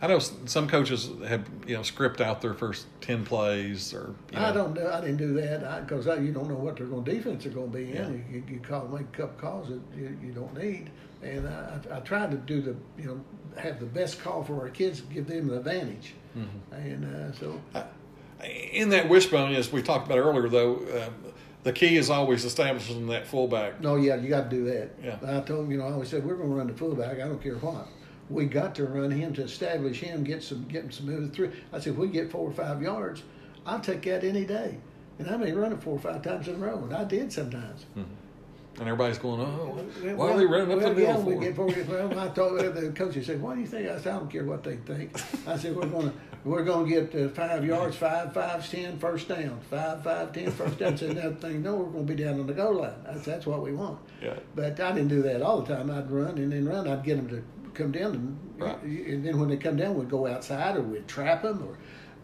I 0.01 0.07
know 0.07 0.17
some 0.19 0.67
coaches 0.67 1.09
have 1.27 1.47
you 1.67 1.75
know 1.75 1.83
script 1.83 2.21
out 2.21 2.41
their 2.41 2.53
first 2.55 2.87
ten 3.01 3.23
plays 3.23 3.93
or 3.93 4.15
you 4.31 4.39
know, 4.39 4.45
I 4.45 4.51
don't 4.51 4.73
know. 4.73 4.91
I 4.91 4.99
didn't 5.01 5.17
do 5.17 5.33
that 5.33 5.87
because 5.87 6.05
you 6.07 6.31
don't 6.31 6.49
know 6.49 6.55
what 6.55 6.77
their 6.77 6.87
going 6.87 7.03
defense 7.03 7.45
are 7.45 7.49
going 7.49 7.71
to 7.71 7.77
be 7.77 7.91
in. 7.91 8.25
Yeah. 8.29 8.35
You, 8.35 8.43
you 8.55 8.59
call 8.59 8.87
make 8.87 9.01
a 9.01 9.17
couple 9.17 9.39
calls 9.39 9.67
that 9.69 9.79
you, 9.95 10.17
you 10.23 10.31
don't 10.31 10.57
need, 10.57 10.89
and 11.21 11.47
I, 11.47 11.79
I 11.91 11.99
tried 11.99 12.31
to 12.31 12.37
do 12.37 12.61
the 12.61 12.75
you 12.97 13.07
know 13.09 13.21
have 13.61 13.79
the 13.79 13.85
best 13.85 14.19
call 14.21 14.43
for 14.43 14.59
our 14.61 14.69
kids, 14.69 15.01
and 15.01 15.13
give 15.13 15.27
them 15.27 15.47
the 15.47 15.57
advantage, 15.57 16.13
Mm-hmm. 16.37 16.73
and 16.75 17.15
uh, 17.15 17.31
so 17.33 17.61
I, 17.75 17.83
in 18.71 18.89
that 18.89 19.07
wishbone, 19.07 19.53
as 19.53 19.71
we 19.71 19.83
talked 19.83 20.07
about 20.07 20.17
earlier, 20.17 20.49
though, 20.49 20.77
um, 20.77 21.31
the 21.63 21.71
key 21.73 21.95
is 21.97 22.09
always 22.09 22.43
establishing 22.43 23.05
that 23.07 23.27
fullback. 23.27 23.79
No, 23.81 23.97
yeah, 23.97 24.15
you 24.15 24.29
got 24.29 24.49
to 24.49 24.55
do 24.55 24.63
that. 24.65 24.89
Yeah. 25.03 25.17
I 25.21 25.41
told 25.41 25.65
him, 25.65 25.71
you 25.71 25.77
know, 25.77 25.85
I 25.85 25.91
always 25.91 26.09
said 26.09 26.25
we're 26.25 26.37
going 26.37 26.49
to 26.49 26.55
run 26.55 26.65
the 26.67 26.73
fullback. 26.73 27.17
I 27.19 27.27
don't 27.27 27.39
care 27.43 27.55
what. 27.57 27.87
We 28.31 28.45
got 28.45 28.75
to 28.75 28.85
run 28.85 29.11
him 29.11 29.33
to 29.33 29.43
establish 29.43 29.99
him, 29.99 30.23
get 30.23 30.41
some, 30.43 30.63
get 30.65 30.85
him 30.85 30.91
some 30.91 31.05
moving 31.07 31.31
through. 31.31 31.51
I 31.73 31.79
said, 31.79 31.93
if 31.93 31.99
we 31.99 32.07
get 32.07 32.31
four 32.31 32.47
or 32.49 32.53
five 32.53 32.81
yards, 32.81 33.23
I'll 33.65 33.79
take 33.79 34.03
that 34.03 34.23
any 34.23 34.45
day. 34.45 34.77
And 35.19 35.29
I 35.29 35.37
may 35.37 35.51
run 35.51 35.71
it 35.73 35.83
four 35.83 35.95
or 35.95 35.99
five 35.99 36.21
times 36.21 36.47
in 36.47 36.55
a 36.55 36.57
row, 36.57 36.77
and 36.83 36.93
I 36.93 37.03
did 37.03 37.31
sometimes. 37.31 37.85
And 37.95 38.87
everybody's 38.87 39.17
going, 39.17 39.41
oh, 39.41 39.77
why 40.01 40.13
Well, 40.13 40.33
are 40.33 40.37
they 40.39 40.45
running 40.45 40.71
up 40.71 40.79
well, 40.79 40.93
the 40.93 41.01
yeah, 41.01 41.17
middle 41.17 41.23
we 41.23 41.45
get 41.45 41.55
four. 41.55 41.67
Well, 41.89 42.19
I 42.19 42.29
told 42.29 42.59
the 42.59 42.91
coach, 42.95 43.15
he 43.15 43.21
said, 43.21 43.41
"What 43.41 43.55
do 43.55 43.61
you 43.61 43.67
think?" 43.67 43.89
I 43.89 43.97
said, 43.99 44.15
"I 44.15 44.17
don't 44.17 44.31
care 44.31 44.45
what 44.45 44.63
they 44.63 44.77
think." 44.77 45.13
I 45.45 45.57
said, 45.57 45.75
"We're 45.75 45.87
going 45.87 46.09
to 46.09 46.13
we're 46.45 46.63
going 46.63 46.89
to 46.89 47.01
get 47.01 47.13
uh, 47.13 47.29
five 47.29 47.65
yards, 47.65 47.97
five, 47.97 48.33
five, 48.33 48.67
ten, 48.67 48.97
first 48.97 49.27
down, 49.27 49.59
five, 49.69 50.01
five, 50.03 50.31
ten, 50.31 50.49
first 50.51 50.79
down." 50.79 50.93
I 50.93 50.95
said, 50.95 51.11
"Another 51.11 51.35
thing, 51.35 51.61
no, 51.61 51.75
we're 51.75 51.91
going 51.91 52.07
to 52.07 52.13
be 52.15 52.23
down 52.23 52.39
on 52.39 52.47
the 52.47 52.53
goal 52.53 52.75
line. 52.75 52.93
That's 53.05 53.25
that's 53.25 53.45
what 53.45 53.61
we 53.61 53.73
want." 53.73 53.99
Yeah. 54.23 54.39
But 54.55 54.79
I 54.79 54.93
didn't 54.93 55.09
do 55.09 55.21
that 55.23 55.41
all 55.41 55.61
the 55.61 55.75
time. 55.75 55.91
I'd 55.91 56.09
run 56.09 56.37
and 56.37 56.51
then 56.51 56.65
run. 56.65 56.87
I'd 56.87 57.03
get 57.03 57.17
them 57.17 57.27
to 57.27 57.43
come 57.73 57.91
down, 57.91 58.13
and, 58.15 58.39
Right. 58.61 58.81
and 58.83 59.25
then 59.25 59.39
when 59.39 59.49
they 59.49 59.57
come 59.57 59.77
down, 59.77 59.95
we'd 59.97 60.09
go 60.09 60.27
outside 60.27 60.75
or 60.77 60.81
we'd 60.81 61.07
trap 61.07 61.41
them, 61.43 61.63
or 61.67 61.77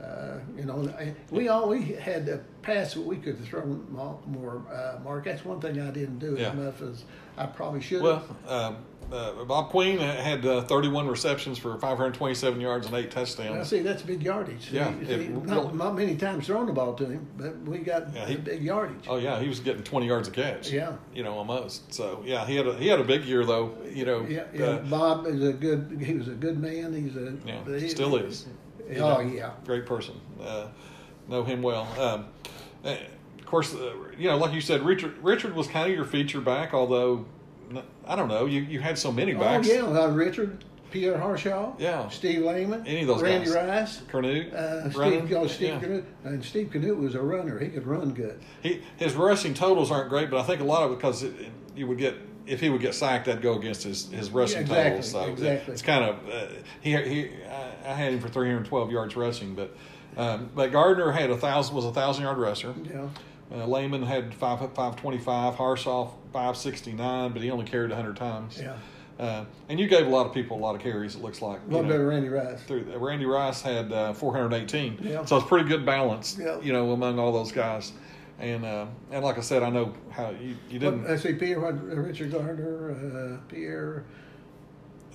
uh, 0.04 0.40
you 0.56 0.64
know, 0.64 0.88
we 1.32 1.48
all 1.50 1.68
we 1.70 1.82
had 1.84 2.28
a 2.30 2.38
pass 2.62 2.94
that 2.94 3.02
we 3.02 3.16
could 3.18 3.38
throw 3.44 3.66
more. 3.66 4.62
uh, 4.72 5.00
Mark, 5.04 5.26
that's 5.26 5.44
one 5.44 5.60
thing 5.60 5.80
I 5.82 5.90
didn't 5.90 6.20
do 6.20 6.36
Yeah. 6.38 6.50
as 6.50 6.56
much 6.56 6.82
as 6.90 7.04
I 7.38 7.48
probably 7.48 7.82
should. 7.82 8.04
Well, 8.04 8.24
um, 8.48 8.78
uh, 9.12 9.44
Bob 9.46 9.70
Queen 9.70 9.98
had 10.00 10.46
uh, 10.46 10.62
31 10.64 11.08
receptions 11.08 11.58
for 11.58 11.78
527 11.80 12.60
yards 12.60 12.88
and 12.88 12.96
eight 12.96 13.10
touchdowns. 13.12 13.70
see, 13.70 13.80
that's 13.82 14.02
big 14.02 14.22
yardage. 14.24 14.70
Yeah, 14.72 14.90
it 15.00 15.30
not, 15.46 15.76
not 15.76 15.96
many 15.96 16.16
times 16.16 16.48
thrown 16.48 16.66
the 16.66 16.74
ball 16.74 16.94
to 16.96 17.06
him, 17.06 17.28
but 17.38 17.58
we 17.62 17.80
got 17.80 18.14
Yeah, 18.14 18.26
he- 18.26 18.36
big 18.36 18.62
yardage. 18.62 19.06
Oh 19.08 19.18
yeah, 19.18 19.40
he 19.40 19.48
was 19.48 19.60
getting 19.60 19.84
20 19.84 20.08
yards 20.08 20.28
a 20.28 20.32
catch. 20.32 20.72
Yeah. 20.72 20.94
you 21.14 21.24
know 21.24 21.34
almost. 21.34 21.94
So 21.94 22.22
yeah, 22.26 22.46
he 22.46 22.56
had 22.56 22.68
a 22.68 22.76
he 22.78 22.88
had 22.88 23.00
a 23.00 23.04
big 23.04 23.24
year 23.26 23.46
though. 23.46 23.76
You 23.92 24.06
know, 24.06 24.26
yeah, 24.28 24.44
yeah. 24.54 24.66
uh, 24.66 24.78
Bob 24.84 25.26
is 25.28 25.44
a 25.44 25.54
good. 25.54 26.02
He 26.04 26.14
was 26.14 26.28
a 26.28 26.32
good 26.36 26.60
man. 26.60 26.94
He's 26.94 27.16
a. 27.16 27.38
yeah, 27.46 27.80
he- 27.80 27.90
still 27.90 28.16
is. 28.18 28.46
You 28.90 29.00
Oh 29.00 29.20
yeah. 29.20 29.52
great 29.66 29.86
person. 29.86 30.16
Uh, 30.42 30.68
know 31.28 31.44
him 31.44 31.62
well. 31.62 31.88
Um, 32.00 32.26
uh, 32.86 32.96
of 33.40 33.46
course, 33.46 33.74
uh, 33.74 33.94
you 34.18 34.28
know, 34.30 34.38
like 34.38 34.54
you 34.54 34.62
said, 34.62 34.82
Richard 34.84 35.18
Richard 35.24 35.56
was 35.56 35.68
kind 35.68 35.90
of 35.90 35.96
your 35.96 36.06
feature 36.06 36.40
back, 36.42 36.74
although 36.74 37.26
I 38.06 38.16
don't 38.16 38.28
know, 38.28 38.46
you, 38.46 38.62
you 38.62 38.80
had 38.80 38.98
so 38.98 39.12
many 39.12 39.34
backs. 39.34 39.68
Oh 39.70 39.74
yeah, 39.74 40.00
uh, 40.02 40.08
Richard. 40.08 40.64
Pierre 40.90 41.18
Harshaw, 41.18 41.74
Yeah. 41.78 42.08
Steve 42.08 42.44
Lehman, 42.44 42.88
Any 42.88 43.02
of 43.02 43.08
those 43.08 43.22
Randy 43.22 43.48
guys. 43.52 43.56
Rice, 43.56 44.02
Canute, 44.08 44.54
uh, 44.54 44.90
Steve, 44.90 45.30
know, 45.30 45.46
Steve 45.46 45.68
yeah. 45.68 45.80
Canute, 45.80 46.06
and 46.24 46.46
Steve 46.46 46.72
Canute 46.72 46.98
was 46.98 47.14
a 47.14 47.22
runner. 47.22 47.60
He 47.60 47.68
could 47.68 47.86
run 47.86 48.14
good. 48.14 48.40
He 48.64 48.82
his 48.96 49.14
rushing 49.14 49.54
totals 49.54 49.92
aren't 49.92 50.08
great, 50.10 50.30
but 50.30 50.40
I 50.40 50.44
think 50.44 50.62
a 50.62 50.64
lot 50.64 50.84
of 50.84 50.94
it 50.94 50.96
because 50.96 51.24
it, 51.24 51.34
you 51.76 51.88
would 51.88 51.98
get 51.98 52.16
if 52.46 52.62
he 52.62 52.70
would 52.70 52.80
get 52.80 52.96
sacked, 52.96 53.26
that'd 53.26 53.42
go 53.42 53.56
against 53.60 53.84
his, 53.84 54.10
his 54.10 54.30
rushing 54.32 54.66
Yeah, 54.66 54.94
exactly, 54.94 55.02
totals. 55.02 55.12
So 55.12 55.26
exactly. 55.34 55.74
it's 55.74 55.82
kind 55.82 56.06
of 56.06 56.30
uh, 56.30 56.48
he 56.80 56.96
he 56.96 57.30
I, 57.86 57.92
I 57.92 57.94
had 57.94 58.14
him 58.14 58.22
for 58.22 58.30
312 58.30 58.90
yards 58.90 59.16
rushing, 59.18 59.56
but 59.56 59.76
um, 60.16 60.50
but 60.56 60.72
Gardner 60.72 61.12
had 61.12 61.30
a 61.30 61.38
thousand 61.38 61.76
was 61.76 61.84
a 61.84 61.92
thousand 61.92 62.24
yard 62.24 62.38
rusher. 62.38 62.74
Yeah. 62.90 63.10
Uh, 63.52 63.66
Lehman 63.66 64.04
had 64.04 64.34
five 64.34 64.60
five 64.74 64.96
twenty 64.98 65.18
five, 65.20 65.56
Harshaw 65.56 66.12
five 66.34 66.58
sixty 66.58 66.92
nine, 66.94 67.32
but 67.32 67.42
he 67.42 67.50
only 67.52 67.66
carried 67.66 67.92
hundred 67.92 68.18
times. 68.18 68.60
Yeah. 68.62 68.76
Uh, 69.20 69.46
and 69.68 69.80
you 69.80 69.88
gave 69.88 70.06
a 70.06 70.10
lot 70.10 70.28
of 70.28 70.34
people 70.34 70.58
a 70.58 70.62
lot 70.62 70.76
of 70.76 70.82
carries. 70.82 71.16
It 71.16 71.24
looks 71.24 71.42
like 71.42 71.60
A 71.60 71.64
you 71.64 71.70
little 71.78 71.84
know, 71.86 71.90
bit 71.90 72.02
of 72.02 72.08
Randy 72.08 72.30
Rice. 72.30 72.62
through 72.64 72.84
Randy 72.98 73.26
Rice 73.26 73.62
had 73.64 73.92
uh, 73.92 74.14
418. 74.14 75.00
Yeah. 75.02 75.26
So 75.26 75.38
it's 75.38 75.48
pretty 75.48 75.68
good 75.68 75.86
balance, 75.88 76.38
Yeah. 76.40 76.60
you 76.62 76.72
know, 76.72 76.92
among 76.92 77.18
all 77.18 77.32
those 77.32 77.52
guys. 77.52 77.94
And 78.40 78.64
uh, 78.64 78.86
and 79.12 79.24
like 79.24 79.40
I 79.40 79.42
said, 79.42 79.64
I 79.64 79.70
know 79.72 79.94
how 80.12 80.30
you, 80.30 80.56
you 80.70 80.78
didn't. 80.78 81.08
let's 81.08 81.24
see, 81.24 81.34
Pierre, 81.34 81.60
Richard 81.60 82.32
Gardner, 82.32 82.92
uh, 82.92 83.38
Pierre. 83.52 84.04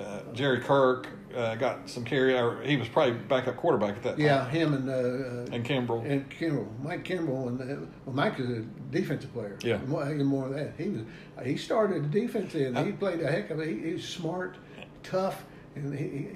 Uh, 0.02 0.20
Jerry 0.32 0.60
Kirk 0.60 1.06
uh, 1.36 1.54
got 1.56 1.88
some 1.88 2.04
carry. 2.04 2.36
Or 2.36 2.60
he 2.62 2.76
was 2.76 2.88
probably 2.88 3.12
backup 3.14 3.56
quarterback 3.56 3.96
at 3.96 4.02
that 4.02 4.10
time. 4.16 4.20
Yeah, 4.20 4.48
him 4.48 4.74
and 4.74 4.88
uh, 4.88 4.92
uh, 4.92 5.54
And 5.54 5.64
Kimbrell. 5.64 6.04
and 6.10 6.28
Kimball, 6.30 6.68
Mike 6.82 7.04
Kimball, 7.04 7.48
and 7.48 7.60
uh, 7.60 7.86
well, 8.06 8.14
Mike 8.14 8.38
is 8.40 8.48
a 8.50 8.60
defensive 8.90 9.32
player. 9.32 9.56
Yeah. 9.62 9.78
more, 9.86 10.04
even 10.12 10.26
more 10.26 10.46
of 10.46 10.54
that. 10.54 10.74
He 10.78 10.88
was 10.88 11.02
he 11.44 11.56
started 11.56 12.04
the 12.10 12.20
defense. 12.20 12.54
Uh, 12.54 12.82
He 12.84 12.92
played 12.92 13.20
a 13.20 13.30
heck 13.30 13.50
of 13.50 13.60
a. 13.60 13.64
He, 13.66 13.78
he 13.80 13.92
was 13.94 14.04
smart, 14.08 14.56
tough, 15.02 15.44
and 15.74 15.96
he, 15.98 16.28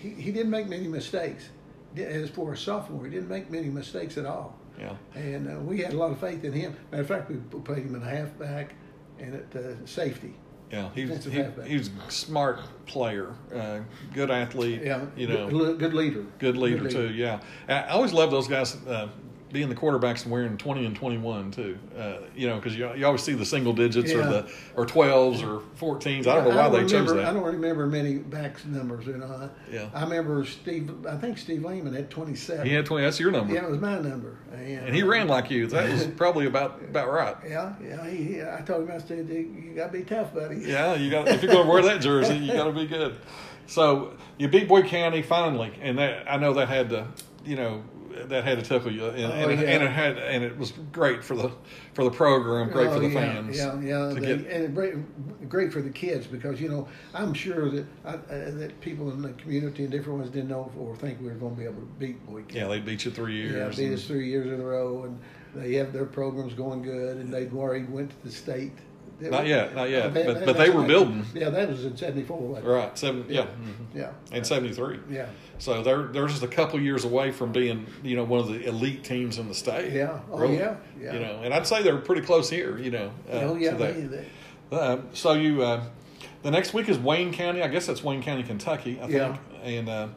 he 0.00 0.10
he 0.10 0.32
didn't 0.32 0.50
make 0.50 0.68
many 0.68 0.88
mistakes. 0.88 1.48
As 1.96 2.30
for 2.30 2.52
a 2.52 2.56
sophomore, 2.56 3.04
he 3.04 3.10
didn't 3.10 3.28
make 3.30 3.50
many 3.50 3.68
mistakes 3.68 4.18
at 4.18 4.26
all. 4.26 4.56
yeah. 4.78 4.94
And 5.14 5.48
uh, 5.50 5.58
we 5.60 5.78
had 5.80 5.94
a 5.94 5.96
lot 5.96 6.12
of 6.12 6.20
faith 6.20 6.44
in 6.44 6.52
him. 6.52 6.76
Matter 6.92 7.02
of 7.02 7.08
fact, 7.08 7.30
we 7.30 7.36
played 7.60 7.84
him 7.86 7.94
in 7.96 8.02
a 8.02 8.08
halfback 8.08 8.74
and 9.18 9.34
at 9.34 9.56
uh, 9.56 9.84
safety. 9.86 10.34
Yeah, 10.70 10.90
he 10.94 11.06
was 11.06 11.24
he, 11.24 11.42
he 11.64 11.78
was 11.78 11.90
a 12.06 12.10
smart 12.10 12.60
player, 12.86 13.34
uh, 13.54 13.80
good 14.12 14.30
athlete. 14.30 14.82
Yeah, 14.82 15.06
you 15.16 15.26
know, 15.26 15.48
good, 15.48 15.78
good 15.78 15.94
leader. 15.94 16.24
good 16.38 16.56
leader 16.58 16.90
too. 16.90 17.08
Yeah, 17.10 17.40
I 17.68 17.74
I 17.74 17.88
always 17.90 18.12
love 18.12 18.30
those 18.30 18.48
guys 18.48 18.76
uh, 18.86 19.08
being 19.52 19.68
the 19.68 19.74
quarterbacks 19.74 20.22
and 20.22 20.32
wearing 20.32 20.56
twenty 20.58 20.84
and 20.84 20.94
twenty 20.94 21.18
one 21.18 21.50
too. 21.50 21.78
Uh, 21.96 22.18
you 22.34 22.46
know, 22.48 22.56
because 22.56 22.76
you, 22.76 22.92
you 22.94 23.06
always 23.06 23.22
see 23.22 23.32
the 23.32 23.46
single 23.46 23.72
digits 23.72 24.12
or 24.12 24.22
the 24.22 24.50
or 24.74 24.86
twelves 24.86 25.42
or 25.42 25.62
fourteens. 25.78 26.26
I 26.26 26.34
don't 26.34 26.48
know 26.48 26.56
why 26.56 26.68
they 26.68 26.86
chose 26.86 27.12
that. 27.12 27.24
I 27.24 27.32
don't 27.32 27.44
remember 27.44 27.86
many 27.86 28.18
backs 28.18 28.64
numbers. 28.64 29.06
You 29.06 29.18
know. 29.18 29.50
Yeah. 29.70 29.88
I 29.94 30.02
remember 30.02 30.44
Steve. 30.44 31.06
I 31.06 31.16
think 31.16 31.38
Steve 31.38 31.64
Lehman 31.64 31.94
had 31.94 32.10
twenty 32.10 32.34
seven. 32.34 32.66
He 32.66 32.72
had 32.72 32.86
twenty. 32.86 33.04
That's 33.04 33.20
your 33.20 33.30
number. 33.30 33.54
Yeah, 33.54 33.64
it 33.64 33.70
was 33.70 33.80
my 33.80 33.98
number. 33.98 34.38
And, 34.52 34.86
And 34.86 34.94
he 34.94 35.02
ran 35.02 35.28
like 35.28 35.50
you. 35.50 35.66
That 35.68 35.90
was 35.90 36.06
probably 36.06 36.46
about 36.46 36.82
about 36.82 37.10
right. 37.10 37.36
Yeah, 37.48 37.74
yeah. 37.82 38.06
He, 38.06 38.24
he, 38.24 38.42
I 38.42 38.60
told 38.60 38.88
him, 38.88 38.94
I 38.94 38.98
said, 38.98 39.28
"You 39.28 39.72
got 39.74 39.92
to 39.92 39.98
be 39.98 40.04
tough, 40.04 40.34
buddy." 40.34 40.56
Yeah, 40.68 40.94
you 40.94 41.10
got 41.10 41.28
if 41.28 41.42
you're 41.42 41.52
going 41.52 41.64
to 41.64 41.70
wear 41.72 41.82
that 41.82 42.00
jersey, 42.02 42.36
you 42.36 42.52
got 42.52 42.64
to 42.64 42.72
be 42.72 42.86
good. 42.86 43.16
So 43.66 44.14
you 44.38 44.48
beat 44.48 44.68
Boyd 44.68 44.86
County 44.86 45.22
finally, 45.22 45.72
and 45.80 45.98
that 45.98 46.30
I 46.30 46.36
know 46.36 46.54
that 46.54 46.68
had 46.68 46.90
to, 46.90 47.06
you 47.44 47.56
know, 47.56 47.82
that 48.26 48.44
had 48.44 48.58
to 48.58 48.64
tickle 48.64 48.92
you, 48.92 49.06
and, 49.06 49.24
Oh, 49.32 49.48
and, 49.48 49.60
yeah. 49.60 49.66
and 49.68 49.82
it 49.84 49.90
had, 49.90 50.18
and 50.18 50.42
it 50.44 50.56
was 50.58 50.72
great 50.92 51.22
for 51.24 51.34
the 51.36 51.50
for 51.94 52.04
the 52.04 52.10
program, 52.10 52.70
great 52.70 52.88
Oh, 52.88 52.94
for 52.94 53.00
the 53.00 53.08
yeah, 53.08 53.14
fans. 53.34 53.56
Yeah, 53.56 53.80
yeah, 53.80 54.08
to 54.08 54.14
they- 54.20 54.36
get- 54.36 54.46
and 54.50 54.74
great, 54.74 55.48
great 55.48 55.72
for 55.72 55.80
the 55.82 55.90
kids 55.90 56.26
because 56.26 56.60
you 56.60 56.68
know 56.68 56.88
I'm 57.14 57.32
sure 57.34 57.70
that 57.70 57.86
I, 58.04 58.10
uh, 58.14 58.18
that 58.52 58.80
people 58.80 59.10
in 59.12 59.22
the 59.22 59.30
community 59.34 59.82
and 59.84 59.92
different 59.92 60.18
ones 60.20 60.30
didn't 60.30 60.48
know 60.50 60.70
or 60.78 60.96
think 60.96 61.20
we 61.20 61.26
were 61.28 61.34
going 61.34 61.54
to 61.54 61.58
be 61.60 61.64
able 61.66 61.80
to 61.80 61.88
beat 61.98 62.16
County. 62.26 62.44
yeah, 62.50 62.66
they 62.68 62.80
beat 62.80 63.04
you 63.04 63.10
three 63.10 63.34
years. 63.34 63.78
Yeah, 63.78 63.84
beat 63.88 63.94
us 63.94 64.04
three 64.04 64.28
years 64.28 64.46
in 64.46 64.60
a 64.60 64.64
row, 64.64 65.04
and 65.04 65.18
they 65.54 65.74
have 65.74 65.92
their 65.92 66.04
programs 66.06 66.54
going 66.54 66.82
good, 66.82 67.16
and 67.18 67.32
they'd 67.32 67.52
already 67.52 67.84
went 67.84 68.10
to 68.10 68.16
the 68.24 68.30
state. 68.32 68.72
Not 69.20 69.46
yet, 69.46 69.74
not 69.74 69.90
yet, 69.90 70.14
but- 70.14 70.26
that- 70.26 70.46
but 70.46 70.56
they 70.58 70.70
were 70.70 70.84
building. 70.84 71.24
Yeah, 71.34 71.50
that 71.50 71.68
was 71.68 71.84
in 71.84 71.96
'74. 71.96 72.60
right, 72.62 72.96
seven, 72.96 73.24
yeah, 73.28 73.42
mhm. 73.42 73.48
Yeah. 73.94 74.10
and 74.32 74.46
seventy 74.46 74.72
three. 74.72 75.00
Yeah. 75.10 75.26
So 75.58 75.82
they're 75.82 76.04
they're 76.04 76.28
just 76.28 76.42
a 76.44 76.48
couple 76.48 76.80
years 76.80 77.04
away 77.04 77.32
from 77.32 77.50
being, 77.50 77.86
you 78.04 78.14
know, 78.14 78.22
one 78.24 78.38
of 78.40 78.46
the 78.48 78.64
elite 78.64 79.02
teams 79.02 79.38
in 79.38 79.48
the 79.48 79.54
state. 79.54 79.92
Yeah. 79.92 80.20
Oh, 80.30 80.38
Really. 80.38 80.58
yeah. 80.58 80.76
Yeah. 81.00 81.14
You 81.14 81.18
know, 81.20 81.40
and 81.42 81.52
I'd 81.52 81.66
say 81.66 81.82
they're 81.82 81.96
pretty 81.96 82.22
close 82.22 82.48
here. 82.48 82.78
You 82.78 82.92
know. 82.92 83.10
uh, 83.28 83.36
oh 83.40 83.56
yeah. 83.56 83.72
They, 83.74 83.92
they, 83.92 84.24
Uh, 84.70 84.98
so 85.14 85.32
you, 85.32 85.62
uh, 85.62 85.82
the 86.42 86.50
next 86.52 86.72
week 86.74 86.88
is 86.88 86.98
Wayne 86.98 87.32
County. 87.32 87.62
I 87.62 87.68
guess 87.68 87.86
that's 87.86 88.04
Wayne 88.04 88.22
County, 88.22 88.44
Kentucky. 88.44 88.98
I 89.02 89.06
think. 89.06 89.12
Yeah. 89.14 89.36
And 89.64 89.88
uh, 89.88 90.08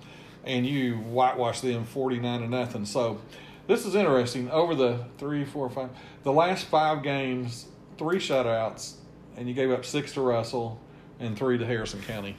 and 0.45 0.65
you 0.67 0.97
whitewash 0.97 1.61
them 1.61 1.85
forty 1.85 2.19
nine 2.19 2.41
to 2.41 2.47
nothing. 2.47 2.85
So 2.85 3.19
this 3.65 3.83
is 3.85 3.95
interesting. 3.95 4.51
Over 4.51 4.75
the 4.75 5.05
three, 5.17 5.43
four, 5.45 5.69
five, 5.71 5.89
the 6.21 6.31
last 6.31 6.65
five 6.65 7.01
games, 7.01 7.65
three 8.01 8.17
shutouts, 8.17 8.93
and 9.37 9.47
you 9.47 9.53
gave 9.53 9.69
up 9.69 9.85
six 9.85 10.11
to 10.13 10.21
Russell 10.21 10.79
and 11.19 11.37
three 11.37 11.55
to 11.59 11.65
Harrison 11.67 12.01
County. 12.01 12.35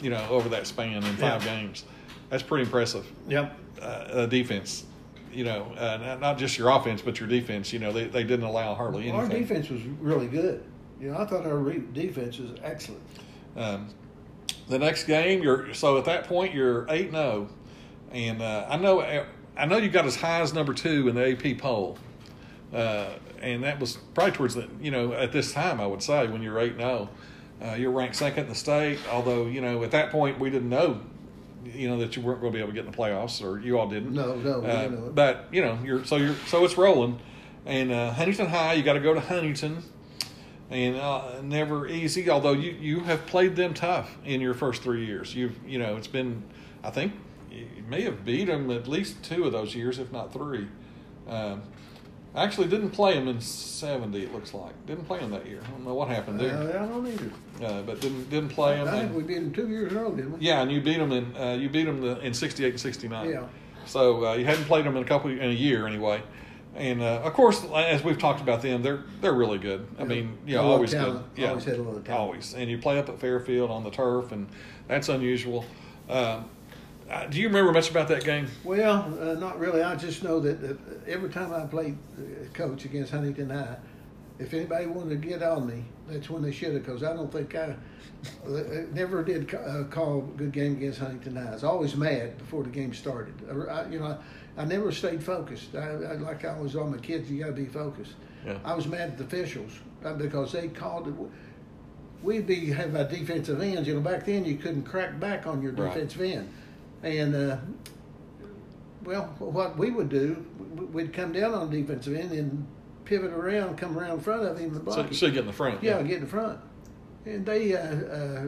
You 0.00 0.10
know, 0.10 0.24
over 0.30 0.48
that 0.50 0.68
span 0.68 0.94
in 0.98 1.16
five 1.16 1.44
Yeah. 1.44 1.56
games, 1.60 1.84
that's 2.30 2.42
pretty 2.44 2.62
impressive. 2.64 3.04
Yep. 3.28 3.58
Uh, 3.80 4.26
defense. 4.26 4.84
You 5.32 5.42
know, 5.44 5.72
uh, 5.76 6.18
not- 6.20 6.38
just 6.38 6.56
your 6.56 6.70
offense, 6.70 7.02
but 7.02 7.18
your 7.18 7.28
defense. 7.28 7.72
You 7.72 7.80
know, 7.80 7.92
they, 7.92 8.04
they 8.04 8.22
didn't 8.22 8.44
allow 8.44 8.74
hardly 8.74 9.08
anything. 9.08 9.20
Our 9.20 9.28
defense 9.28 9.68
was 9.70 9.82
really 10.00 10.28
good. 10.28 10.62
You 11.00 11.10
know, 11.10 11.18
I 11.18 11.24
thought 11.24 11.44
our 11.46 11.56
re- 11.56 11.82
defense 11.92 12.38
was 12.38 12.50
excellent. 12.62 13.02
Um, 13.56 13.88
the 14.68 14.78
next 14.78 15.04
game, 15.04 15.42
you're 15.42 15.74
so 15.74 15.98
at 15.98 16.04
that 16.04 16.28
point 16.28 16.54
you're 16.54 16.86
eight 16.88 17.10
zero, 17.10 17.48
and 18.12 18.40
uh, 18.40 18.66
I 18.68 18.76
know 18.76 19.00
I 19.56 19.66
know 19.66 19.78
you 19.78 19.88
got 19.88 20.04
as 20.06 20.14
high 20.14 20.40
as 20.42 20.54
number 20.54 20.72
two 20.72 21.08
in 21.08 21.16
the 21.16 21.32
AP 21.32 21.58
poll, 21.58 21.98
uh, 22.72 23.06
and 23.42 23.64
that 23.64 23.80
was 23.80 23.96
probably 24.14 24.32
towards 24.32 24.54
the 24.54 24.68
you 24.80 24.90
know 24.90 25.12
at 25.12 25.32
this 25.32 25.52
time 25.52 25.80
I 25.80 25.86
would 25.86 26.02
say 26.02 26.26
when 26.28 26.42
you're 26.42 26.58
eight 26.58 26.76
zero, 26.76 27.08
uh, 27.64 27.74
you're 27.74 27.90
ranked 27.90 28.16
second 28.16 28.44
in 28.44 28.48
the 28.48 28.54
state. 28.54 28.98
Although 29.10 29.46
you 29.46 29.60
know 29.60 29.82
at 29.82 29.90
that 29.90 30.10
point 30.10 30.38
we 30.38 30.48
didn't 30.50 30.68
know, 30.68 31.00
you 31.64 31.88
know 31.88 31.98
that 31.98 32.16
you 32.16 32.22
weren't 32.22 32.40
going 32.40 32.52
to 32.52 32.56
be 32.56 32.60
able 32.60 32.70
to 32.70 32.74
get 32.74 32.84
in 32.86 32.90
the 32.90 32.96
playoffs, 32.96 33.42
or 33.44 33.60
you 33.60 33.78
all 33.78 33.88
didn't. 33.88 34.12
No, 34.14 34.34
no, 34.36 34.60
we 34.60 34.66
Uh, 34.66 34.82
didn't 34.82 35.00
know 35.00 35.06
it. 35.08 35.14
but 35.14 35.48
you 35.52 35.62
know 35.62 35.78
you're 35.84 36.04
so 36.04 36.16
you're 36.16 36.36
so 36.46 36.64
it's 36.64 36.76
rolling, 36.78 37.18
and 37.66 37.90
uh, 37.92 38.12
Huntington 38.12 38.46
High 38.48 38.74
you 38.74 38.82
got 38.82 38.94
to 38.94 39.00
go 39.00 39.14
to 39.14 39.20
Huntington 39.20 39.82
and 40.70 40.96
uh, 40.96 41.40
never 41.42 41.86
easy. 41.86 42.30
Although 42.30 42.52
you, 42.52 42.70
you 42.72 43.00
have 43.00 43.26
played 43.26 43.56
them 43.56 43.74
tough 43.74 44.16
in 44.24 44.40
your 44.40 44.54
first 44.54 44.82
three 44.82 45.04
years, 45.04 45.34
you've 45.34 45.56
you 45.66 45.78
know 45.78 45.96
it's 45.96 46.06
been 46.06 46.42
I 46.82 46.90
think 46.90 47.12
you 47.50 47.66
may 47.88 48.00
have 48.02 48.24
beat 48.24 48.46
them 48.46 48.70
at 48.70 48.88
least 48.88 49.22
two 49.22 49.44
of 49.44 49.52
those 49.52 49.74
years, 49.74 49.98
if 49.98 50.10
not 50.10 50.32
three. 50.32 50.66
Um, 51.28 51.62
actually, 52.36 52.68
didn't 52.68 52.90
play 52.90 53.14
them 53.14 53.28
in 53.28 53.40
seventy. 53.40 54.22
It 54.24 54.32
looks 54.32 54.54
like 54.54 54.72
didn't 54.86 55.04
play 55.06 55.18
them 55.20 55.30
that 55.32 55.46
year. 55.46 55.60
I 55.66 55.70
don't 55.70 55.84
know 55.84 55.94
what 55.94 56.08
happened 56.08 56.40
Uh, 56.40 56.44
there, 56.64 56.80
I 56.80 56.86
don't 56.86 57.06
either. 57.06 57.30
uh, 57.64 57.82
but 57.82 58.00
didn't 58.00 58.30
didn't 58.30 58.50
play 58.50 58.76
them. 58.76 58.88
I 58.88 59.00
think 59.00 59.14
we 59.14 59.22
beat 59.22 59.34
them 59.36 59.52
two 59.52 59.68
years 59.68 59.92
in 59.92 59.98
a 59.98 60.02
row, 60.02 60.10
didn't 60.12 60.38
we? 60.38 60.44
yeah, 60.46 60.62
and 60.62 60.70
you 60.72 60.80
beat 60.80 60.98
them 60.98 61.12
in 61.12 61.36
uh, 61.36 61.52
you 61.60 61.68
beat 61.68 61.84
them 61.84 62.00
the, 62.00 62.18
in 62.20 62.32
sixty 62.34 62.64
eight 62.64 62.70
and 62.70 62.80
sixty 62.80 63.08
nine. 63.08 63.28
Yeah. 63.30 63.46
So 63.86 64.24
uh, 64.26 64.34
you 64.34 64.44
hadn't 64.44 64.64
played 64.64 64.84
them 64.86 64.96
in 64.96 65.02
a 65.02 65.06
couple 65.06 65.30
in 65.30 65.40
a 65.40 65.46
year 65.52 65.86
anyway. 65.86 66.22
And 66.74 67.02
uh, 67.02 67.20
of 67.24 67.34
course, 67.34 67.62
as 67.74 68.02
we've 68.02 68.16
talked 68.18 68.40
about 68.40 68.62
them, 68.62 68.82
they're 68.82 69.04
they're 69.20 69.34
really 69.34 69.58
good. 69.58 69.86
I 69.98 70.02
Yeah. 70.02 70.08
mean, 70.08 70.38
you 70.46 70.58
A 70.58 70.62
know, 70.62 70.68
always 70.70 70.94
good. 70.94 71.22
Yeah, 71.36 71.50
Always 71.50 71.64
had 71.64 71.76
a 71.76 71.82
of 71.82 72.02
talent. 72.04 72.08
Always, 72.10 72.54
and 72.54 72.70
you 72.70 72.78
play 72.78 72.98
up 72.98 73.08
at 73.10 73.18
Fairfield 73.18 73.70
on 73.70 73.84
the 73.84 73.90
turf, 73.90 74.32
and 74.32 74.48
that's 74.88 75.08
unusual. 75.10 75.64
Um, 76.08 76.48
uh, 77.12 77.26
do 77.26 77.40
you 77.40 77.46
remember 77.48 77.72
much 77.72 77.90
about 77.90 78.08
that 78.08 78.24
game? 78.24 78.48
Well, 78.64 79.16
uh, 79.20 79.34
not 79.34 79.58
really. 79.58 79.82
I 79.82 79.94
just 79.96 80.22
know 80.22 80.40
that, 80.40 80.60
that 80.62 80.78
every 81.06 81.28
time 81.30 81.52
I 81.52 81.66
played 81.66 81.96
uh, 82.18 82.48
coach 82.52 82.84
against 82.84 83.12
Huntington 83.12 83.50
High, 83.50 83.76
if 84.38 84.54
anybody 84.54 84.86
wanted 84.86 85.10
to 85.22 85.28
get 85.28 85.42
on 85.42 85.66
me, 85.66 85.84
that's 86.08 86.28
when 86.30 86.42
they 86.42 86.52
should 86.52 86.72
have, 86.74 86.84
because 86.84 87.02
I 87.02 87.12
don't 87.12 87.30
think 87.30 87.54
I, 87.54 87.76
I 88.46 88.84
never 88.92 89.22
did 89.22 89.48
ca- 89.48 89.58
uh, 89.58 89.84
call 89.84 90.18
a 90.18 90.38
good 90.38 90.52
game 90.52 90.72
against 90.72 90.98
Huntington 90.98 91.36
High. 91.36 91.50
I 91.50 91.52
was 91.52 91.64
always 91.64 91.94
mad 91.96 92.38
before 92.38 92.62
the 92.62 92.70
game 92.70 92.92
started. 92.94 93.34
I, 93.70 93.86
you 93.88 94.00
know, 94.00 94.18
I, 94.56 94.62
I 94.62 94.64
never 94.64 94.90
stayed 94.90 95.22
focused. 95.22 95.74
I, 95.74 95.90
I, 95.90 96.12
like 96.14 96.44
I 96.44 96.58
was 96.58 96.76
on 96.76 96.90
my 96.92 96.98
kids, 96.98 97.30
you 97.30 97.40
got 97.40 97.46
to 97.48 97.52
be 97.52 97.66
focused. 97.66 98.14
Yeah. 98.44 98.58
I 98.64 98.74
was 98.74 98.86
mad 98.88 99.10
at 99.10 99.18
the 99.18 99.24
officials 99.24 99.78
uh, 100.04 100.14
because 100.14 100.52
they 100.52 100.68
called 100.68 101.08
it. 101.08 101.14
We'd 102.22 102.46
be 102.46 102.66
have 102.70 102.94
our 102.96 103.04
defensive 103.04 103.60
ends. 103.60 103.86
You 103.86 103.94
know, 103.94 104.00
back 104.00 104.24
then 104.24 104.44
you 104.44 104.56
couldn't 104.56 104.84
crack 104.84 105.18
back 105.20 105.46
on 105.46 105.60
your 105.62 105.72
Right. 105.72 105.92
defensive 105.92 106.20
end, 106.22 106.52
and 107.02 107.34
uh, 107.34 107.56
well, 109.04 109.24
what 109.38 109.76
we 109.76 109.90
would 109.90 110.08
do, 110.08 110.44
we'd 110.92 111.12
come 111.12 111.32
down 111.32 111.54
on 111.54 111.70
the 111.70 111.80
defensive 111.80 112.14
end 112.14 112.32
and 112.32 112.66
pivot 113.04 113.32
around, 113.32 113.76
come 113.76 113.98
around 113.98 114.12
in 114.12 114.20
front 114.20 114.42
of 114.44 114.56
him 114.58 114.74
and 114.76 114.84
block 114.84 114.96
So, 114.96 115.02
him. 115.02 115.12
so 115.14 115.26
you 115.26 115.32
get 115.32 115.40
in 115.40 115.46
the 115.46 115.52
front. 115.52 115.82
Yeah, 115.82 116.00
get 116.02 116.16
in 116.18 116.20
the 116.24 116.28
front. 116.30 116.60
And 117.26 117.44
they 117.44 117.74
uh, 117.74 117.78
uh, 117.80 118.46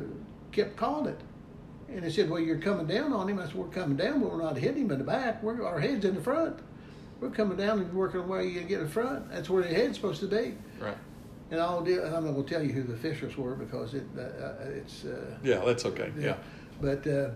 kept 0.53 0.77
calling 0.77 1.07
it. 1.13 1.21
And 1.89 2.03
they 2.03 2.11
said, 2.11 2.31
Well, 2.31 2.41
you're 2.41 2.59
coming 2.59 2.87
down 2.87 3.13
on 3.13 3.29
him. 3.29 3.39
I 3.41 3.47
said, 3.47 3.55
We're 3.55 3.67
coming 3.67 3.97
down, 3.97 4.21
but 4.21 4.31
we're 4.33 4.43
not 4.43 4.57
hitting 4.57 4.83
him 4.85 4.91
in 4.93 4.99
the 4.99 5.05
back. 5.05 5.43
We're, 5.43 5.65
our 5.65 5.81
head's 5.81 6.05
in 6.05 6.15
the 6.15 6.21
front. 6.21 6.59
We're 7.21 7.31
coming 7.31 7.57
down 7.57 7.79
and 7.81 7.93
working 7.93 8.21
our 8.21 8.27
way 8.27 8.53
to 8.55 8.61
get 8.63 8.81
in 8.81 8.89
front. 8.89 9.31
That's 9.31 9.49
where 9.51 9.63
the 9.63 9.69
head's 9.69 9.97
supposed 9.97 10.21
to 10.21 10.27
be. 10.27 10.55
Right. 10.81 10.97
And 11.51 11.61
I'll 11.61 11.83
do, 11.83 12.03
I'm 12.03 12.25
not 12.25 12.33
going 12.33 12.45
to 12.45 12.51
tell 12.51 12.63
you 12.63 12.73
who 12.73 12.83
the 12.83 12.95
officials 12.95 13.37
were 13.37 13.55
because 13.55 13.95
it, 13.95 14.07
uh, 14.17 14.21
uh, 14.23 14.55
it's. 14.75 15.05
Uh, 15.05 15.37
Yeah, 15.43 15.63
that's 15.65 15.85
okay. 15.85 16.13
Yeah. 16.19 16.37
but 16.81 17.07
uh, 17.07 17.31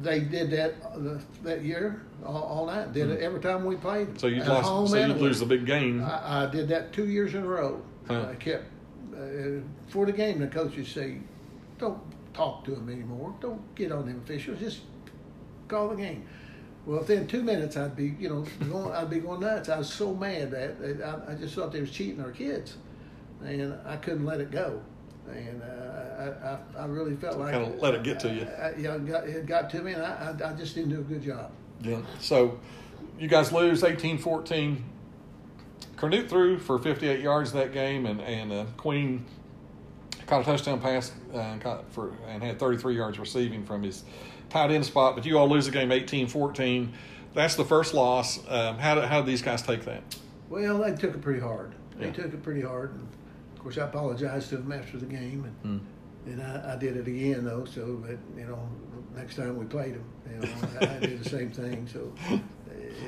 they 0.00 0.20
did 0.20 0.50
that 0.50 0.74
uh, 0.84 1.18
that 1.42 1.62
year 1.62 2.02
all, 2.24 2.42
all 2.42 2.66
night. 2.66 2.92
Did 2.92 3.10
it 3.10 3.20
every 3.20 3.40
time 3.40 3.64
we 3.64 3.76
played. 3.76 4.08
Hmm. 4.08 4.16
So 4.16 4.26
you 4.28 4.42
lost. 4.44 4.92
So 4.92 4.96
you 4.96 5.12
lose 5.14 5.40
the 5.40 5.46
big 5.46 5.66
game. 5.66 6.02
I, 6.02 6.44
I 6.44 6.46
did 6.46 6.68
that 6.68 6.92
two 6.92 7.08
years 7.08 7.34
in 7.34 7.42
a 7.42 7.48
row. 7.48 7.82
Huh. 8.06 8.26
I 8.30 8.34
kept 8.34 8.64
uh, 9.14 9.60
for 9.88 10.06
the 10.06 10.12
game. 10.12 10.38
The 10.38 10.46
coaches 10.46 10.88
say, 10.88 11.18
"Don't 11.78 12.00
talk 12.32 12.64
to 12.64 12.72
them 12.72 12.88
anymore. 12.88 13.34
Don't 13.40 13.74
get 13.74 13.92
on 13.92 14.06
them 14.06 14.20
officials. 14.24 14.60
Just 14.60 14.80
call 15.66 15.88
the 15.88 15.96
game." 15.96 16.26
Well, 16.86 17.00
within 17.00 17.26
two 17.26 17.42
minutes, 17.42 17.76
I'd 17.76 17.94
be, 17.94 18.14
you 18.18 18.30
know, 18.30 18.46
going, 18.70 18.92
I'd 18.92 19.10
be 19.10 19.18
going 19.18 19.40
nuts. 19.40 19.68
I 19.68 19.76
was 19.76 19.92
so 19.92 20.14
mad 20.14 20.52
that, 20.52 20.80
that 20.80 21.02
I, 21.02 21.32
I 21.32 21.34
just 21.34 21.54
thought 21.54 21.70
they 21.70 21.80
was 21.80 21.90
cheating 21.90 22.20
our 22.22 22.30
kids, 22.30 22.78
and 23.44 23.74
I 23.84 23.96
couldn't 23.96 24.24
let 24.24 24.40
it 24.40 24.50
go. 24.50 24.80
And 25.30 25.62
uh, 25.62 26.56
I, 26.76 26.80
I, 26.80 26.82
I 26.82 26.86
really 26.86 27.14
felt 27.16 27.38
like 27.38 27.52
kinda 27.52 27.76
let 27.80 27.94
it 27.94 28.02
get 28.02 28.20
to 28.20 28.28
you. 28.32 28.42
I, 28.42 28.68
I, 28.68 28.76
yeah, 28.76 28.94
it 28.94 29.06
got, 29.06 29.28
it 29.28 29.46
got 29.46 29.70
to 29.70 29.82
me, 29.82 29.92
and 29.92 30.02
I, 30.02 30.34
I, 30.44 30.52
just 30.54 30.74
didn't 30.74 30.90
do 30.90 31.00
a 31.00 31.02
good 31.02 31.22
job. 31.22 31.50
Yeah. 31.80 32.00
So 32.20 32.58
you 33.18 33.28
guys 33.28 33.52
lose 33.52 33.82
18-14. 33.82 34.82
Canute 35.96 36.28
threw 36.28 36.58
for 36.58 36.78
58 36.78 37.20
yards 37.20 37.52
that 37.52 37.72
game, 37.72 38.06
and 38.06 38.20
and 38.20 38.52
uh, 38.52 38.64
Queen 38.76 39.24
caught 40.26 40.42
a 40.42 40.44
touchdown 40.44 40.80
pass 40.80 41.12
uh, 41.34 41.38
and 41.38 41.60
caught 41.60 41.90
for 41.92 42.12
and 42.28 42.42
had 42.42 42.58
33 42.58 42.94
yards 42.96 43.18
receiving 43.18 43.64
from 43.64 43.82
his 43.82 44.04
tight 44.48 44.70
end 44.70 44.84
spot. 44.84 45.16
But 45.16 45.24
you 45.26 45.38
all 45.38 45.48
lose 45.48 45.66
the 45.66 45.72
game 45.72 45.88
18-14. 45.88 46.90
That's 47.34 47.56
the 47.56 47.64
first 47.64 47.94
loss. 47.94 48.38
Um, 48.48 48.78
how 48.78 48.94
did 48.94 49.04
how 49.04 49.20
did 49.20 49.26
these 49.26 49.42
guys 49.42 49.62
take 49.62 49.84
that? 49.86 50.02
Well, 50.48 50.78
they 50.78 50.94
took 50.94 51.14
it 51.14 51.20
pretty 51.20 51.40
hard. 51.40 51.74
They 51.98 52.06
Yeah. 52.06 52.12
took 52.12 52.32
it 52.32 52.42
pretty 52.42 52.62
hard. 52.62 52.92
And 52.94 53.08
of 53.58 53.64
course, 53.64 53.78
I 53.78 53.86
apologized 53.86 54.50
to 54.50 54.58
them 54.58 54.70
after 54.70 54.98
the 54.98 55.06
game, 55.06 55.52
and, 55.64 55.80
and 56.26 56.40
I, 56.40 56.74
I 56.74 56.76
did 56.76 56.96
it 56.96 57.08
again 57.08 57.44
though. 57.44 57.64
So 57.64 57.96
that 58.06 58.18
you 58.36 58.46
know, 58.46 58.68
next 59.16 59.34
time 59.34 59.56
we 59.56 59.64
played 59.64 59.94
them, 59.94 60.04
you 60.30 60.36
know, 60.46 60.54
I, 60.80 60.96
I 60.96 60.98
did 61.00 61.24
the 61.24 61.28
same 61.28 61.50
thing. 61.50 61.88
So 61.92 62.12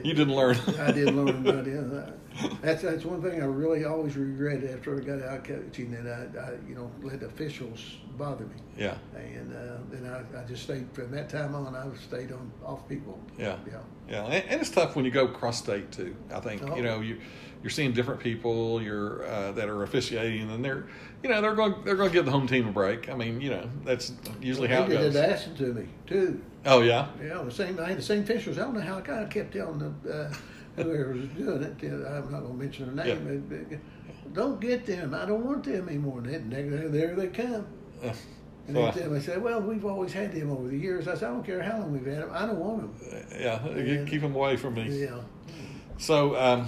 You 0.04 0.14
didn't 0.14 0.34
learn. 0.34 0.56
I 0.80 0.92
didn't 0.92 1.16
learn 1.24 1.46
about 1.46 1.66
it. 1.68 2.14
That's 2.62 2.82
that's 2.82 3.04
one 3.04 3.22
thing 3.22 3.40
I 3.40 3.44
really 3.44 3.84
always 3.84 4.16
regretted 4.16 4.70
after 4.70 4.96
I 4.96 5.04
got 5.04 5.22
out 5.22 5.44
coaching 5.44 5.92
that 5.92 6.06
I, 6.06 6.38
I 6.40 6.52
you 6.68 6.74
know 6.74 6.90
let 7.02 7.22
officials 7.22 7.80
bother 8.16 8.44
me, 8.44 8.56
yeah. 8.76 8.96
and 9.16 9.54
uh, 9.54 9.78
then 9.90 10.06
I, 10.06 10.40
I 10.40 10.44
just 10.44 10.64
stayed 10.64 10.86
from 10.92 11.10
that 11.12 11.28
time 11.28 11.54
on. 11.54 11.74
I 11.76 11.86
stayed 11.96 12.32
on 12.32 12.50
off 12.64 12.88
people. 12.88 13.18
Yeah. 13.38 13.56
Yeah. 13.66 13.78
Yeah, 14.08 14.24
and, 14.24 14.44
and 14.48 14.60
it's 14.60 14.70
tough 14.70 14.96
when 14.96 15.04
you 15.04 15.10
go 15.12 15.28
cross 15.28 15.58
state 15.58 15.92
too. 15.92 16.16
I 16.34 16.40
think 16.40 16.62
Oh. 16.64 16.76
you 16.76 16.82
know 16.82 17.00
you 17.00 17.20
you're 17.62 17.70
seeing 17.70 17.92
different 17.92 18.20
people 18.20 18.80
you're 18.82 19.24
uh, 19.26 19.52
that 19.52 19.68
are 19.68 19.82
officiating, 19.82 20.50
and 20.50 20.64
they're 20.64 20.86
you 21.22 21.28
know 21.28 21.40
they're 21.42 21.54
going 21.54 21.74
they're 21.84 21.96
going 21.96 22.08
to 22.10 22.12
give 22.14 22.24
the 22.24 22.30
home 22.30 22.46
team 22.46 22.66
a 22.68 22.72
break. 22.72 23.08
I 23.10 23.14
mean, 23.14 23.40
you 23.40 23.50
know 23.50 23.68
that's 23.84 24.12
usually 24.40 24.68
how 24.68 24.84
it 24.84 24.88
they 24.88 24.94
goes. 24.96 25.12
did 25.14 25.24
Ashton 25.30 25.54
to 25.56 25.74
me 25.74 25.86
too. 26.06 26.40
Oh 26.66 26.80
yeah, 26.82 27.08
Yeah, 27.22 27.42
the 27.42 27.50
same. 27.50 27.78
I 27.80 27.88
had 27.88 27.98
the 27.98 28.02
same 28.02 28.22
officials. 28.22 28.58
I 28.58 28.62
don't 28.62 28.74
know 28.74 28.80
how 28.80 28.98
I 28.98 29.00
kind 29.02 29.24
of 29.24 29.30
kept 29.30 29.52
telling 29.54 29.78
the 30.02 30.12
uh, 30.12 30.34
whoever 30.76 31.12
was 31.14 31.28
doing 31.30 31.62
it. 31.62 31.76
uh, 31.84 32.08
I'm 32.10 32.30
not 32.30 32.40
going 32.40 32.52
to 32.52 32.64
mention 32.64 32.96
their 32.96 33.06
name. 33.06 33.46
but, 33.48 33.76
uh, 33.76 33.78
Don't 34.34 34.60
get 34.60 34.84
them. 34.86 35.14
I 35.14 35.24
don't 35.26 35.44
want 35.44 35.64
them 35.64 35.88
anymore. 35.88 36.18
And 36.18 36.50
then 36.52 36.70
there, 36.70 36.88
there 36.88 37.14
they 37.16 37.28
come. 37.28 37.66
Uh, 38.02 38.12
And 38.68 38.76
so, 38.76 38.90
they 38.92 39.06
they 39.08 39.20
say, 39.20 39.36
"Well, 39.38 39.60
we've 39.62 39.84
always 39.86 40.12
had 40.12 40.32
them 40.32 40.50
over 40.50 40.68
the 40.68 40.76
years." 40.76 41.08
I 41.08 41.14
said, 41.14 41.28
"I 41.30 41.32
don't 41.32 41.44
care 41.44 41.62
how 41.62 41.78
long 41.78 41.92
we've 41.92 42.06
had 42.06 42.22
them. 42.22 42.30
I 42.32 42.46
don't 42.46 42.58
want 42.58 43.00
them." 43.00 43.24
yeah, 43.40 43.66
you 43.76 44.04
keep 44.08 44.20
them 44.20 44.34
away 44.36 44.56
from 44.56 44.74
me. 44.74 44.84
Yeah. 45.02 45.18
So 46.00 46.34
um, 46.36 46.66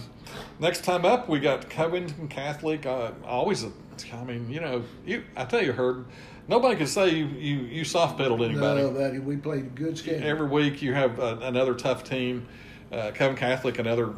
next 0.61 0.85
time 0.85 1.05
up, 1.05 1.29
we 1.29 1.41
got 1.41 1.69
Covington 1.71 2.29
Catholic. 2.29 2.85
Uh, 2.85 3.13
always, 3.25 3.65
a, 3.65 3.73
I 4.13 4.25
mean, 4.25 4.49
you 4.51 4.61
know, 4.61 4.85
you 5.07 5.25
I 5.35 5.47
tell 5.47 5.63
you, 5.63 5.73
Herb, 5.73 6.07
nobody 6.49 6.77
can 6.77 6.87
say 6.87 7.11
you 7.11 7.27
you, 7.27 7.57
you 7.61 7.85
soft 7.85 8.19
pedaled 8.19 8.43
anybody. 8.43 8.83
No, 8.83 8.91
buddy, 8.91 9.19
we 9.19 9.37
played 9.37 9.65
a 9.65 9.69
good 9.69 9.97
schedule. 9.97 10.29
Every 10.29 10.47
week 10.47 10.83
you 10.83 10.93
have 10.93 11.19
uh, 11.19 11.39
another 11.43 11.75
tough 11.75 12.05
team. 12.05 12.47
Uh, 12.93 13.11
Covington 13.15 13.37
Catholic, 13.37 13.79
another, 13.79 14.13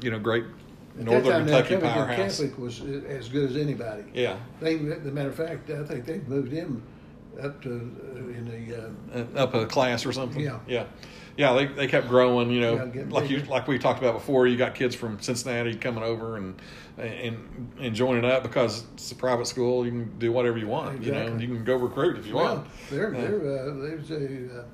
you 0.00 0.10
know, 0.10 0.18
great 0.18 0.42
At 0.42 0.50
that 0.96 1.04
Northern 1.04 1.22
time, 1.30 1.46
now, 1.46 1.52
Kentucky 1.52 1.74
Covington 1.74 1.90
powerhouse. 1.92 2.16
Catholic 2.16 2.58
was 2.58 2.80
uh, 2.80 3.02
as 3.06 3.28
good 3.28 3.50
as 3.50 3.56
anybody. 3.56 4.02
Yeah, 4.12 4.36
They, 4.60 4.74
as 4.74 5.06
a 5.06 5.12
matter 5.12 5.28
of 5.28 5.36
fact, 5.36 5.70
I 5.70 5.84
think 5.84 6.06
they 6.06 6.18
moved 6.26 6.50
him 6.50 6.82
up 7.40 7.62
to 7.62 7.70
uh, 7.70 8.18
in 8.18 8.48
the. 8.68 8.82
Uh, 9.14 9.20
uh, 9.38 9.42
up 9.42 9.54
a 9.54 9.66
class 9.66 10.04
or 10.04 10.12
something. 10.12 10.42
Yeah. 10.42 10.58
yeah, 10.66 10.86
yeah. 11.36 11.52
They, 11.54 11.66
they 11.66 11.86
kept 11.86 12.08
growing. 12.08 12.50
You 12.50 12.60
know, 12.60 12.90
Yeah, 12.94 13.04
like 13.08 13.30
you 13.30 13.40
like 13.40 13.68
we 13.68 13.78
talked 13.78 13.98
about 13.98 14.14
before. 14.14 14.46
You 14.46 14.56
got 14.56 14.74
kids 14.74 14.94
from 14.94 15.20
Cincinnati 15.20 15.74
coming 15.74 16.04
over 16.04 16.36
and 16.36 16.60
and 16.98 17.72
and 17.78 17.94
joining 17.94 18.24
up 18.24 18.42
because 18.42 18.84
it's 18.94 19.12
a 19.12 19.14
private 19.14 19.46
school. 19.46 19.84
You 19.84 19.92
can 19.92 20.18
do 20.18 20.32
whatever 20.32 20.58
you 20.58 20.68
want. 20.68 21.02
You 21.02 21.12
know, 21.12 21.36
you 21.36 21.46
can 21.46 21.64
go 21.64 21.76
recruit 21.76 22.18
if 22.18 22.26
you 22.26 22.34
well, 22.34 22.56
want. 22.56 22.68
they're, 22.90 23.14
Uh, 23.14 23.20
they're, 23.20 23.36
uh, 23.36 23.74
there's 23.74 24.10
a 24.10 24.60
uh, 24.60 24.64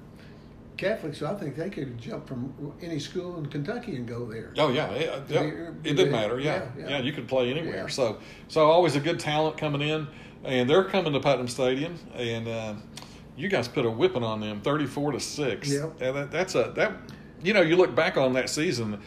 Catholic, 0.76 1.14
so 1.14 1.26
I 1.26 1.34
think 1.34 1.54
they 1.54 1.70
could 1.70 1.96
jump 1.98 2.26
from 2.26 2.52
any 2.80 2.98
school 2.98 3.38
in 3.38 3.46
Kentucky 3.46 3.94
and 3.94 4.06
go 4.06 4.26
there. 4.26 4.52
Oh 4.58 4.70
yeah, 4.70 4.90
it, 4.90 5.22
yeah. 5.28 5.42
It 5.42 5.82
didn't 5.82 6.10
matter. 6.10 6.40
Yeah. 6.40 6.54
yeah, 6.54 6.68
yeah, 6.76 6.88
yeah. 6.90 6.98
you 6.98 7.12
could 7.12 7.28
play 7.28 7.50
anywhere. 7.50 7.82
Yeah. 7.82 7.86
So, 7.86 8.18
so 8.48 8.68
always 8.68 8.96
a 8.96 9.00
good 9.00 9.20
talent 9.20 9.56
coming 9.56 9.80
in, 9.80 10.08
and 10.44 10.68
they're 10.68 10.84
coming 10.84 11.12
to 11.12 11.20
Putnam 11.20 11.46
Stadium, 11.46 11.96
and 12.14 12.48
uh, 12.48 12.74
you 13.36 13.48
guys 13.48 13.68
put 13.68 13.84
a 13.86 13.90
whipping 13.90 14.22
on 14.24 14.40
them, 14.40 14.60
thirty-four 14.60 15.12
to 15.12 15.20
six. 15.20 15.70
Yep. 15.70 16.00
And 16.00 16.16
that, 16.16 16.30
that's 16.30 16.54
a 16.54 16.72
that, 16.76 16.92
you 17.42 17.52
know, 17.54 17.62
you 17.62 17.76
look 17.76 17.94
back 17.94 18.16
on 18.16 18.32
that 18.34 18.50
season, 18.50 19.00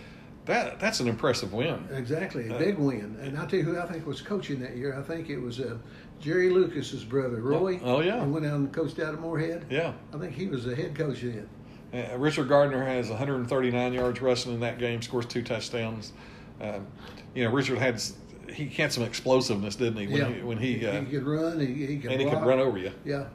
that 0.46 0.80
that's 0.80 1.00
an 1.00 1.08
impressive 1.08 1.54
win. 1.54 1.88
Exactly, 1.92 2.50
a 2.50 2.56
Uh, 2.56 2.60
big 2.60 2.78
win. 2.78 3.18
And 3.22 3.38
I'll 3.38 3.48
tell 3.48 3.60
you 3.60 3.66
who 3.66 3.80
I 3.80 3.86
think 3.86 4.06
was 4.06 4.22
coaching 4.22 4.60
that 4.60 4.76
year. 4.78 4.98
I 4.98 5.02
think 5.02 5.30
it 5.30 5.40
was 5.40 5.60
uh, 5.60 5.78
Jerry 6.20 6.50
Lucas's 6.50 7.04
brother, 7.04 7.42
Roy. 7.42 7.80
oh, 7.84 8.02
yeah. 8.02 8.24
He 8.24 8.32
went 8.32 8.46
out 8.46 8.56
and 8.56 8.72
coached 8.74 9.00
out 9.00 9.14
of 9.14 9.20
Morehead. 9.20 9.66
Yeah. 9.70 9.94
I 10.14 10.18
think 10.18 10.34
he 10.34 10.48
was 10.48 10.66
the 10.66 10.76
head 10.76 10.96
coach 10.96 11.22
then. 11.22 11.48
Uh, 11.94 12.18
Richard 12.18 12.50
Gardner 12.50 12.84
has 12.84 13.10
139 13.10 13.94
yards 13.94 14.22
rushing 14.22 14.54
in 14.54 14.60
that 14.62 14.80
game, 14.80 15.02
scores 15.02 15.26
two 15.26 15.44
touchdowns. 15.44 16.14
Um, 16.60 16.88
you 17.34 17.44
know, 17.44 17.52
Richard 17.52 17.78
had 17.78 18.02
he 18.52 18.68
had 18.68 18.92
some 18.94 19.04
explosiveness, 19.04 19.76
didn't 19.76 19.98
he? 19.98 20.08
When 20.08 20.18
yeah. 20.18 20.34
he, 20.34 20.42
when 20.42 20.58
he, 20.58 20.86
uh, 20.86 21.02
he 21.02 21.06
could 21.06 21.26
run, 21.26 21.60
he, 21.60 21.86
he 21.86 21.98
could 21.98 22.12
and 22.12 22.22
he 22.22 22.30
could 22.30 22.44
run 22.46 22.60
over 22.60 22.78
you. 22.78 22.92
Yeah. 23.04 23.26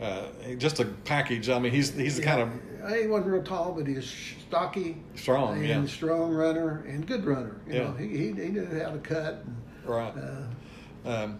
Uh, 0.00 0.28
just 0.56 0.80
a 0.80 0.86
package. 1.04 1.50
I 1.50 1.58
mean, 1.58 1.72
he's 1.72 1.94
he's 1.94 2.16
the 2.16 2.22
kind 2.22 2.40
of 2.40 2.94
he 2.98 3.06
wasn't 3.06 3.32
real 3.32 3.42
tall, 3.42 3.72
but 3.72 3.86
he 3.86 3.94
was 3.94 4.10
stocky, 4.48 4.96
Strong, 5.14 5.58
and 5.58 5.66
yeah. 5.68 5.86
strong 5.86 6.32
runner 6.32 6.84
and 6.88 7.06
good 7.06 7.24
runner. 7.26 7.60
You 7.66 7.74
Yeah. 7.74 7.82
know, 7.84 7.92
he, 7.92 8.08
he 8.08 8.16
he 8.32 8.48
knew 8.48 8.64
how 8.82 8.92
to 8.92 8.98
cut. 8.98 9.44
And, 9.44 9.56
right. 9.84 10.14
uh, 10.16 11.08
Um, 11.08 11.38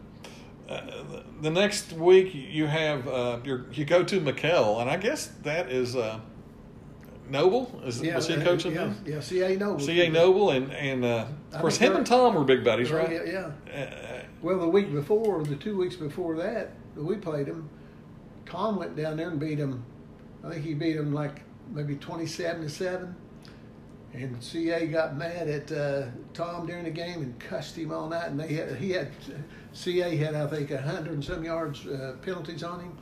uh, 0.69 0.81
the 1.41 1.51
next 1.51 1.93
week 1.95 2.33
you 2.35 2.67
have 2.67 3.09
uh, 3.09 3.39
your, 3.45 3.65
you 3.73 3.85
go 3.87 4.05
to 4.05 4.21
McKell, 4.21 4.81
and 4.83 4.91
I 4.91 4.99
guess 4.99 5.31
that 5.43 5.71
is 5.73 5.97
uh, 5.97 6.21
Noble. 7.31 7.81
Is 7.87 8.03
yeah, 8.03 8.17
was 8.17 8.27
he 8.29 8.35
uh, 8.35 8.43
coaching 8.45 8.73
yeah, 8.73 8.79
them? 8.85 9.05
yeah, 9.07 9.21
CA 9.21 9.57
Noble. 9.57 9.81
C.A. 9.81 10.11
Noble, 10.11 10.51
and 10.51 10.71
and 10.73 11.05
uh, 11.05 11.27
of 11.53 11.61
course 11.61 11.77
him 11.79 11.97
and 11.97 12.07
Tom 12.07 12.35
were 12.35 12.45
big 12.45 12.63
buddies, 12.65 12.91
Oh, 12.93 12.97
right? 12.99 13.11
Yeah, 13.11 13.51
yeah. 13.73 13.83
Uh, 13.83 14.23
Well, 14.43 14.59
the 14.59 14.69
week 14.69 14.93
before, 14.93 15.43
the 15.45 15.57
two 15.57 15.77
weeks 15.79 15.97
before 15.97 16.37
that, 16.37 16.73
that 16.95 17.03
we 17.05 17.17
played 17.17 17.47
him, 17.47 17.69
Tom 18.51 18.77
went 18.77 18.97
down 18.97 19.17
there 19.17 19.31
and 19.31 19.39
beat 19.39 19.59
him. 19.59 19.83
I 20.45 20.51
think 20.51 20.65
he 20.65 20.75
beat 20.75 20.97
him 20.97 21.15
like 21.15 21.43
maybe 21.73 21.95
twenty-seven 21.97 22.63
to 22.63 22.69
seven. 22.69 23.15
And 24.13 24.43
CA 24.43 24.89
got 24.89 25.17
mad 25.17 25.47
at 25.47 25.71
uh, 25.71 26.07
Tom 26.35 26.67
during 26.67 26.83
the 26.83 26.91
game 26.91 27.23
and 27.23 27.39
cussed 27.39 27.77
him 27.77 27.93
all 27.93 28.09
night. 28.09 28.27
And 28.27 28.41
they 28.41 28.55
had 28.55 28.75
he 28.77 28.91
had 28.91 29.13
CA 29.73 30.17
had 30.17 30.35
I 30.35 30.47
think 30.49 30.73
a 30.73 30.83
hundred 30.83 31.13
and 31.13 31.25
some 31.25 31.45
yards 31.45 31.87
uh, 31.87 32.17
penalties 32.23 32.65
on 32.65 32.81
him. 32.81 32.99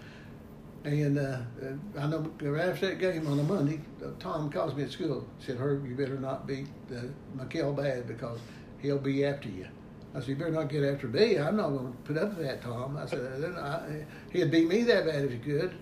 And 0.84 1.18
uh, 1.18 1.38
uh, 1.62 1.99
I 1.99 2.07
know 2.07 2.30
after 2.59 2.88
that 2.88 2.99
game 2.99 3.26
on 3.26 3.40
a 3.40 3.42
Monday, 3.42 3.80
Tom 4.20 4.51
calls 4.51 4.74
me 4.74 4.84
at 4.84 4.90
school. 4.90 5.26
Said, 5.38 5.57
"Herb, 5.57 5.86
you 5.88 5.96
better 5.96 6.18
not 6.20 6.46
beat 6.46 6.66
uh, 6.94 7.01
McKell 7.36 7.74
bad 7.74 8.07
because 8.07 8.38
he'll 8.80 8.99
be 8.99 9.24
after 9.24 9.49
you." 9.49 9.66
I 10.14 10.20
said, 10.20 10.28
"You 10.30 10.36
better 10.36 10.50
not 10.50 10.68
get 10.68 10.84
after 10.84 11.06
me. 11.09 11.38
I'm 11.38 11.56
not 11.56 11.68
going 11.70 11.92
to 11.92 11.98
put 12.04 12.16
up 12.16 12.36
with 12.36 12.46
that, 12.46 12.62
Tom." 12.62 12.96
I 12.96 13.06
said, 13.06 13.20
I, 13.56 14.04
"He'd 14.30 14.50
beat 14.50 14.68
me 14.68 14.82
that 14.84 15.04
bad 15.06 15.24
if 15.24 15.32
he 15.32 15.38
could." 15.38 15.74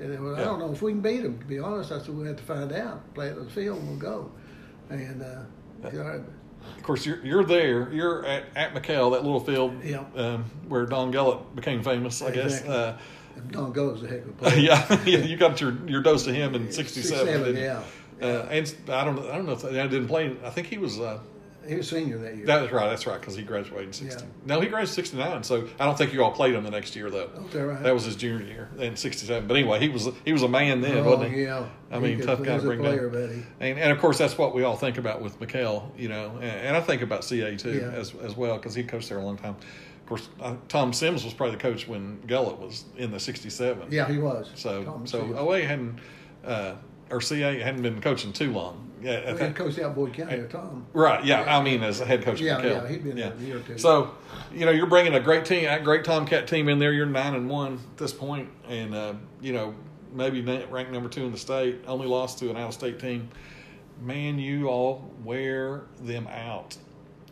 And 0.00 0.24
well, 0.24 0.34
I 0.36 0.40
don't 0.44 0.58
know 0.58 0.72
if 0.72 0.82
we 0.82 0.92
can 0.92 1.00
beat 1.00 1.20
him. 1.24 1.38
To 1.38 1.44
be 1.44 1.58
honest, 1.58 1.92
I 1.92 1.98
said 1.98 2.08
we'll 2.16 2.26
have 2.26 2.36
to 2.36 2.42
find 2.42 2.72
out. 2.72 3.14
Play 3.14 3.28
it 3.28 3.38
on 3.38 3.44
the 3.44 3.50
field, 3.50 3.78
and 3.78 3.88
we'll 3.88 3.98
go. 3.98 4.30
And 4.90 5.22
uh, 5.22 5.90
know, 5.92 6.24
of 6.76 6.82
course, 6.82 7.06
you're 7.06 7.24
you're 7.24 7.44
there. 7.44 7.92
You're 7.92 8.24
at, 8.26 8.44
at 8.56 8.74
McKell, 8.74 9.12
that 9.12 9.22
little 9.22 9.40
field 9.40 9.82
Yeah. 9.84 10.04
um, 10.16 10.44
where 10.68 10.86
Don 10.86 11.12
Gullett 11.12 11.54
became 11.54 11.82
famous. 11.82 12.22
I 12.22 12.30
guess. 12.30 12.60
Exactly. 12.60 12.74
Uh, 12.74 12.96
Don 13.50 13.72
Go's 13.72 14.02
a 14.02 14.08
heck 14.08 14.22
of 14.22 14.28
a 14.28 14.32
player. 14.38 14.58
yeah, 14.58 15.00
yeah, 15.04 15.18
you 15.18 15.36
got 15.36 15.60
your 15.60 15.76
your 15.86 16.00
dose 16.02 16.26
of 16.26 16.34
him 16.34 16.54
in 16.54 16.72
'67. 16.72 17.26
67, 17.26 17.56
yeah. 17.56 17.82
Uh, 18.22 18.46
and 18.50 18.74
I 18.88 19.04
don't 19.04 19.18
I 19.28 19.36
don't 19.36 19.46
know 19.46 19.52
if 19.52 19.64
I 19.64 19.70
didn't 19.72 20.06
play. 20.08 20.36
I 20.44 20.50
think 20.50 20.68
he 20.68 20.78
was 20.78 20.98
uh, 21.00 21.18
He 21.68 21.74
was 21.76 21.88
senior 21.88 22.18
that 22.18 22.36
year. 22.36 22.46
That 22.46 22.62
was 22.62 22.72
right. 22.72 22.88
That's 22.90 23.06
right 23.06 23.20
because 23.20 23.34
he 23.36 23.42
graduated 23.42 23.86
in 23.88 23.92
sixty. 23.92 24.22
Yeah. 24.24 24.30
No, 24.46 24.60
he 24.60 24.68
graduated 24.68 24.94
sixty 24.94 25.16
nine. 25.16 25.42
So 25.42 25.68
I 25.80 25.84
don't 25.84 25.96
think 25.96 26.12
you 26.12 26.22
all 26.22 26.30
played 26.32 26.54
him 26.54 26.64
the 26.64 26.70
next 26.70 26.94
year 26.96 27.10
though. 27.10 27.28
That 27.52 27.66
right? 27.66 27.82
That 27.82 27.94
was 27.94 28.04
his 28.04 28.16
junior 28.16 28.44
year 28.46 28.68
in 28.78 28.96
sixty 28.96 29.26
seven. 29.26 29.48
But 29.48 29.56
anyway, 29.56 29.80
he 29.80 29.88
was 29.88 30.08
he 30.24 30.32
was 30.32 30.42
a 30.42 30.48
man 30.48 30.80
then, 30.80 30.98
oh, 30.98 31.10
wasn't 31.16 31.32
he? 31.32 31.42
yeah. 31.44 31.66
I 31.90 31.96
He 31.96 32.00
mean, 32.02 32.16
could- 32.18 32.26
tough 32.26 32.38
he 32.40 32.44
guy 32.44 32.56
to 32.58 32.62
bring 32.62 32.80
player, 32.80 33.08
down. 33.08 33.26
buddy. 33.28 33.46
And, 33.60 33.78
and 33.78 33.92
of 33.92 33.98
course, 33.98 34.18
that's 34.18 34.36
what 34.36 34.54
we 34.54 34.62
all 34.62 34.76
think 34.76 34.98
about 34.98 35.22
with 35.22 35.38
McKell, 35.40 35.90
you 35.98 36.08
know, 36.08 36.32
and, 36.36 36.44
and 36.44 36.76
I 36.76 36.80
think 36.80 37.02
about 37.02 37.24
CA 37.24 37.56
too 37.56 37.72
Yeah. 37.72 37.90
as 37.98 38.14
as 38.16 38.36
well 38.36 38.56
because 38.56 38.74
he 38.74 38.82
coached 38.84 39.08
there 39.08 39.18
a 39.18 39.24
long 39.24 39.36
time. 39.36 39.54
Of 40.02 40.08
course, 40.08 40.28
uh, 40.42 40.56
Tom 40.68 40.92
Sims 40.92 41.24
was 41.24 41.32
probably 41.32 41.56
the 41.56 41.62
coach 41.62 41.88
when 41.88 42.20
Gullett 42.26 42.58
was 42.58 42.84
in 42.98 43.10
the 43.10 43.18
'67. 43.20 43.88
Yeah, 43.90 44.06
he 44.06 44.18
was. 44.18 44.50
So 44.54 44.84
Tom 44.84 45.06
so. 45.06 45.34
OA 45.36 45.62
hadn't 45.62 45.98
uh, 46.44 46.74
or 47.10 47.20
CA 47.22 47.58
hadn't 47.60 47.80
been 47.82 48.00
coaching 48.02 48.32
too 48.32 48.52
long. 48.52 48.83
Yeah, 49.04 49.20
that- 49.20 49.38
had 49.38 49.54
coached 49.54 49.78
out 49.78 49.94
Boyd 49.94 50.14
County, 50.14 50.42
Tom. 50.48 50.86
Right. 50.94 51.22
Yeah. 51.24 51.42
I 51.42 51.62
mean, 51.62 51.82
as 51.82 52.00
a 52.00 52.06
head 52.06 52.22
coach. 52.22 52.40
Yeah, 52.40 52.58
of 52.58 52.64
yeah, 52.64 52.88
he'd 52.88 53.04
been 53.04 53.16
there 53.16 53.34
a 53.34 53.42
year 53.42 53.58
or 53.58 53.60
two. 53.60 53.76
So, 53.76 54.14
you 54.52 54.64
know, 54.64 54.70
you're 54.72 54.86
bringing 54.86 55.14
a 55.14 55.20
great 55.20 55.44
team, 55.44 55.68
a 55.68 55.78
great 55.78 56.04
Tomcat 56.04 56.48
team 56.48 56.68
in 56.70 56.78
there. 56.78 56.92
You're 56.92 57.04
nine 57.06 57.34
and 57.34 57.48
one 57.50 57.74
at 57.74 57.98
this 57.98 58.12
point, 58.12 58.48
and 58.66 58.94
uh, 58.94 59.14
you 59.42 59.52
know, 59.52 59.74
maybe 60.12 60.40
ranked 60.42 60.90
number 60.90 61.10
two 61.10 61.24
in 61.26 61.32
the 61.32 61.38
state. 61.38 61.84
Only 61.86 62.06
lost 62.06 62.38
to 62.38 62.50
an 62.50 62.56
out-of-state 62.56 62.98
team. 62.98 63.28
Man, 64.00 64.38
you 64.38 64.68
all 64.68 65.10
wear 65.22 65.82
them 66.00 66.26
out. 66.28 66.76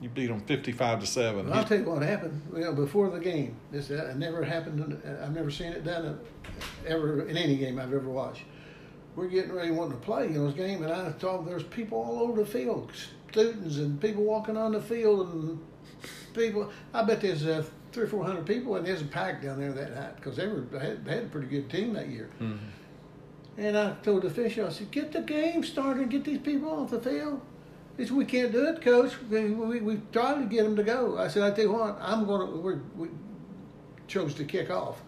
You 0.01 0.09
beat 0.09 0.27
them 0.27 0.41
fifty-five 0.41 1.01
to 1.01 1.07
seven. 1.07 1.49
Well, 1.49 1.59
I'll 1.59 1.65
tell 1.65 1.79
you 1.79 1.85
what 1.85 2.03
happened. 2.03 2.43
You 2.55 2.65
know, 2.65 2.73
before 2.73 3.09
the 3.09 3.21
game, 3.21 3.57
this 3.71 3.91
uh, 3.91 4.13
never 4.17 4.45
happened. 4.45 5.01
I've 5.23 5.35
never 5.35 5.51
seen 5.51 5.73
it 5.73 5.85
done 5.85 6.05
uh, 6.05 6.15
ever 6.87 7.27
in 7.27 7.37
any 7.37 7.57
game 7.57 7.79
I've 7.79 7.95
ever 7.95 8.11
watched. 8.11 8.43
We're 9.15 9.29
getting 9.29 9.53
ready 9.53 9.71
wanting 9.71 9.99
to 9.99 10.05
play 10.05 10.27
in 10.27 10.47
this 10.47 10.55
game, 10.55 10.83
and 10.83 10.93
I 10.93 11.11
thought 11.13 11.45
there's 11.45 11.65
people 11.65 11.99
all 11.99 12.21
over 12.21 12.43
the 12.43 12.47
field, 12.49 12.91
students 13.31 13.77
and 13.77 14.01
people 14.01 14.25
walking 14.25 14.57
on 14.57 14.73
the 14.73 14.81
field, 14.81 15.33
and 15.35 15.59
people. 16.35 16.71
I 16.95 17.03
bet 17.05 17.21
there's 17.21 17.47
uh, 17.47 17.65
three 17.93 18.05
or 18.05 18.07
four 18.07 18.25
hundred 18.25 18.47
people, 18.47 18.77
and 18.77 18.87
there's 18.87 19.03
a 19.03 19.07
pack 19.07 19.43
down 19.43 19.61
there 19.61 19.73
that 19.73 19.95
night 19.95 20.17
because 20.17 20.37
they 20.37 20.47
were 20.47 20.61
they 20.61 20.79
had, 20.79 21.05
they 21.05 21.15
had 21.15 21.25
a 21.25 21.29
pretty 21.29 21.49
good 21.49 21.69
team 21.69 21.93
that 21.93 22.09
year. 22.09 22.31
And 23.59 23.77
I 23.77 23.93
told 24.03 24.23
the 24.23 24.29
official, 24.29 24.67
I 24.67 24.71
said, 24.71 24.91
"Get 24.91 25.13
the 25.13 25.21
game 25.21 25.63
started, 25.63 26.09
get 26.09 26.25
these 26.25 26.39
people 26.39 26.71
off 26.71 26.91
the 26.91 27.01
field." 27.01 27.43
He 27.99 28.07
said, 28.07 28.17
"We 28.17 28.25
can't 28.25 28.51
do 28.51 28.67
it, 28.69 28.81
coach. 28.81 29.13
We, 29.29 29.51
we, 29.51 29.81
we 29.81 30.01
tried 30.11 30.41
to 30.41 30.47
get 30.47 30.63
them 30.65 30.75
to 30.77 30.83
go." 30.83 31.19
I 31.19 31.29
said, 31.29 31.43
"I 31.43 31.55
tell 31.55 31.65
you 31.65 31.73
what, 31.73 31.99
I'm 32.01 32.25
going 32.25 32.51
to." 32.51 32.57
We're, 32.57 32.81
we 32.97 33.09
chose 34.09 34.33
to 34.35 34.45
kick 34.45 34.71
off. 34.71 35.03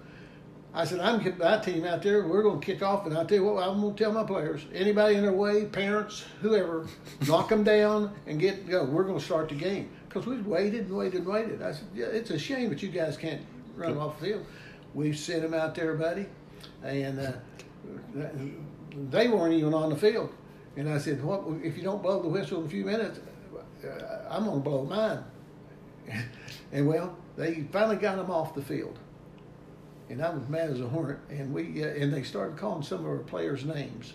I 0.74 0.84
said, 0.84 1.00
"I'm 1.00 1.22
getting 1.22 1.38
my 1.38 1.58
team 1.58 1.84
out 1.84 2.02
there. 2.02 2.26
We're 2.26 2.42
going 2.42 2.60
to 2.60 2.66
kick 2.66 2.82
off, 2.82 3.06
and 3.06 3.16
I 3.16 3.24
tell 3.24 3.38
you 3.38 3.44
what, 3.44 3.66
I'm 3.66 3.80
going 3.80 3.94
to 3.94 4.04
tell 4.04 4.12
my 4.12 4.24
players, 4.24 4.62
anybody 4.74 5.14
in 5.14 5.22
their 5.22 5.32
way, 5.32 5.66
parents, 5.66 6.24
whoever, 6.40 6.86
knock 7.28 7.48
them 7.48 7.62
down 7.62 8.12
and 8.26 8.40
get 8.40 8.68
go. 8.68 8.84
We're 8.84 9.04
going 9.04 9.18
to 9.18 9.24
start 9.24 9.48
the 9.48 9.54
game 9.54 9.90
because 10.08 10.26
we've 10.26 10.46
waited 10.46 10.86
and 10.86 10.96
waited 10.96 11.20
and 11.20 11.26
waited." 11.26 11.62
I 11.62 11.72
said, 11.72 11.86
yeah, 11.94 12.06
"It's 12.06 12.30
a 12.30 12.38
shame 12.38 12.70
that 12.70 12.82
you 12.82 12.88
guys 12.88 13.16
can't 13.16 13.42
run 13.76 13.96
off 13.96 14.18
the 14.18 14.26
field. 14.26 14.46
We 14.94 15.12
sent 15.12 15.42
them 15.42 15.54
out 15.54 15.74
there, 15.74 15.94
buddy, 15.94 16.26
and." 16.82 17.20
Uh, 17.20 17.32
they 19.10 19.28
weren't 19.28 19.54
even 19.54 19.74
on 19.74 19.90
the 19.90 19.96
field. 19.96 20.32
And 20.76 20.88
I 20.88 20.98
said, 20.98 21.22
"What 21.22 21.44
if 21.62 21.76
you 21.76 21.82
don't 21.82 22.02
blow 22.02 22.20
the 22.22 22.28
whistle 22.28 22.60
in 22.60 22.66
a 22.66 22.68
few 22.68 22.84
minutes? 22.84 23.20
Uh, 23.84 24.28
I'm 24.28 24.44
going 24.44 24.62
to 24.62 24.68
blow 24.68 24.84
mine." 24.84 25.22
and 26.72 26.86
well, 26.86 27.16
they 27.36 27.64
finally 27.72 27.96
got 27.96 28.16
them 28.16 28.30
off 28.30 28.54
the 28.54 28.62
field, 28.62 28.98
and 30.10 30.22
I 30.22 30.30
was 30.30 30.48
mad 30.48 30.70
as 30.70 30.80
a 30.80 30.88
hornet. 30.88 31.18
And 31.30 31.52
we 31.52 31.82
uh, 31.82 31.88
and 31.88 32.12
they 32.12 32.22
started 32.22 32.56
calling 32.56 32.82
some 32.82 33.00
of 33.00 33.06
our 33.06 33.18
players 33.18 33.64
names, 33.64 34.12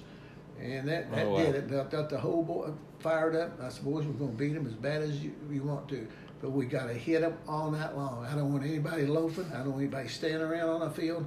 and 0.60 0.88
that, 0.88 1.12
that 1.12 1.26
Oh, 1.26 1.32
wow. 1.32 1.38
did 1.44 1.56
it. 1.56 1.70
Got, 1.70 1.90
got 1.92 2.10
the 2.10 2.20
whole 2.20 2.44
boy 2.44 2.70
fired 3.00 3.36
up. 3.36 3.60
I 3.62 3.70
said, 3.70 3.84
"Boys, 3.86 4.06
we're 4.06 4.14
going 4.14 4.32
to 4.32 4.38
beat 4.38 4.54
them 4.54 4.68
as 4.68 4.74
bad 4.74 5.02
as 5.02 5.24
you, 5.24 5.34
you 5.52 5.64
want 5.64 5.88
to." 5.90 6.08
But 6.42 6.52
we 6.52 6.66
got 6.68 6.88
to 6.88 6.94
hit 6.94 7.22
them 7.22 7.38
all 7.50 7.70
night 7.70 7.96
long. 7.98 8.26
I 8.26 8.34
don't 8.36 8.54
want 8.54 8.64
anybody 8.64 9.06
loafing. 9.06 9.52
I 9.54 9.58
don't 9.58 9.72
want 9.72 9.82
anybody 9.82 10.08
standing 10.08 10.42
around 10.42 10.70
on 10.70 10.80
the 10.82 10.90
field. 10.92 11.26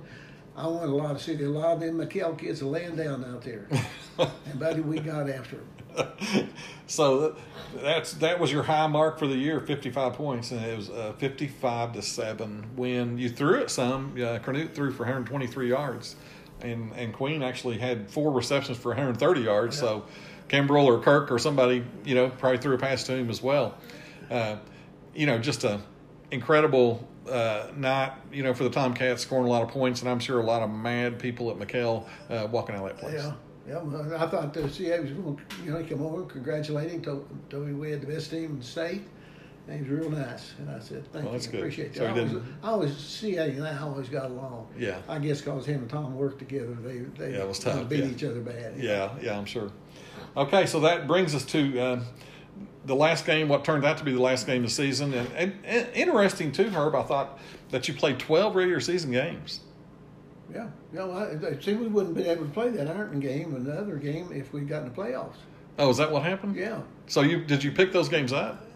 I 0.56 0.66
want 0.66 0.84
a 0.90 0.94
lot 0.94 1.10
of 1.12 1.20
city. 1.22 1.44
a 1.44 1.50
lot 1.50 1.74
of 1.74 1.80
them 1.80 1.98
McKell 1.98 2.38
kids 2.38 2.62
are 2.62 2.66
laying 2.66 2.96
down 2.96 3.24
out 3.24 3.42
there. 3.42 3.68
and 4.18 4.58
buddy, 4.58 4.80
we 4.80 4.98
got 5.00 5.28
after 5.28 5.56
them. 5.56 5.66
so 6.86 7.20
that, 7.20 7.36
that's 7.82 8.12
that 8.14 8.38
was 8.38 8.52
your 8.52 8.62
high 8.62 8.86
mark 8.86 9.18
for 9.18 9.26
the 9.26 9.36
year, 9.36 9.60
fifty-five 9.60 10.14
points, 10.14 10.50
and 10.50 10.64
it 10.64 10.76
was 10.76 10.90
uh, 10.90 11.12
fifty-five 11.18 11.92
to 11.94 12.02
seven. 12.02 12.64
When 12.76 13.18
you 13.18 13.28
threw 13.28 13.60
it 13.60 13.70
some, 13.70 14.14
uh, 14.22 14.38
Canute 14.38 14.74
threw 14.74 14.92
for 14.92 15.04
one 15.04 15.12
hundred 15.12 15.26
twenty-three 15.28 15.68
yards, 15.68 16.16
and 16.60 16.92
and 16.94 17.12
Queen 17.12 17.42
actually 17.42 17.78
had 17.78 18.10
four 18.10 18.32
receptions 18.32 18.78
for 18.78 18.90
one 18.90 18.98
hundred 18.98 19.18
thirty 19.18 19.42
yards. 19.42 19.78
So 19.78 20.04
Kimbrell 20.48 20.84
or 20.84 21.00
Kirk 21.00 21.30
or 21.32 21.38
somebody, 21.38 21.84
you 22.04 22.14
know, 22.14 22.28
probably 22.28 22.58
threw 22.58 22.74
a 22.74 22.78
pass 22.78 23.04
to 23.04 23.16
him 23.16 23.30
as 23.30 23.42
well. 23.42 23.76
Uh, 24.30 24.56
you 25.14 25.26
know, 25.26 25.38
just 25.38 25.64
a 25.64 25.80
incredible 26.30 27.06
uh, 27.28 27.68
night, 27.76 28.12
you 28.32 28.42
know, 28.42 28.54
for 28.54 28.64
the 28.64 28.70
Tomcats 28.70 29.22
scoring 29.22 29.46
a 29.46 29.50
lot 29.50 29.62
of 29.62 29.68
points, 29.68 30.00
and 30.00 30.10
I'm 30.10 30.18
sure 30.18 30.40
a 30.40 30.44
lot 30.44 30.62
of 30.62 30.70
mad 30.70 31.18
people 31.18 31.50
at 31.50 31.56
McKell 31.56 32.06
uh, 32.28 32.48
walking 32.50 32.74
out 32.74 32.82
of 32.82 32.88
that 32.88 32.98
place. 32.98 33.14
Yeah. 33.14 33.32
Yeah, 33.68 33.78
well, 33.82 34.14
I 34.20 34.26
thought 34.26 34.52
the 34.52 34.68
CA 34.68 35.00
was 35.00 35.10
going 35.10 35.36
to, 35.36 35.42
you 35.64 35.70
know, 35.70 35.78
he 35.78 35.84
come 35.88 36.02
over, 36.04 36.22
congratulating, 36.24 37.00
told, 37.02 37.28
told 37.48 37.66
me 37.66 37.72
we 37.74 37.90
had 37.92 38.00
the 38.00 38.06
best 38.08 38.30
team 38.30 38.44
in 38.46 38.58
the 38.58 38.64
state. 38.64 39.02
And 39.68 39.76
he 39.86 39.88
was 39.88 40.00
real 40.00 40.10
nice. 40.10 40.54
And 40.58 40.68
I 40.68 40.80
said, 40.80 41.04
thank 41.12 41.24
Well, 41.24 41.34
you, 41.34 41.40
I 41.40 41.46
good. 41.46 41.54
appreciate 41.60 41.94
that. 41.94 41.98
So 41.98 42.06
I, 42.06 42.10
always, 42.10 42.32
I 42.64 42.68
always, 42.68 42.96
CA 42.96 43.50
and 43.50 43.64
I 43.64 43.78
always 43.78 44.08
got 44.08 44.24
along. 44.24 44.66
Yeah. 44.76 44.98
I 45.08 45.20
guess 45.20 45.40
because 45.40 45.64
him 45.64 45.82
and 45.82 45.88
Tom 45.90 46.16
worked 46.16 46.40
together, 46.40 46.74
they, 46.82 46.98
they 47.16 47.34
Yeah, 47.34 47.42
it 47.42 47.48
was 47.48 47.60
tough, 47.60 47.88
beat 47.88 48.00
yeah. 48.02 48.10
each 48.10 48.24
other 48.24 48.40
bad. 48.40 48.74
Yeah, 48.76 49.10
yeah, 49.22 49.38
I'm 49.38 49.44
sure. 49.44 49.70
Okay, 50.36 50.66
so 50.66 50.80
that 50.80 51.06
brings 51.06 51.32
us 51.32 51.44
to 51.46 51.78
uh, 51.80 52.00
the 52.86 52.96
last 52.96 53.24
game, 53.24 53.46
what 53.48 53.64
turned 53.64 53.84
out 53.84 53.98
to 53.98 54.04
be 54.04 54.12
the 54.12 54.20
last 54.20 54.46
game 54.48 54.64
of 54.64 54.70
the 54.70 54.74
season. 54.74 55.14
And, 55.14 55.30
and, 55.36 55.54
and 55.64 55.88
interesting, 55.94 56.50
too, 56.50 56.68
Herb, 56.70 56.96
I 56.96 57.04
thought 57.04 57.38
that 57.70 57.86
you 57.86 57.94
played 57.94 58.18
12 58.18 58.56
regular 58.56 58.80
season 58.80 59.12
games. 59.12 59.60
Yeah. 60.52 60.68
Yeah, 60.92 61.04
well, 61.04 61.46
I, 61.46 61.58
see, 61.60 61.74
we 61.74 61.88
wouldn't 61.88 62.14
be 62.14 62.24
able 62.28 62.44
to 62.44 62.50
play 62.50 62.70
that 62.70 62.88
Ironton 62.88 63.20
game 63.20 63.54
and 63.54 63.64
the 63.64 63.72
other 63.72 63.96
game 63.96 64.30
if 64.32 64.52
we'd 64.52 64.68
gotten 64.68 64.88
the 64.88 64.94
playoffs. 64.94 65.36
Oh, 65.78 65.88
is 65.90 65.96
that 65.96 66.10
what 66.10 66.22
happened? 66.22 66.56
Yeah. 66.56 66.80
So 67.06 67.22
you 67.22 67.44
did 67.44 67.64
you 67.64 67.72
pick 67.72 67.92
those 67.92 68.08
games 68.08 68.32
up? 68.32 68.66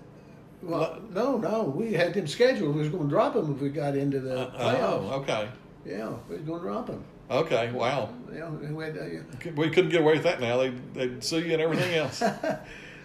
Well, 0.63 1.01
no, 1.13 1.37
no, 1.37 1.65
we 1.65 1.93
had 1.93 2.15
them 2.15 2.27
scheduled. 2.27 2.75
We 2.75 2.81
was 2.81 2.89
going 2.89 3.05
to 3.05 3.11
drop 3.11 3.35
them 3.35 3.55
if 3.55 3.61
we 3.61 3.69
got 3.69 3.97
into 3.97 4.21
the 4.21 4.47
playoffs. 4.59 4.81
Oh, 4.81 5.21
okay. 5.21 5.49
Yeah, 5.85 6.15
we 6.29 6.37
was 6.37 6.45
going 6.45 6.61
to 6.61 6.67
drop 6.67 6.87
them. 6.87 7.05
Okay, 7.31 7.71
wow. 7.73 8.09
Yeah, 8.33 8.49
we 8.51 8.85
had, 8.85 8.97
uh, 8.97 9.05
yeah. 9.05 9.21
We 9.55 9.69
couldn't 9.69 9.91
get 9.91 10.01
away 10.01 10.15
with 10.15 10.23
that 10.23 10.41
now. 10.41 10.57
They, 10.57 10.71
they'd 10.95 11.23
sue 11.23 11.41
you 11.41 11.53
and 11.53 11.63
everything 11.63 11.95
else. 11.95 12.23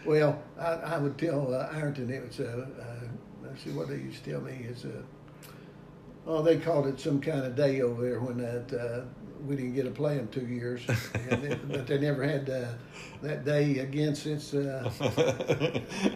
Well, 0.05 0.41
I, 0.59 0.73
I 0.73 0.97
would 0.97 1.17
tell 1.17 1.53
uh, 1.53 1.69
Ironton 1.73 2.09
it 2.09 2.27
was 2.27 2.39
uh, 2.39 2.65
uh, 2.81 3.55
see 3.55 3.71
what 3.71 3.87
they 3.87 3.97
used 3.97 4.23
to 4.23 4.31
tell 4.31 4.41
me 4.41 4.65
is 4.67 4.85
uh, 4.85 4.89
oh 6.27 6.41
they 6.41 6.57
called 6.57 6.87
it 6.87 6.99
some 6.99 7.19
kind 7.21 7.45
of 7.45 7.55
day 7.55 7.81
over 7.81 8.01
there 8.01 8.19
when 8.19 8.37
that 8.37 8.73
uh, 8.73 9.05
we 9.45 9.55
didn't 9.55 9.73
get 9.73 9.83
to 9.83 9.91
play 9.91 10.17
them 10.17 10.27
two 10.27 10.45
years, 10.45 10.81
and 11.29 11.43
they, 11.43 11.55
but 11.69 11.87
they 11.87 11.99
never 11.99 12.23
had 12.23 12.49
uh, 12.49 12.67
that 13.21 13.45
day 13.45 13.79
again 13.79 14.15
since. 14.15 14.53
Uh, 14.53 14.89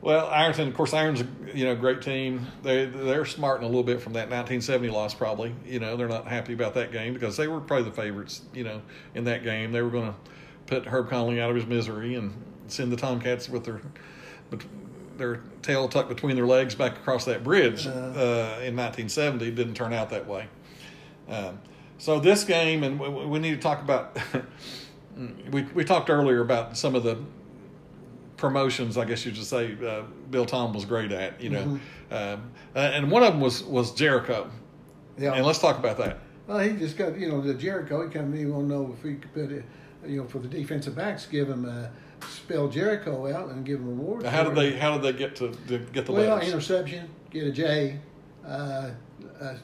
well, 0.00 0.28
Ironton, 0.28 0.68
of 0.68 0.74
course, 0.74 0.92
Iron's 0.92 1.22
you 1.54 1.64
know 1.64 1.74
great 1.74 2.02
team. 2.02 2.46
They 2.62 2.86
they're 2.86 3.24
smarting 3.24 3.64
a 3.64 3.68
little 3.68 3.84
bit 3.84 4.00
from 4.00 4.14
that 4.14 4.30
1970 4.30 4.88
loss. 4.90 5.14
Probably, 5.14 5.54
you 5.64 5.80
know, 5.80 5.96
they're 5.96 6.08
not 6.08 6.26
happy 6.26 6.52
about 6.52 6.74
that 6.74 6.92
game 6.92 7.14
because 7.14 7.36
they 7.36 7.48
were 7.48 7.60
probably 7.60 7.88
the 7.90 7.96
favorites. 7.96 8.42
You 8.52 8.64
know, 8.64 8.82
in 9.14 9.24
that 9.24 9.44
game, 9.44 9.72
they 9.72 9.82
were 9.82 9.90
going 9.90 10.12
to 10.12 10.14
put 10.66 10.86
Herb 10.86 11.08
Conley 11.08 11.40
out 11.40 11.50
of 11.50 11.56
his 11.56 11.66
misery 11.66 12.14
and 12.14 12.32
send 12.66 12.90
the 12.90 12.96
Tomcats 12.96 13.48
with 13.48 13.64
their 13.64 13.80
their 15.16 15.40
tail 15.62 15.88
tucked 15.88 16.08
between 16.08 16.36
their 16.36 16.46
legs 16.46 16.74
back 16.74 16.96
across 16.96 17.24
that 17.24 17.44
bridge 17.44 17.86
uh, 17.86 18.60
in 18.62 18.76
1970. 18.76 19.48
It 19.48 19.54
didn't 19.54 19.74
turn 19.74 19.92
out 19.92 20.10
that 20.10 20.26
way. 20.26 20.48
Um, 21.28 21.60
so 21.98 22.20
this 22.20 22.44
game, 22.44 22.82
and 22.82 22.98
we, 22.98 23.08
we 23.08 23.38
need 23.38 23.54
to 23.54 23.60
talk 23.60 23.80
about. 23.80 24.18
we 25.50 25.62
we 25.74 25.84
talked 25.84 26.10
earlier 26.10 26.40
about 26.40 26.76
some 26.76 26.94
of 26.94 27.02
the 27.02 27.18
promotions, 28.36 28.98
I 28.98 29.04
guess 29.04 29.24
you 29.24 29.34
should 29.34 29.44
say, 29.44 29.76
uh, 29.86 30.02
Bill 30.30 30.44
Tom 30.44 30.72
was 30.72 30.84
great 30.84 31.12
at, 31.12 31.40
you 31.40 31.50
know, 31.50 31.62
um, 32.10 32.50
uh, 32.74 32.78
and 32.78 33.10
one 33.10 33.22
of 33.22 33.32
them 33.32 33.40
was 33.40 33.62
was 33.62 33.92
Jericho, 33.92 34.50
yeah, 35.18 35.32
and 35.32 35.46
let's 35.46 35.58
talk 35.58 35.78
about 35.78 35.96
that. 35.98 36.18
well, 36.46 36.58
he 36.58 36.72
just 36.72 36.96
got 36.96 37.18
you 37.18 37.28
know 37.28 37.40
the 37.40 37.54
Jericho. 37.54 38.06
He 38.06 38.12
kind 38.12 38.32
of 38.32 38.38
he 38.38 38.46
want 38.46 38.68
to 38.68 38.74
know 38.74 38.94
if 38.96 39.02
he 39.02 39.14
could 39.14 39.32
put 39.32 39.52
it, 39.52 39.64
you 40.06 40.20
know, 40.20 40.28
for 40.28 40.40
the 40.40 40.48
defensive 40.48 40.94
backs, 40.94 41.26
give 41.26 41.48
him 41.48 41.64
uh, 41.64 41.86
spell 42.30 42.68
Jericho 42.68 43.32
out 43.32 43.50
and 43.50 43.64
give 43.64 43.80
him 43.80 43.88
awards. 43.88 44.26
How 44.26 44.44
did 44.44 44.54
they 44.54 44.72
how 44.76 44.98
did 44.98 45.02
they 45.02 45.18
get 45.18 45.36
to, 45.36 45.50
to 45.68 45.78
get 45.78 46.06
the 46.06 46.12
letter? 46.12 46.28
Well, 46.28 46.36
letters? 46.36 46.52
interception, 46.52 47.08
get 47.30 47.46
a 47.46 47.52
J. 47.52 47.98
Uh, 48.46 48.90
uh, 49.40 49.54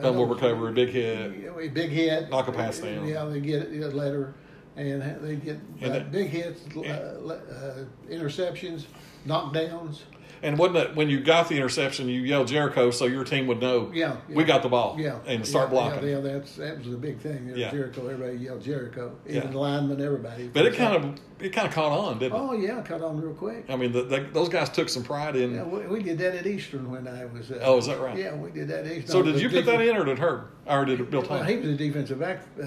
Fumble 0.00 0.26
recovery, 0.26 0.72
big 0.72 0.90
hit. 0.90 1.48
a 1.58 1.68
big 1.68 1.90
hit. 1.90 2.28
Knock 2.28 2.48
a 2.48 2.52
pass 2.52 2.78
down. 2.78 3.06
Yeah, 3.06 3.24
they 3.24 3.40
get 3.40 3.70
a 3.72 3.88
letter, 3.88 4.34
and 4.76 5.02
they 5.22 5.36
get 5.36 5.58
And 5.80 5.84
uh, 5.90 5.94
that- 5.94 6.12
big 6.12 6.28
hits, 6.28 6.60
uh, 6.76 6.80
uh, 6.80 7.84
interceptions, 8.10 8.84
knockdowns. 9.26 10.00
And 10.42 10.58
wasn't 10.58 10.76
it 10.78 10.96
when 10.96 11.08
you 11.08 11.20
got 11.20 11.48
the 11.48 11.56
interception, 11.56 12.08
you 12.08 12.20
yelled 12.20 12.48
Jericho 12.48 12.90
so 12.90 13.06
your 13.06 13.24
team 13.24 13.46
would 13.46 13.60
know 13.60 13.90
Yeah, 13.92 14.16
we 14.28 14.44
got 14.44 14.62
the 14.62 14.68
ball 14.68 14.96
Yeah, 14.98 15.18
and 15.26 15.46
start 15.46 15.68
yeah, 15.68 15.70
blocking. 15.70 16.08
Yeah, 16.08 16.14
yeah, 16.16 16.20
that's 16.20 16.56
that 16.56 16.78
was 16.78 16.88
the 16.90 16.96
big 16.96 17.18
thing. 17.20 17.52
Yeah. 17.54 17.70
Jericho, 17.70 18.06
everybody 18.06 18.38
yelled 18.38 18.62
Jericho, 18.62 19.16
even 19.26 19.42
Yeah. 19.42 19.46
the 19.48 19.58
linemen, 19.58 20.00
everybody. 20.00 20.48
But 20.48 20.66
it 20.66 20.74
kind 20.74 20.96
of 21.04 21.20
it 21.38 21.50
kind 21.50 21.66
of 21.68 21.74
caught 21.74 21.92
on, 21.92 22.18
didn't 22.18 22.36
it? 22.36 22.40
Oh 22.42 22.52
yeah, 22.52 22.80
caught 22.82 23.02
on 23.02 23.20
real 23.20 23.34
quick. 23.34 23.66
I 23.68 23.76
mean, 23.76 23.92
the, 23.92 24.02
the, 24.02 24.20
those 24.32 24.48
guys 24.48 24.68
took 24.70 24.88
some 24.88 25.02
pride 25.04 25.36
in. 25.36 25.54
Yeah, 25.54 25.64
we, 25.64 25.86
we 25.86 26.02
did 26.02 26.18
that 26.18 26.34
at 26.34 26.46
Eastern 26.46 26.90
when 26.90 27.06
I 27.08 27.24
was. 27.26 27.50
Uh, 27.50 27.60
Oh, 27.62 27.78
is 27.78 27.86
that 27.86 28.00
right? 28.00 28.16
Yeah, 28.16 28.34
we 28.34 28.50
did 28.50 28.68
that 28.68 28.86
at 28.86 28.92
Eastern. 28.92 29.08
so 29.08 29.22
did 29.22 29.40
you 29.40 29.48
put 29.50 29.66
that 29.66 29.80
in, 29.80 29.96
or 29.96 30.04
did 30.04 30.18
Herb, 30.18 30.46
or 30.66 30.84
did 30.84 31.10
Bill 31.10 31.22
Well, 31.28 31.42
he 31.44 31.56
was 31.56 31.68
a 31.70 31.74
defensive 31.74 32.18
back 32.20 32.42
uh, 32.62 32.64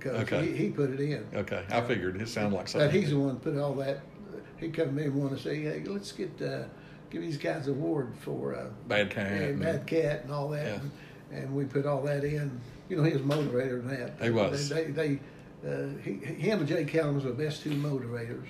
coach. 0.00 0.22
Okay. 0.32 0.46
He, 0.46 0.56
he 0.56 0.70
put 0.70 0.90
it 0.90 1.00
in. 1.00 1.26
okay, 1.34 1.64
I 1.70 1.80
figured 1.82 2.20
it 2.20 2.28
sounded 2.28 2.56
like 2.56 2.68
something. 2.68 2.88
But 2.88 2.94
he's 2.94 3.10
the 3.10 3.18
one 3.18 3.34
that 3.34 3.42
put 3.42 3.56
all 3.58 3.74
that. 3.74 4.00
He 4.58 4.68
come 4.68 4.86
to 4.86 4.92
me 4.92 5.04
and 5.04 5.14
want 5.14 5.36
to 5.36 5.42
say, 5.42 5.60
hey, 5.62 5.82
let's 5.86 6.12
get 6.12 6.30
uh, 6.40 6.64
give 7.12 7.22
these 7.22 7.36
guys 7.36 7.68
award 7.68 8.14
for 8.20 8.54
uh, 8.56 8.64
Bad 8.88 9.10
cat. 9.10 9.30
and- 9.30 9.60
bad 9.60 9.86
cat 9.86 10.22
and 10.24 10.32
all 10.32 10.48
that, 10.48 10.66
Yeah. 10.66 10.74
and, 10.80 10.90
and 11.44 11.54
we 11.54 11.64
put 11.64 11.84
all 11.86 12.02
that 12.02 12.24
in. 12.24 12.58
You 12.88 12.96
know, 12.96 13.02
he 13.04 13.12
was 13.12 13.22
motivator 13.22 13.80
in 13.80 13.88
that. 13.88 14.14
He 14.20 14.30
was. 14.30 14.68
They, 14.68 14.84
they, 14.84 15.20
they 15.62 15.70
uh, 15.70 15.88
he, 16.02 16.12
him 16.14 16.58
and 16.60 16.68
Jay 16.68 16.84
Callum 16.84 17.14
was 17.16 17.24
the 17.24 17.30
best 17.30 17.62
two 17.62 17.70
motivators. 17.70 18.46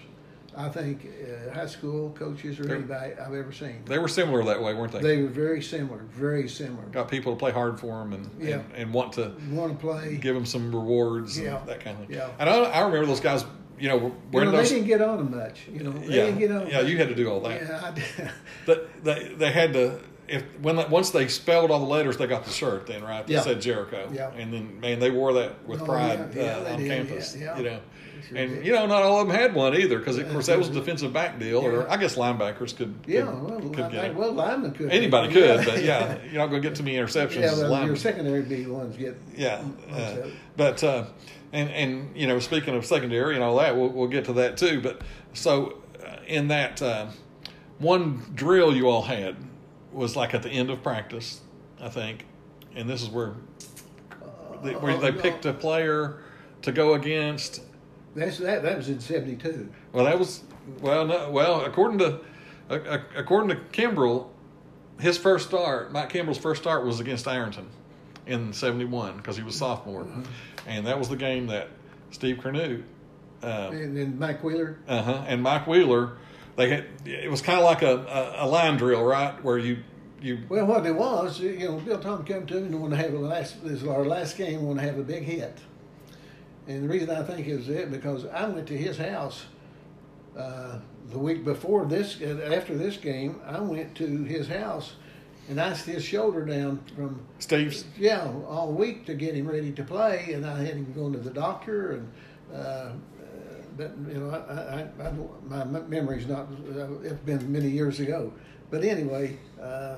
I 0.57 0.69
think 0.69 1.07
uh, 1.07 1.55
high 1.55 1.67
school 1.67 2.11
coaches 2.11 2.61
or 2.61 2.65
They're- 2.65 2.77
anybody 2.77 3.15
I've 3.15 3.35
ever 3.35 3.53
seen. 3.53 3.83
They 3.87 3.99
were 3.99 4.09
similar 4.09 4.45
that 4.45 4.63
way, 4.63 4.75
weren't 4.75 4.93
they? 4.93 5.01
They 5.01 5.23
were 5.23 5.29
very 5.29 5.63
similar, 5.63 5.99
very 6.11 6.49
similar. 6.49 6.85
Got 6.87 7.11
people 7.11 7.33
to 7.33 7.39
play 7.39 7.53
hard 7.53 7.81
for 7.81 7.99
them 7.99 8.13
and, 8.13 8.31
Yeah. 8.39 8.57
and, 8.57 8.65
and 8.75 8.95
want 8.95 9.15
to 9.15 9.33
Want 9.51 9.73
to 9.73 9.79
play? 9.79 10.17
give 10.21 10.35
them 10.35 10.45
some 10.47 10.75
rewards 10.75 11.39
Yeah. 11.39 11.61
that 11.67 11.81
kind 11.81 11.99
of 12.01 12.07
thing. 12.07 12.17
Yeah. 12.17 12.29
And 12.39 12.49
I, 12.51 12.65
I 12.65 12.81
remember 12.83 13.07
those 13.07 13.21
guys, 13.21 13.45
you 13.83 13.89
know, 13.89 13.97
You 13.99 14.15
wearing 14.31 14.51
know, 14.51 14.57
they 14.57 14.63
those. 14.63 14.71
didn't 14.71 14.87
get 14.87 15.03
on 15.03 15.17
them 15.19 15.31
much. 15.37 15.67
You 15.73 15.83
know, 15.83 15.91
they 15.91 16.07
yeah, 16.17 16.27
didn't 16.27 16.39
get 16.39 16.51
on. 16.53 16.67
yeah, 16.69 16.81
you 16.83 16.97
had 16.99 17.09
to 17.09 17.15
do 17.15 17.29
all 17.29 17.41
that. 17.41 17.61
Yeah, 17.61 17.81
I 17.85 17.91
did. 17.91 18.31
But 18.67 19.05
they, 19.05 19.35
they 19.37 19.51
had 19.51 19.73
to 19.73 19.99
if 20.29 20.45
when 20.61 20.77
once 20.89 21.11
they 21.11 21.27
spelled 21.29 21.71
all 21.73 21.81
the 21.81 21.87
letters, 21.87 22.17
they 22.17 22.27
got 22.29 22.45
the 22.45 22.51
shirt 22.53 22.87
then 22.87 23.03
right 23.03 23.27
that 23.27 23.33
Yeah. 23.33 23.41
said 23.41 23.61
Jericho. 23.61 24.09
Yeah. 24.15 24.31
And 24.39 24.53
then 24.55 24.79
man, 24.81 25.01
they 25.01 25.11
wore 25.11 25.33
that 25.35 25.67
with 25.67 25.83
Oh, 25.83 25.85
pride 25.87 26.33
yeah, 26.35 26.59
uh, 26.59 26.73
on 26.75 26.79
did, 26.79 26.89
campus. 26.89 27.37
yeah. 27.37 27.59
You 27.59 27.65
know. 27.65 27.81
Sure 28.29 28.39
And 28.39 28.51
did. 28.55 28.67
you 28.67 28.73
know, 28.73 28.87
not 28.87 29.03
all 29.03 29.21
of 29.21 29.27
them 29.27 29.37
had 29.37 29.53
one 29.53 29.75
either, 29.75 29.99
because 29.99 30.17
of 30.17 30.31
course 30.31 30.47
that 30.47 30.57
was 30.57 30.69
a 30.69 30.73
defensive 30.73 31.13
back 31.13 31.41
deal, 31.41 31.59
or 31.59 31.91
I 31.91 31.97
guess 31.97 32.15
linebackers 32.15 32.75
could. 32.77 32.95
Yeah, 33.05 33.23
could, 33.27 33.43
well, 33.43 33.59
could 33.59 33.79
line, 33.81 33.91
get 33.91 34.05
it. 34.05 34.15
well, 34.15 34.33
linemen 34.33 34.71
could. 34.73 34.93
Anybody 34.93 35.33
could, 35.33 35.65
but 35.67 35.83
yeah, 35.83 36.19
you're 36.31 36.35
not 36.41 36.47
going 36.51 36.63
to 36.63 36.69
get 36.69 36.77
too 36.77 36.85
many 36.85 36.97
interceptions 36.97 37.41
Yeah, 37.41 37.69
well, 37.69 37.85
your 37.85 37.97
secondary 37.97 38.43
B 38.43 38.65
ones 38.67 38.97
get. 38.97 39.17
Yeah, 39.37 39.65
uh, 39.93 40.29
but 40.57 40.85
uh, 40.85 41.07
and 41.53 41.71
and 41.71 42.17
you 42.17 42.27
know, 42.27 42.39
speaking 42.39 42.75
of 42.75 42.85
secondary 42.85 43.35
and 43.35 43.45
all 43.45 43.57
that, 43.59 43.77
we'll, 43.77 43.91
we'll 43.91 44.09
get 44.09 44.25
to 44.27 44.33
that 44.35 44.57
too. 44.57 44.81
But 44.81 45.03
so 45.35 45.79
uh, 46.05 46.17
in 46.27 46.49
that 46.49 46.81
uh, 46.81 47.09
one 47.79 48.23
drill 48.35 48.75
you 48.75 48.89
all 48.89 49.03
had 49.03 49.37
was 49.93 50.17
like 50.17 50.35
at 50.35 50.43
the 50.43 50.51
end 50.51 50.71
of 50.71 50.83
practice, 50.83 51.41
I 51.81 51.89
think, 51.89 52.25
and 52.75 52.89
this 52.89 53.03
is 53.03 53.11
where 53.11 53.35
they, 54.63 54.75
where 54.75 54.97
they 54.97 55.09
Uh, 55.09 55.21
picked 55.21 55.45
a 55.45 55.53
player 55.53 56.19
to 56.63 56.73
go 56.73 56.95
against. 56.95 57.63
That's 58.15 58.39
that. 58.39 58.63
That 58.63 58.79
was 58.79 58.89
in 58.89 59.01
'72. 59.01 59.69
Well, 59.93 60.05
that 60.07 60.19
was 60.19 60.43
well, 60.81 61.07
no, 61.07 61.31
well, 61.31 61.65
according 61.65 61.99
to 61.99 62.21
uh, 62.71 62.99
according 63.15 63.51
to 63.51 63.57
Kimbrell, 63.73 64.29
his 64.99 65.19
first 65.19 65.49
start, 65.49 65.93
Mike 65.93 66.13
Kimbrell's 66.13 66.39
first 66.39 66.63
start 66.63 66.87
was 66.87 67.01
against 67.01 67.29
Ironton 67.29 67.69
in 68.27 68.53
'71 68.53 69.17
because 69.17 69.37
he 69.37 69.43
was 69.43 69.57
sophomore, 69.57 70.07
and 70.67 70.87
that 70.87 70.99
was 70.99 71.09
the 71.09 71.17
game 71.17 71.47
that 71.49 71.69
Steve 72.11 72.39
Canute, 72.41 72.85
uh 73.43 73.71
And 73.73 73.97
then 73.97 74.19
Mike 74.19 74.43
Wheeler. 74.45 74.79
Uh 74.87 75.03
huh, 75.03 75.25
and 75.27 75.43
Mike 75.43 75.67
Wheeler, 75.67 76.19
they 76.57 76.69
had 76.71 76.85
it 77.05 77.31
was 77.31 77.41
kind 77.43 77.59
of 77.59 77.65
like 77.65 77.83
a, 77.83 77.97
a 78.41 78.45
a 78.45 78.47
line 78.47 78.77
drill, 78.77 79.03
right, 79.03 79.43
where 79.45 79.59
you 79.59 79.79
you 80.21 80.39
Well, 80.49 80.67
what 80.67 80.87
it 80.87 80.95
was, 80.95 81.41
you 81.41 81.59
know, 81.59 81.79
Bill 81.79 81.99
Tom 81.99 82.25
came 82.25 82.47
to 82.47 82.55
me 82.55 82.67
and 82.67 82.81
wanted 82.81 82.97
to 82.97 83.03
have 83.03 83.15
a 83.15 83.19
last. 83.19 83.65
This 83.65 83.83
is 83.83 83.89
our 83.89 84.05
last 84.05 84.37
game. 84.37 84.63
Want 84.63 84.79
to 84.79 84.85
have 84.85 84.99
a 84.99 85.03
big 85.03 85.25
hit. 85.25 85.59
And 86.69 86.85
the 86.85 86.89
reason 86.89 87.11
I 87.11 87.25
think 87.25 87.49
is 87.49 87.69
it 87.69 87.91
because 87.91 88.25
I 88.27 88.47
went 88.47 88.69
to 88.69 88.77
his 88.77 88.97
house 88.99 89.47
uh, 90.39 90.79
the 91.11 91.19
week 91.19 91.45
before 91.45 91.87
this. 91.87 92.21
uh, 92.23 92.51
After 92.55 92.77
this 92.77 92.97
game, 92.97 93.41
I 93.45 93.59
went 93.61 93.97
to 93.97 94.07
his 94.23 94.47
house 94.47 94.93
and 95.49 95.61
iced 95.61 95.87
his 95.87 96.05
shoulder 96.05 96.45
down 96.45 96.81
from 96.97 97.21
Steve's 97.39 97.85
yeah 97.99 98.33
all 98.49 98.73
week 98.73 99.07
to 99.07 99.15
get 99.15 99.35
him 99.35 99.49
ready 99.49 99.73
to 99.73 99.83
play, 99.85 100.33
and 100.33 100.47
I 100.47 100.59
had 100.65 100.75
him 100.77 100.93
going 100.93 101.13
to 101.13 101.19
the 101.19 101.31
doctor 101.31 101.93
and. 101.93 102.13
Uh, 102.55 102.93
but 103.75 103.91
you 104.07 104.19
know, 104.19 104.29
I, 104.29 104.53
I, 104.53 104.81
I, 105.01 105.11
don't- 105.13 105.49
my 105.49 105.65
memory's 105.65 106.27
not. 106.27 106.47
Uh, 106.77 106.99
it's 107.03 107.15
been 107.25 107.51
many 107.51 107.71
years 107.71 108.01
ago. 108.01 108.31
But 108.71 108.85
anyway, 108.85 109.39
uh, 109.59 109.97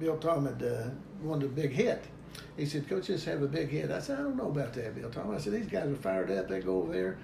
Bill 0.00 0.18
Tom 0.18 0.46
had 0.46 0.60
uh, 0.62 0.90
wanted 1.22 1.46
a 1.46 1.48
big 1.48 1.70
hit. 1.70 2.04
He 2.56 2.66
said, 2.66 2.88
"Coach, 2.88 3.06
just 3.06 3.24
have 3.26 3.40
a 3.42 3.46
big 3.46 3.68
hit." 3.68 3.92
I 3.92 4.00
said, 4.00 4.18
"I 4.18 4.22
don't 4.22 4.36
know 4.36 4.48
about 4.48 4.72
that, 4.74 4.96
Bill 4.96 5.10
Tom." 5.10 5.30
I 5.32 5.38
said, 5.38 5.52
"These 5.52 5.68
guys 5.68 5.86
are 5.88 5.94
fired 5.94 6.30
up. 6.32 6.48
They 6.48 6.58
go 6.60 6.78
over 6.82 6.92
there, 6.92 7.18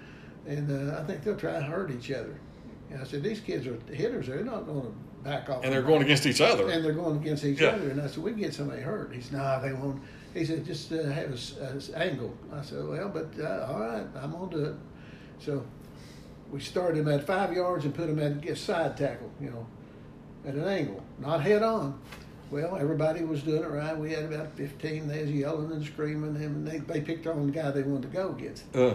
and 0.47 0.71
uh, 0.91 0.97
I 0.97 1.03
think 1.03 1.23
they'll 1.25 1.35
try 1.35 1.51
to 1.53 1.61
hurt 1.61 1.91
each 1.91 2.09
other." 2.09 2.39
And 2.89 3.01
I 3.01 3.03
said, 3.03 3.21
"These 3.21 3.41
kids 3.41 3.67
are 3.67 3.77
hitters. 3.93 4.27
They're 4.27 4.45
not 4.45 4.65
going 4.65 4.83
to 4.83 4.93
back 5.25 5.49
off." 5.49 5.63
and 5.63 5.73
they're 5.73 5.81
going 5.81 6.01
against 6.03 6.25
each 6.25 6.39
other. 6.39 6.69
and 6.69 6.85
they're 6.85 6.93
going 6.93 7.17
against 7.17 7.43
each 7.43 7.59
Yeah. 7.59 7.69
other. 7.69 7.89
And 7.89 7.99
I 8.01 8.07
said, 8.07 8.23
we 8.23 8.31
can 8.31 8.39
get 8.39 8.53
somebody 8.53 8.81
hurt. 8.81 9.13
He 9.13 9.19
said, 9.21 9.33
no, 9.33 9.59
they 9.61 9.73
won't. 9.73 10.01
He 10.33 10.45
said, 10.45 10.65
just 10.65 10.91
uh, 10.91 11.03
have 11.03 11.31
a, 11.31 11.33
s- 11.33 11.55
a 11.59 11.75
s- 11.75 11.91
angle. 11.95 12.33
I 12.53 12.61
said, 12.61 12.87
well, 12.87 13.09
but 13.09 13.27
uh, 13.39 13.67
all 13.69 13.79
right, 13.79 14.05
I'm 14.21 14.31
going 14.31 14.49
to 14.51 14.55
do 14.57 14.63
it. 14.65 14.75
So 15.39 15.65
we 16.51 16.59
started 16.59 16.99
him 16.99 17.07
at 17.09 17.25
five 17.25 17.53
yards 17.53 17.85
and 17.85 17.93
put 17.93 18.09
him 18.09 18.19
at 18.19 18.45
a 18.47 18.55
side 18.55 18.95
tackle, 18.97 19.31
you 19.41 19.49
know, 19.49 19.65
at 20.47 20.53
an 20.55 20.67
angle, 20.67 21.01
not 21.19 21.41
head 21.41 21.63
on. 21.63 21.99
Well, 22.51 22.75
everybody 22.75 23.23
was 23.23 23.41
doing 23.41 23.63
it 23.63 23.69
right. 23.69 23.97
We 23.97 24.11
had 24.11 24.25
about 24.25 24.53
15. 24.55 25.07
They 25.07 25.21
was 25.23 25.31
yelling 25.31 25.71
and 25.71 25.83
screaming, 25.83 26.35
and 26.35 26.65
they, 26.67 26.77
they 26.77 27.01
picked 27.01 27.25
on 27.25 27.47
the 27.47 27.51
guy 27.51 27.71
they 27.71 27.81
wanted 27.81 28.11
to 28.11 28.15
go 28.15 28.29
against. 28.29 28.63
Uh, 28.75 28.93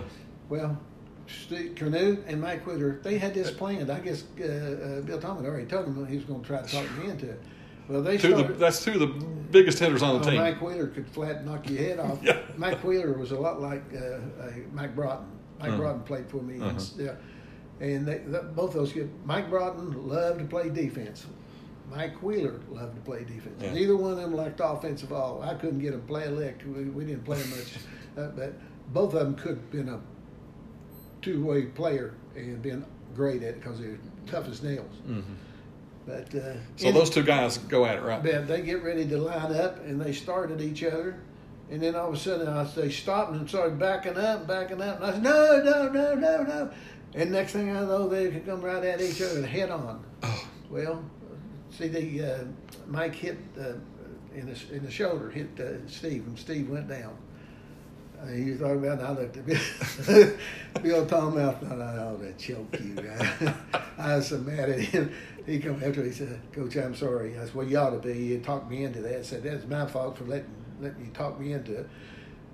Well, 0.49 0.78
Steve 1.45 1.74
Canute 1.74 2.24
and 2.26 2.41
Mike 2.41 2.64
Quitter, 2.64 3.01
they 3.03 3.18
had 3.18 3.35
this 3.35 3.51
planned. 3.51 3.91
I 3.91 4.01
guess 4.01 4.24
uh, 4.41 4.45
uh, 4.45 5.01
Bill 5.03 5.18
Thomas 5.20 5.45
already 5.45 5.66
told 5.66 5.87
them 5.87 6.07
he 6.07 6.16
was 6.16 6.24
going 6.24 6.41
to 6.43 6.47
try 6.47 6.62
to 6.62 6.68
talk 6.72 6.99
me 6.99 7.11
into 7.11 7.31
it. 7.31 7.41
Well, 7.89 8.03
they 8.03 8.18
two 8.18 8.28
of 8.33 8.37
the, 8.39 8.43
started. 8.45 8.59
that's 8.61 8.85
two 8.85 8.93
of 8.93 9.01
the 9.01 9.07
biggest 9.51 9.78
hitters 9.81 10.03
on 10.03 10.20
the 10.20 10.26
Oh, 10.26 10.31
team. 10.31 10.41
Mike 10.41 10.61
Wheeler 10.62 10.87
could 10.87 11.09
flat 11.09 11.45
knock 11.45 11.68
your 11.68 11.78
head 11.78 11.99
off. 11.99 12.18
Yeah. 12.22 12.39
Mike 12.57 12.85
Wheeler 12.85 13.14
was 13.14 13.33
a 13.33 13.39
lot 13.39 13.61
like 13.61 13.83
uh, 13.95 13.99
uh, 14.43 14.51
Mike 14.72 14.95
Broughton. 14.95 15.26
Mike 15.59 15.68
Uh-huh. 15.70 15.76
Broughton 15.78 16.03
played 16.03 16.28
for 16.28 16.41
me. 16.43 16.61
Uh-huh. 16.61 16.68
And, 16.70 16.93
yeah, 16.97 17.14
and 17.87 18.07
they, 18.07 18.18
that, 18.18 18.55
both 18.55 18.72
those 18.72 18.93
kids. 18.93 19.11
Mike 19.24 19.51
Broughton 19.51 20.09
loved 20.09 20.39
to 20.39 20.45
play 20.45 20.68
defense. 20.70 21.26
Mike 21.91 22.22
Wheeler 22.22 22.61
loved 22.70 22.95
to 22.95 23.01
play 23.03 23.24
defense. 23.24 23.61
Yeah. 23.61 23.72
Neither 23.72 23.97
one 23.97 24.12
of 24.12 24.18
them 24.18 24.35
liked 24.37 24.61
offensive 24.62 25.12
all. 25.12 25.43
I 25.43 25.55
couldn't 25.55 25.81
get 25.81 25.91
them 25.91 26.03
play 26.03 26.26
a 26.26 26.31
lick. 26.31 26.61
We, 26.64 26.85
we 26.85 27.05
didn't 27.05 27.24
play 27.24 27.39
much, 27.51 27.74
uh, 28.16 28.28
but 28.37 28.53
both 28.93 29.14
of 29.14 29.20
them 29.20 29.35
could 29.35 29.57
have 29.57 29.70
been 29.72 29.89
a 29.89 30.01
two-way 31.23 31.62
player 31.62 32.14
and 32.37 32.61
been 32.62 32.85
great 33.14 33.43
at 33.43 33.51
it 33.51 33.61
because 33.62 33.79
they're 33.81 33.99
tough 34.27 34.49
as 34.49 34.62
nails. 34.62 34.95
Mhm. 35.09 35.23
But 36.07 36.35
uh, 36.35 36.55
So 36.77 36.89
any- 36.89 36.93
those 36.93 37.11
two 37.11 37.23
guys 37.23 37.59
go 37.59 37.85
at 37.85 37.97
it, 37.97 38.03
right? 38.03 38.23
but 38.23 38.49
they 38.49 38.62
get 38.62 38.83
ready 38.83 39.07
to 39.09 39.18
line 39.18 39.55
up 39.55 39.85
and 39.85 40.01
they 40.01 40.12
started 40.12 40.61
at 40.61 40.66
each 40.66 40.83
other. 40.85 41.16
And 41.71 41.81
then 41.81 41.95
all 41.95 42.09
of 42.09 42.14
a 42.14 42.18
sudden 42.18 42.49
I, 42.49 42.64
they 42.64 42.91
stopped 42.91 43.33
and 43.33 43.49
started 43.49 43.79
backing 43.79 44.16
up, 44.16 44.47
backing 44.47 44.81
up. 44.83 44.97
And 44.97 45.05
I 45.07 45.12
said, 45.12 45.23
no, 45.23 45.62
no, 45.62 45.89
no, 45.89 46.14
no, 46.14 46.43
no. 46.43 46.71
And 47.14 47.31
next 47.33 47.53
thing 47.53 47.71
I 47.71 47.81
know, 47.81 48.09
they 48.09 48.31
could 48.31 48.47
come 48.47 48.61
right 48.61 48.83
at 48.85 49.01
each 49.01 49.21
other 49.23 49.45
head 49.47 49.71
on. 49.71 50.05
Oh. 50.23 50.49
Well, 50.71 51.05
see, 51.71 51.89
the 51.89 52.23
uh, 52.25 52.45
Mike 52.89 53.14
hit 53.14 53.39
uh, 53.59 53.73
in, 54.35 54.47
the, 54.47 54.75
in 54.75 54.85
the 54.85 54.91
shoulder, 54.91 55.31
hit 55.31 55.49
uh, 55.61 55.87
Steve, 55.89 56.27
and 56.27 56.39
Steve 56.39 56.68
went 56.71 56.89
down. 56.89 57.16
Uh, 58.23 58.27
he 58.29 58.51
was 58.51 58.61
talking 58.61 58.85
about, 58.85 58.99
and 58.99 59.07
I 59.07 59.12
looked 59.12 59.37
at 59.37 59.47
Bill, 59.47 60.33
Bill 60.83 61.07
Tom 61.07 61.39
out, 61.39 61.57
I 61.57 61.68
thought, 61.68 61.79
oh, 61.79 62.18
that 62.21 62.39
choke 62.39 62.79
you 62.81 62.95
guy. 62.95 63.55
I 63.99 64.16
was 64.16 64.29
so 64.29 64.39
mad 64.39 64.68
at 64.71 64.81
him. 64.81 65.12
He 65.47 65.59
come 65.59 65.83
after, 65.83 66.01
me, 66.03 66.09
he 66.09 66.12
said, 66.12 66.39
Coach, 66.53 66.77
I'm 66.77 66.95
sorry. 66.95 67.39
I 67.39 67.45
said, 67.45 67.55
well, 67.55 67.66
you 67.66 67.79
ought 67.79 67.91
to 67.91 67.99
be. 67.99 68.16
You 68.18 68.41
talked 68.41 68.71
me 68.71 68.85
into 68.85 69.01
that. 69.03 69.18
I 69.18 69.23
said, 69.23 69.43
that's 69.43 69.66
my 69.66 69.87
fault 69.87 70.18
for 70.18 70.25
letting, 70.25 70.53
letting 70.81 71.05
you 71.05 71.11
talk 71.12 71.41
me 71.41 71.53
into 71.55 71.79
it. 71.81 71.89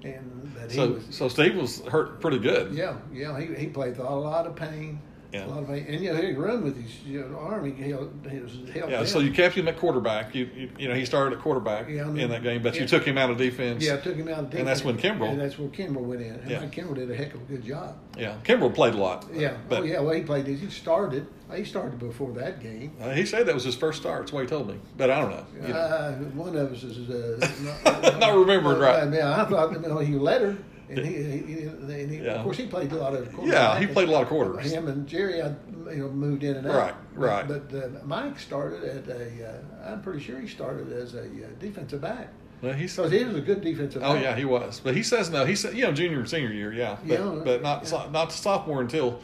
And 0.04 0.52
but 0.54 0.70
he 0.70 0.76
So 0.76 0.90
was, 0.92 1.04
so 1.10 1.28
Steve 1.28 1.56
was 1.56 1.80
hurt 1.86 2.20
pretty 2.20 2.38
good. 2.38 2.72
yeah, 2.72 2.96
yeah, 3.12 3.38
he, 3.40 3.52
he 3.54 3.66
played 3.66 3.96
with 3.96 4.06
a 4.06 4.14
lot 4.14 4.46
of 4.46 4.54
pain. 4.54 5.00
Yeah. 5.36 5.46
A 5.46 5.48
lot 5.48 5.62
of. 5.62 5.70
And, 5.70 6.00
you 6.02 6.12
know, 6.12 6.20
he 6.20 6.32
run 6.32 6.64
with 6.64 6.82
his 6.82 7.02
you 7.04 7.20
know, 7.20 7.38
arm. 7.38 7.64
He, 7.76 7.90
held, 7.90 8.12
he 8.30 8.38
was 8.38 8.52
held 8.72 8.90
Yeah, 8.90 8.98
down. 8.98 9.06
so 9.06 9.18
you 9.18 9.32
kept 9.32 9.54
him 9.54 9.68
at 9.68 9.76
quarterback. 9.78 10.34
You, 10.34 10.48
you 10.56 10.70
you 10.78 10.88
know 10.88 10.94
he 10.94 11.04
started 11.04 11.36
at 11.36 11.42
quarterback 11.42 11.88
Yeah, 11.88 12.02
I 12.04 12.06
mean, 12.06 12.24
in 12.24 12.30
that 12.30 12.42
game, 12.42 12.62
but 12.62 12.76
you 12.78 12.86
took 12.86 13.04
him 13.04 13.18
out 13.18 13.30
of 13.30 13.36
defense. 13.36 13.84
Yeah, 13.84 13.94
I 13.94 13.96
took 13.98 14.16
him 14.16 14.28
out 14.28 14.38
of 14.40 14.50
defense. 14.50 14.58
And 14.60 14.68
that's 14.68 14.84
when 14.84 14.96
Kimbrell- 14.98 15.30
And 15.30 15.40
that's 15.40 15.58
where 15.58 15.68
Kimbrell 15.68 16.02
went 16.02 16.22
in. 16.22 16.34
And 16.34 16.50
Yeah. 16.50 16.62
Kimbrell 16.66 16.94
did 16.94 17.10
a 17.10 17.14
heck 17.14 17.34
of 17.34 17.42
a 17.42 17.44
good 17.44 17.64
job. 17.64 17.96
yeah. 18.16 18.36
Kimbrell 18.44 18.74
played 18.74 18.94
a 18.94 18.98
lot. 18.98 19.26
Yeah. 19.32 19.56
but 19.68 19.80
oh, 19.80 19.84
yeah. 19.84 20.00
Well, 20.00 20.14
he 20.14 20.22
played. 20.22 20.46
He 20.46 20.70
started. 20.70 21.26
He 21.54 21.64
started 21.64 21.98
before 22.00 22.32
that 22.32 22.60
game. 22.60 22.92
uh, 23.00 23.10
he 23.12 23.24
said 23.24 23.46
that 23.46 23.54
was 23.54 23.62
his 23.64 23.76
first 23.76 24.00
start. 24.00 24.22
That's 24.22 24.32
what 24.32 24.40
he 24.42 24.48
told 24.48 24.66
me. 24.68 24.76
But 24.96 25.10
I 25.10 25.20
don't 25.20 25.30
know. 25.30 25.46
you 25.68 25.72
know. 25.72 25.78
Uh, 25.78 26.12
one 26.34 26.56
of 26.56 26.72
us 26.72 26.82
is 26.82 27.08
uh, 27.08 27.48
not, 27.84 28.18
Not 28.18 28.34
remembering 28.36 28.78
right. 28.80 29.12
Yeah, 29.12 29.42
I 29.42 29.44
thought 29.44 29.72
you 29.72 29.78
know, 29.80 29.98
he 29.98 30.14
lettered. 30.16 30.62
And 30.88 30.98
he, 30.98 31.14
he, 31.14 31.38
he, 31.38 31.62
and 31.66 32.10
he 32.10 32.18
Yeah. 32.18 32.34
of 32.34 32.44
course, 32.44 32.56
he 32.58 32.66
played 32.66 32.92
a 32.92 32.96
lot 32.96 33.14
of. 33.14 33.28
Yeah, 33.42 33.78
he 33.78 33.86
played 33.86 34.08
a 34.08 34.12
lot 34.12 34.22
of 34.22 34.28
quarters. 34.28 34.70
Him 34.70 34.86
and 34.88 35.06
Jerry, 35.06 35.42
I, 35.42 35.48
you 35.90 35.96
know, 35.96 36.08
moved 36.10 36.44
in 36.44 36.56
and 36.56 36.66
out. 36.66 36.74
Right, 36.76 36.94
right. 37.14 37.48
But, 37.48 37.70
but 37.70 37.84
uh, 37.84 37.88
Mike 38.04 38.38
started 38.38 38.84
at 38.84 39.08
a. 39.08 39.48
Uh, 39.84 39.90
I'm 39.92 40.02
pretty 40.02 40.20
sure 40.20 40.38
he 40.40 40.46
started 40.46 40.92
as 40.92 41.14
a 41.14 41.22
uh, 41.22 41.48
defensive 41.58 42.00
back. 42.00 42.28
Well, 42.62 42.72
he's 42.72 42.92
So 42.92 43.08
he 43.08 43.22
was 43.24 43.34
a 43.36 43.40
good 43.40 43.60
defensive 43.62 44.02
Oh 44.04 44.14
yeah, 44.14 44.34
he 44.34 44.44
was. 44.46 44.80
But 44.82 44.94
he 44.96 45.02
says 45.02 45.28
no. 45.28 45.44
He 45.44 45.54
said 45.56 45.76
you 45.76 45.84
know 45.84 45.92
junior 45.92 46.20
and 46.20 46.28
senior 46.28 46.52
year, 46.52 46.72
yeah, 46.72 46.96
but, 47.04 47.18
Yeah, 47.18 47.40
but 47.44 47.62
not 47.62 47.82
yeah. 47.82 47.88
so- 47.88 48.10
not 48.10 48.32
sophomore 48.32 48.80
until 48.80 49.20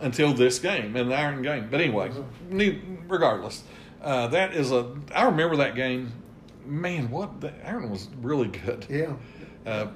until 0.00 0.34
this 0.34 0.58
game 0.58 0.94
in 0.96 1.08
the 1.08 1.14
Iron 1.14 1.40
game. 1.40 1.68
But 1.70 1.80
anyway, 1.80 2.10
Uh-huh. 2.10 2.72
regardless, 3.08 3.62
uh, 4.02 4.26
that 4.28 4.54
is 4.54 4.72
a. 4.72 4.92
I 5.14 5.24
remember 5.24 5.56
that 5.56 5.74
game. 5.74 6.12
Man, 6.66 7.10
what 7.10 7.40
the 7.40 7.52
Iron 7.66 7.90
was 7.90 8.08
really 8.20 8.48
good. 8.48 8.86
Yeah. 8.90 9.12
Uh, 9.64 9.86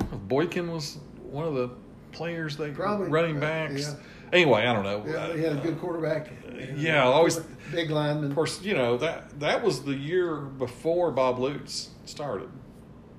know, 0.00 0.18
Boykin 0.28 0.70
was 0.70 0.98
one 1.30 1.44
of 1.46 1.54
the 1.54 1.70
players 2.12 2.56
they 2.56 2.70
Probably, 2.70 3.08
running 3.08 3.36
uh, 3.36 3.40
backs. 3.40 3.82
yeah. 3.82 3.94
Anyway, 4.32 4.66
I 4.66 4.72
don't 4.74 4.84
know. 4.84 5.04
Yeah, 5.06 5.32
he 5.34 5.42
had 5.42 5.52
a 5.56 5.60
good 5.60 5.80
quarterback. 5.80 6.28
yeah, 6.76 7.04
always- 7.04 7.38
big 7.72 7.90
lineman. 7.90 8.30
Of 8.30 8.34
course, 8.34 8.62
you 8.62 8.74
know 8.74 8.96
that 8.98 9.38
that 9.40 9.62
was 9.62 9.82
the 9.84 9.94
year 9.94 10.36
before 10.36 11.10
Bob 11.10 11.38
Lutz 11.38 11.90
started. 12.04 12.48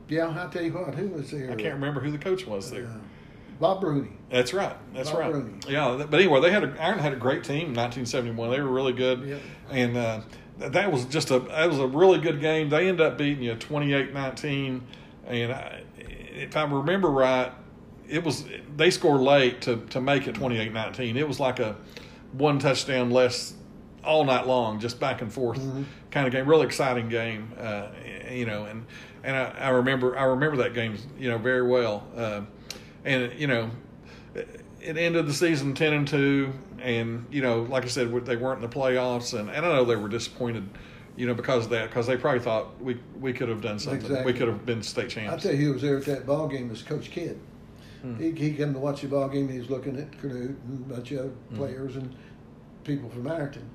Yeah, 0.08 0.28
I'll 0.28 0.50
tell 0.50 0.64
you 0.64 0.72
what, 0.74 0.94
who 0.96 1.08
was 1.10 1.30
there? 1.32 1.52
I 1.52 1.56
can't 1.56 1.76
remember 1.76 2.00
who 2.02 2.10
the 2.12 2.18
coach 2.18 2.46
was 2.48 2.72
there. 2.72 2.86
Uh, 2.88 2.98
Bob 3.60 3.82
Bruni. 3.82 4.10
That's 4.32 4.54
right. 4.54 4.76
That's 4.94 5.10
Bob 5.12 5.20
right. 5.20 5.34
Rooney. 5.34 5.60
Yeah, 5.68 6.04
but 6.10 6.20
anyway, 6.20 6.42
they 6.42 6.52
had 6.52 6.64
a, 6.64 6.82
Iron 6.84 6.98
had 7.00 7.14
a 7.14 7.18
great 7.18 7.44
team 7.44 7.68
in 7.70 7.76
1971. 7.76 8.50
They 8.52 8.60
were 8.62 8.68
really 8.70 8.94
good, 8.94 9.22
Yep. 9.28 9.42
and 9.72 9.98
uh, 9.98 10.22
that 10.60 10.92
was 10.92 11.06
just 11.06 11.30
a 11.32 11.40
that 11.40 11.70
was 11.70 11.80
a 11.80 11.88
really 11.88 12.20
good 12.20 12.40
game. 12.40 12.70
They 12.70 12.88
ended 12.88 13.02
up 13.06 13.18
beating 13.18 13.44
you 13.44 13.54
28-19, 13.56 14.82
and 15.28 15.52
I, 15.52 15.84
if 16.40 16.56
I 16.58 16.64
remember 16.64 17.10
right, 17.10 17.52
it 18.08 18.24
was 18.24 18.46
they 18.76 18.90
scored 18.92 19.22
late 19.22 19.62
to 19.62 19.78
to 19.92 20.02
make 20.02 20.28
it 20.28 20.36
28-19. 20.36 21.16
It 21.16 21.28
was 21.28 21.40
like 21.40 21.60
a 21.60 21.76
one 22.34 22.60
touchdown 22.60 23.12
less 23.12 23.54
all 24.04 24.24
night 24.24 24.48
long, 24.48 24.80
just 24.80 25.00
back 25.00 25.22
and 25.22 25.32
forth 25.32 25.60
Mm-hmm. 25.60 25.84
kind 26.12 26.26
of 26.26 26.32
game. 26.34 26.48
Really 26.48 26.66
exciting 26.66 27.10
game, 27.10 27.52
uh, 27.60 27.88
you 28.32 28.46
know. 28.46 28.66
And 28.66 28.86
and 29.24 29.36
I, 29.36 29.54
I 29.60 29.70
remember 29.70 30.18
I 30.18 30.24
remember 30.24 30.58
that 30.58 30.74
game, 30.74 30.96
you 31.18 31.30
know, 31.30 31.38
very 31.38 31.68
well. 31.68 32.08
Uh, 32.16 32.42
and 33.06 33.34
you 33.40 33.48
know, 33.48 33.70
it 34.36 34.98
ended 34.98 35.26
the 35.28 35.34
season 35.34 35.74
ten 35.74 35.94
and 35.94 36.08
two, 36.08 36.54
and 36.82 37.26
you 37.30 37.42
know, 37.42 37.64
like 37.64 37.84
I 37.84 37.88
said, 37.88 38.08
they 38.26 38.36
weren't 38.38 38.64
in 38.64 38.70
the 38.70 38.76
playoffs, 38.76 39.38
and, 39.38 39.50
and 39.50 39.66
I 39.66 39.70
know 39.76 39.86
they 39.86 39.96
were 39.96 40.08
disappointed, 40.10 40.68
you 41.20 41.28
know, 41.28 41.34
because 41.34 41.66
of 41.66 41.72
that, 41.72 41.90
because 41.90 42.08
they 42.08 42.16
probably 42.16 42.40
thought 42.40 42.82
we 42.82 42.98
we 43.20 43.34
could 43.34 43.50
have 43.50 43.62
done 43.62 43.78
something, 43.78 44.00
Exactly. 44.02 44.32
we 44.32 44.40
could 44.40 44.48
have 44.48 44.66
been 44.66 44.82
state 44.82 45.10
champs. 45.10 45.34
I'll 45.34 45.38
tell 45.40 45.54
you 45.60 45.68
who 45.68 45.74
was 45.74 45.82
there 45.82 45.98
at 45.98 46.06
that 46.06 46.26
ball 46.26 46.48
game 46.48 46.70
was 46.70 46.82
Coach 46.82 47.12
Kidd. 47.12 47.38
Hmm. 48.02 48.16
He, 48.16 48.32
he 48.32 48.54
came 48.54 48.72
to 48.74 48.80
watch 48.80 49.02
the 49.02 49.08
ball 49.10 49.28
game. 49.28 49.50
He 49.50 49.60
was 49.60 49.70
looking 49.70 49.98
at 50.00 50.18
Canute 50.22 50.58
and 50.68 50.90
a 50.90 50.94
bunch 50.96 51.12
of 51.12 51.20
other 51.20 51.30
Hmm. 51.50 51.56
players 51.58 51.96
and 51.98 52.16
people 52.86 53.10
from 53.10 53.28
Ironton. 53.28 53.70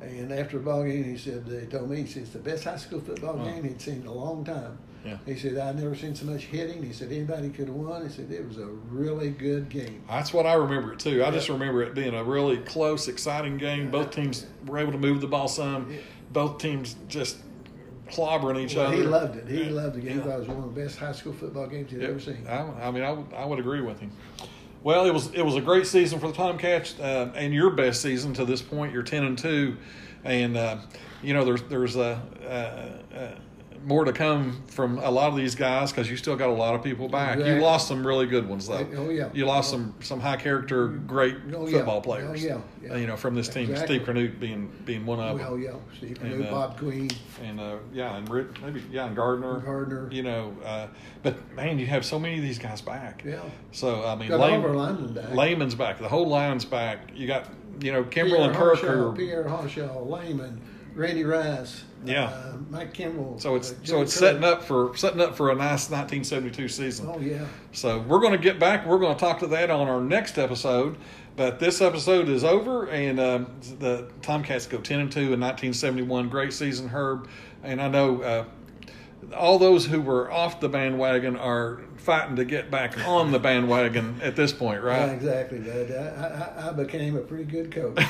And 0.00 0.32
after 0.32 0.56
the 0.58 0.64
ball 0.64 0.84
game, 0.84 1.04
he 1.04 1.18
said, 1.18 1.44
he 1.48 1.66
told 1.66 1.90
me, 1.90 1.96
he 2.02 2.06
said, 2.06 2.22
it's 2.22 2.32
the 2.32 2.38
best 2.38 2.64
high 2.64 2.76
school 2.76 3.00
football 3.00 3.34
Wow. 3.36 3.44
game 3.44 3.64
he'd 3.64 3.80
seen 3.80 4.00
in 4.00 4.06
a 4.06 4.12
long 4.12 4.42
time. 4.44 4.78
Yeah. 5.04 5.18
He 5.26 5.36
said, 5.36 5.56
I've 5.56 5.78
never 5.78 5.94
seen 5.94 6.14
so 6.14 6.26
much 6.26 6.44
hitting. 6.44 6.82
He 6.82 6.92
said, 6.92 7.12
anybody 7.12 7.48
could 7.50 7.68
have 7.68 7.76
won. 7.76 8.02
He 8.02 8.08
said, 8.12 8.30
it 8.30 8.46
was 8.46 8.58
a 8.58 8.66
really 8.90 9.30
good 9.30 9.68
game. 9.68 10.02
That's 10.08 10.32
what 10.32 10.46
I 10.46 10.54
remember 10.54 10.94
it 10.94 10.98
too. 10.98 11.22
I 11.24 11.30
just 11.30 11.48
remember 11.48 11.82
it 11.82 11.94
being 11.94 12.14
a 12.14 12.24
really 12.24 12.56
close, 12.58 13.06
exciting 13.08 13.56
game. 13.58 13.90
Both 13.90 14.10
teams 14.10 14.46
were 14.66 14.78
able 14.78 14.92
to 14.92 14.98
move 14.98 15.20
the 15.20 15.28
ball 15.28 15.48
some. 15.48 15.90
Yeah. 15.92 15.98
Both 16.32 16.58
teams 16.58 16.96
just 17.08 17.38
clobbering 18.10 18.60
each 18.64 18.76
Well, 18.76 18.86
other. 18.88 18.96
he 18.96 19.02
loved 19.02 19.36
it. 19.36 19.48
He 19.48 19.64
Yeah. 19.64 19.70
loved 19.70 19.96
the 19.96 20.00
game. 20.00 20.10
Yeah. 20.10 20.14
He 20.16 20.20
thought 20.28 20.34
it 20.36 20.38
was 20.40 20.48
one 20.48 20.56
of 20.58 20.74
the 20.74 20.80
best 20.80 20.98
high 20.98 21.12
school 21.12 21.32
football 21.32 21.66
games 21.66 21.90
he'd 21.90 22.02
Yeah, 22.02 22.08
ever 22.08 22.20
seen. 22.20 22.46
I, 22.48 22.86
I 22.86 22.90
mean, 22.90 23.02
I 23.02 23.10
would, 23.12 23.26
I 23.34 23.44
would 23.44 23.58
agree 23.58 23.80
with 23.80 23.98
him. 24.00 24.12
Well, 24.82 25.06
it 25.06 25.12
was 25.12 25.32
it 25.34 25.42
was 25.42 25.56
a 25.56 25.60
great 25.60 25.86
season 25.86 26.20
for 26.20 26.28
the 26.28 26.34
Tomcats, 26.34 26.98
uh, 27.00 27.32
and 27.34 27.52
your 27.52 27.70
best 27.70 28.02
season 28.02 28.32
to 28.34 28.44
this 28.44 28.62
point. 28.62 28.92
You're 28.92 29.02
ten 29.02 29.24
and 29.24 29.36
two, 29.36 29.76
and 30.22 30.56
uh, 30.56 30.76
you 31.24 31.34
know 31.34 31.44
there's 31.44 31.62
there's 31.62 31.96
uh, 31.96 32.20
uh, 32.44 33.16
uh, 33.16 33.30
more 33.84 34.04
to 34.04 34.12
come 34.12 34.62
from 34.68 34.98
a 34.98 35.10
lot 35.10 35.28
of 35.30 35.36
these 35.36 35.54
guys 35.54 35.90
because 35.92 36.10
you 36.10 36.16
still 36.16 36.36
got 36.36 36.48
a 36.48 36.52
lot 36.52 36.74
of 36.74 36.82
people 36.82 37.08
back. 37.08 37.38
You 37.38 37.60
lost 37.60 37.88
some 37.88 38.06
really 38.06 38.26
good 38.26 38.48
ones 38.48 38.66
though. 38.68 38.86
Oh, 38.96 39.10
yeah. 39.10 39.28
You 39.32 39.46
lost 39.46 39.70
some 39.70 39.94
some 40.00 40.20
high 40.20 40.36
character, 40.36 40.88
great 40.88 41.36
Oh, 41.54 41.66
yeah. 41.66 41.78
football 41.78 41.98
Oh, 41.98 42.00
players. 42.00 42.42
yeah. 42.44 42.58
Yeah. 42.82 42.92
Uh, 42.92 42.96
You 42.96 43.06
know 43.06 43.16
from 43.16 43.34
this 43.34 43.48
team, 43.48 43.70
Exactly. 43.70 43.96
Steve 43.96 44.06
Canute 44.06 44.38
being 44.40 44.70
being 44.84 45.04
one 45.06 45.20
of 45.20 45.38
them. 45.38 45.46
Well, 45.46 45.58
yeah. 45.58 45.72
Steve 45.96 46.18
Canute, 46.20 46.46
uh, 46.46 46.50
Bob 46.50 46.78
Queen, 46.78 47.10
and 47.42 47.60
uh, 47.60 47.76
yeah, 47.92 48.16
and 48.16 48.28
Rick, 48.28 48.60
maybe 48.62 48.82
yeah, 48.90 49.06
and 49.06 49.16
Gardner, 49.16 49.58
Gardner. 49.60 50.08
You 50.10 50.22
know, 50.22 50.56
uh, 50.64 50.86
but 51.22 51.36
man, 51.54 51.78
you 51.78 51.86
have 51.86 52.04
so 52.04 52.18
many 52.18 52.36
of 52.36 52.42
these 52.42 52.58
guys 52.58 52.80
back. 52.80 53.22
Yeah. 53.24 53.40
So 53.72 54.04
I 54.06 54.14
mean, 54.14 54.28
Got 54.28 54.40
all 54.40 54.62
our 54.62 54.74
linemen 54.74 55.12
back. 55.14 55.32
Lehman's 55.34 55.74
back. 55.74 55.98
The 55.98 56.08
whole 56.08 56.28
line's 56.28 56.64
back. 56.64 57.10
You 57.14 57.26
got 57.26 57.46
you 57.80 57.92
know 57.92 58.04
Pierre 58.04 58.26
and 58.40 58.54
Kirk 58.54 59.16
Pierre 59.16 59.46
Harshaw, 59.48 60.00
Lehman, 60.02 60.60
Randy 60.96 61.24
Rice, 61.24 61.84
Yeah. 62.04 62.24
uh, 62.24 62.52
Mike 62.70 62.92
Kimball. 62.94 63.38
so 63.38 63.54
it's 63.54 63.72
uh, 63.72 63.74
so 63.84 64.00
it's 64.02 64.14
setting 64.14 64.42
up 64.44 64.64
for 64.64 64.96
setting 64.96 65.20
up 65.20 65.36
for 65.36 65.50
a 65.50 65.54
nice 65.54 65.90
1972 65.90 66.68
season. 66.68 67.08
Oh 67.12 67.18
yeah, 67.20 67.44
So 67.72 67.98
we're 68.00 68.20
going 68.20 68.32
to 68.32 68.38
get 68.38 68.58
back. 68.58 68.86
We're 68.86 68.98
going 68.98 69.14
to 69.14 69.20
talk 69.20 69.38
to 69.40 69.46
that 69.48 69.70
on 69.70 69.88
our 69.88 70.00
next 70.00 70.38
episode. 70.38 70.96
But 71.36 71.60
this 71.60 71.82
episode 71.82 72.30
is 72.30 72.44
over, 72.44 72.88
and 72.88 73.20
um, 73.20 73.46
the 73.78 74.10
Tomcats 74.22 74.66
go 74.66 74.78
ten 74.78 75.00
and 75.00 75.12
two 75.12 75.20
in 75.34 75.40
1971. 75.40 76.30
Great 76.30 76.54
season, 76.54 76.88
Herb. 76.88 77.28
And 77.62 77.78
I 77.82 77.88
know 77.88 78.22
uh, 78.22 78.44
all 79.36 79.58
those 79.58 79.84
who 79.84 80.00
were 80.00 80.32
off 80.32 80.60
the 80.60 80.70
bandwagon 80.70 81.36
are 81.36 81.82
fighting 81.98 82.36
to 82.36 82.46
get 82.46 82.70
back 82.70 82.96
on 83.06 83.32
the 83.32 83.38
bandwagon 83.38 84.18
at 84.22 84.34
this 84.34 84.52
point, 84.54 84.82
yeah, 84.82 84.88
right? 84.88 85.08
exactly. 85.10 85.58
But 85.58 85.90
I, 85.90 86.54
I, 86.64 86.68
I 86.70 86.72
became 86.72 87.16
a 87.16 87.20
pretty 87.20 87.44
good 87.44 87.70
coach. 87.70 87.98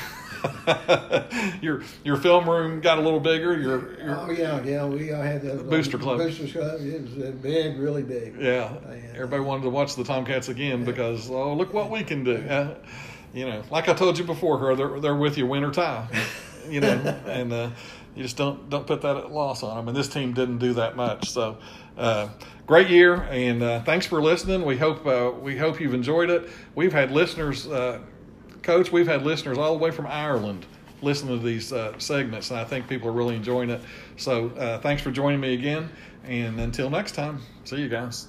your 1.61 1.83
your 2.03 2.17
film 2.17 2.49
room 2.49 2.81
got 2.81 2.97
a 2.97 3.01
little 3.01 3.19
bigger. 3.19 3.57
Your, 3.57 3.99
your 3.99 4.19
oh 4.19 4.31
yeah, 4.31 4.61
yeah. 4.63 4.85
We 4.85 5.11
all 5.11 5.21
had 5.21 5.41
the 5.41 5.55
Booster 5.55 5.97
Club. 5.97 6.17
Booster 6.17 6.47
club. 6.47 6.81
It 6.81 7.01
was 7.01 7.17
uh, 7.17 7.31
big, 7.41 7.77
really 7.77 8.03
big. 8.03 8.35
Yeah, 8.39 8.75
And, 8.89 9.15
everybody 9.15 9.43
wanted 9.43 9.63
to 9.63 9.69
watch 9.69 9.95
the 9.95 10.03
Tomcats 10.03 10.49
again 10.49 10.85
because 10.85 11.29
oh 11.29 11.53
look 11.53 11.73
what 11.73 11.89
we 11.89 12.03
can 12.03 12.23
do. 12.23 12.35
Uh, 12.35 12.75
you 13.33 13.45
know, 13.45 13.63
like 13.69 13.89
I 13.89 13.93
told 13.93 14.17
you 14.17 14.25
before, 14.25 14.57
her 14.59 14.75
they're 14.75 14.99
they're 14.99 15.15
with 15.15 15.37
you 15.37 15.47
win 15.47 15.63
or 15.63 15.71
tie. 15.71 16.07
You 16.69 16.81
know, 16.81 17.21
and 17.27 17.53
uh, 17.53 17.69
you 18.13 18.23
just 18.23 18.35
don't 18.35 18.69
don't 18.69 18.85
put 18.85 19.01
that 19.03 19.15
at 19.15 19.31
loss 19.31 19.63
on 19.63 19.77
them. 19.77 19.87
And 19.87 19.95
this 19.95 20.09
team 20.09 20.33
didn't 20.33 20.57
do 20.57 20.73
that 20.73 20.97
much. 20.97 21.29
So, 21.29 21.59
uh, 21.97 22.27
great 22.65 22.89
year, 22.89 23.21
and 23.29 23.63
uh, 23.63 23.83
thanks 23.83 24.05
for 24.05 24.21
listening. 24.21 24.65
We 24.65 24.75
hope 24.75 25.05
uh, 25.05 25.31
we 25.39 25.55
hope 25.55 25.79
you've 25.79 25.93
enjoyed 25.93 26.29
it. 26.29 26.49
We've 26.75 26.91
had 26.91 27.11
listeners, 27.11 27.67
uh, 27.67 27.99
Coach. 28.67 28.91
We've 28.91 29.07
had 29.07 29.23
listeners 29.23 29.57
all 29.57 29.71
the 29.71 29.81
way 29.81 29.91
from 29.91 30.05
Ireland 30.07 30.65
listening 31.01 31.39
to 31.39 31.45
these 31.45 31.71
uh, 31.71 31.97
segments, 31.99 32.51
and 32.51 32.59
I 32.59 32.65
think 32.65 32.85
people 32.89 33.07
are 33.07 33.13
really 33.13 33.37
enjoying 33.37 33.69
it. 33.69 33.79
So, 34.17 34.49
uh, 34.49 34.79
thanks 34.79 35.01
for 35.01 35.09
joining 35.09 35.39
me 35.39 35.53
again. 35.53 35.89
And 36.25 36.59
until 36.59 36.89
next 36.89 37.13
time, 37.13 37.39
see 37.63 37.77
you 37.77 37.87
guys. 37.87 38.27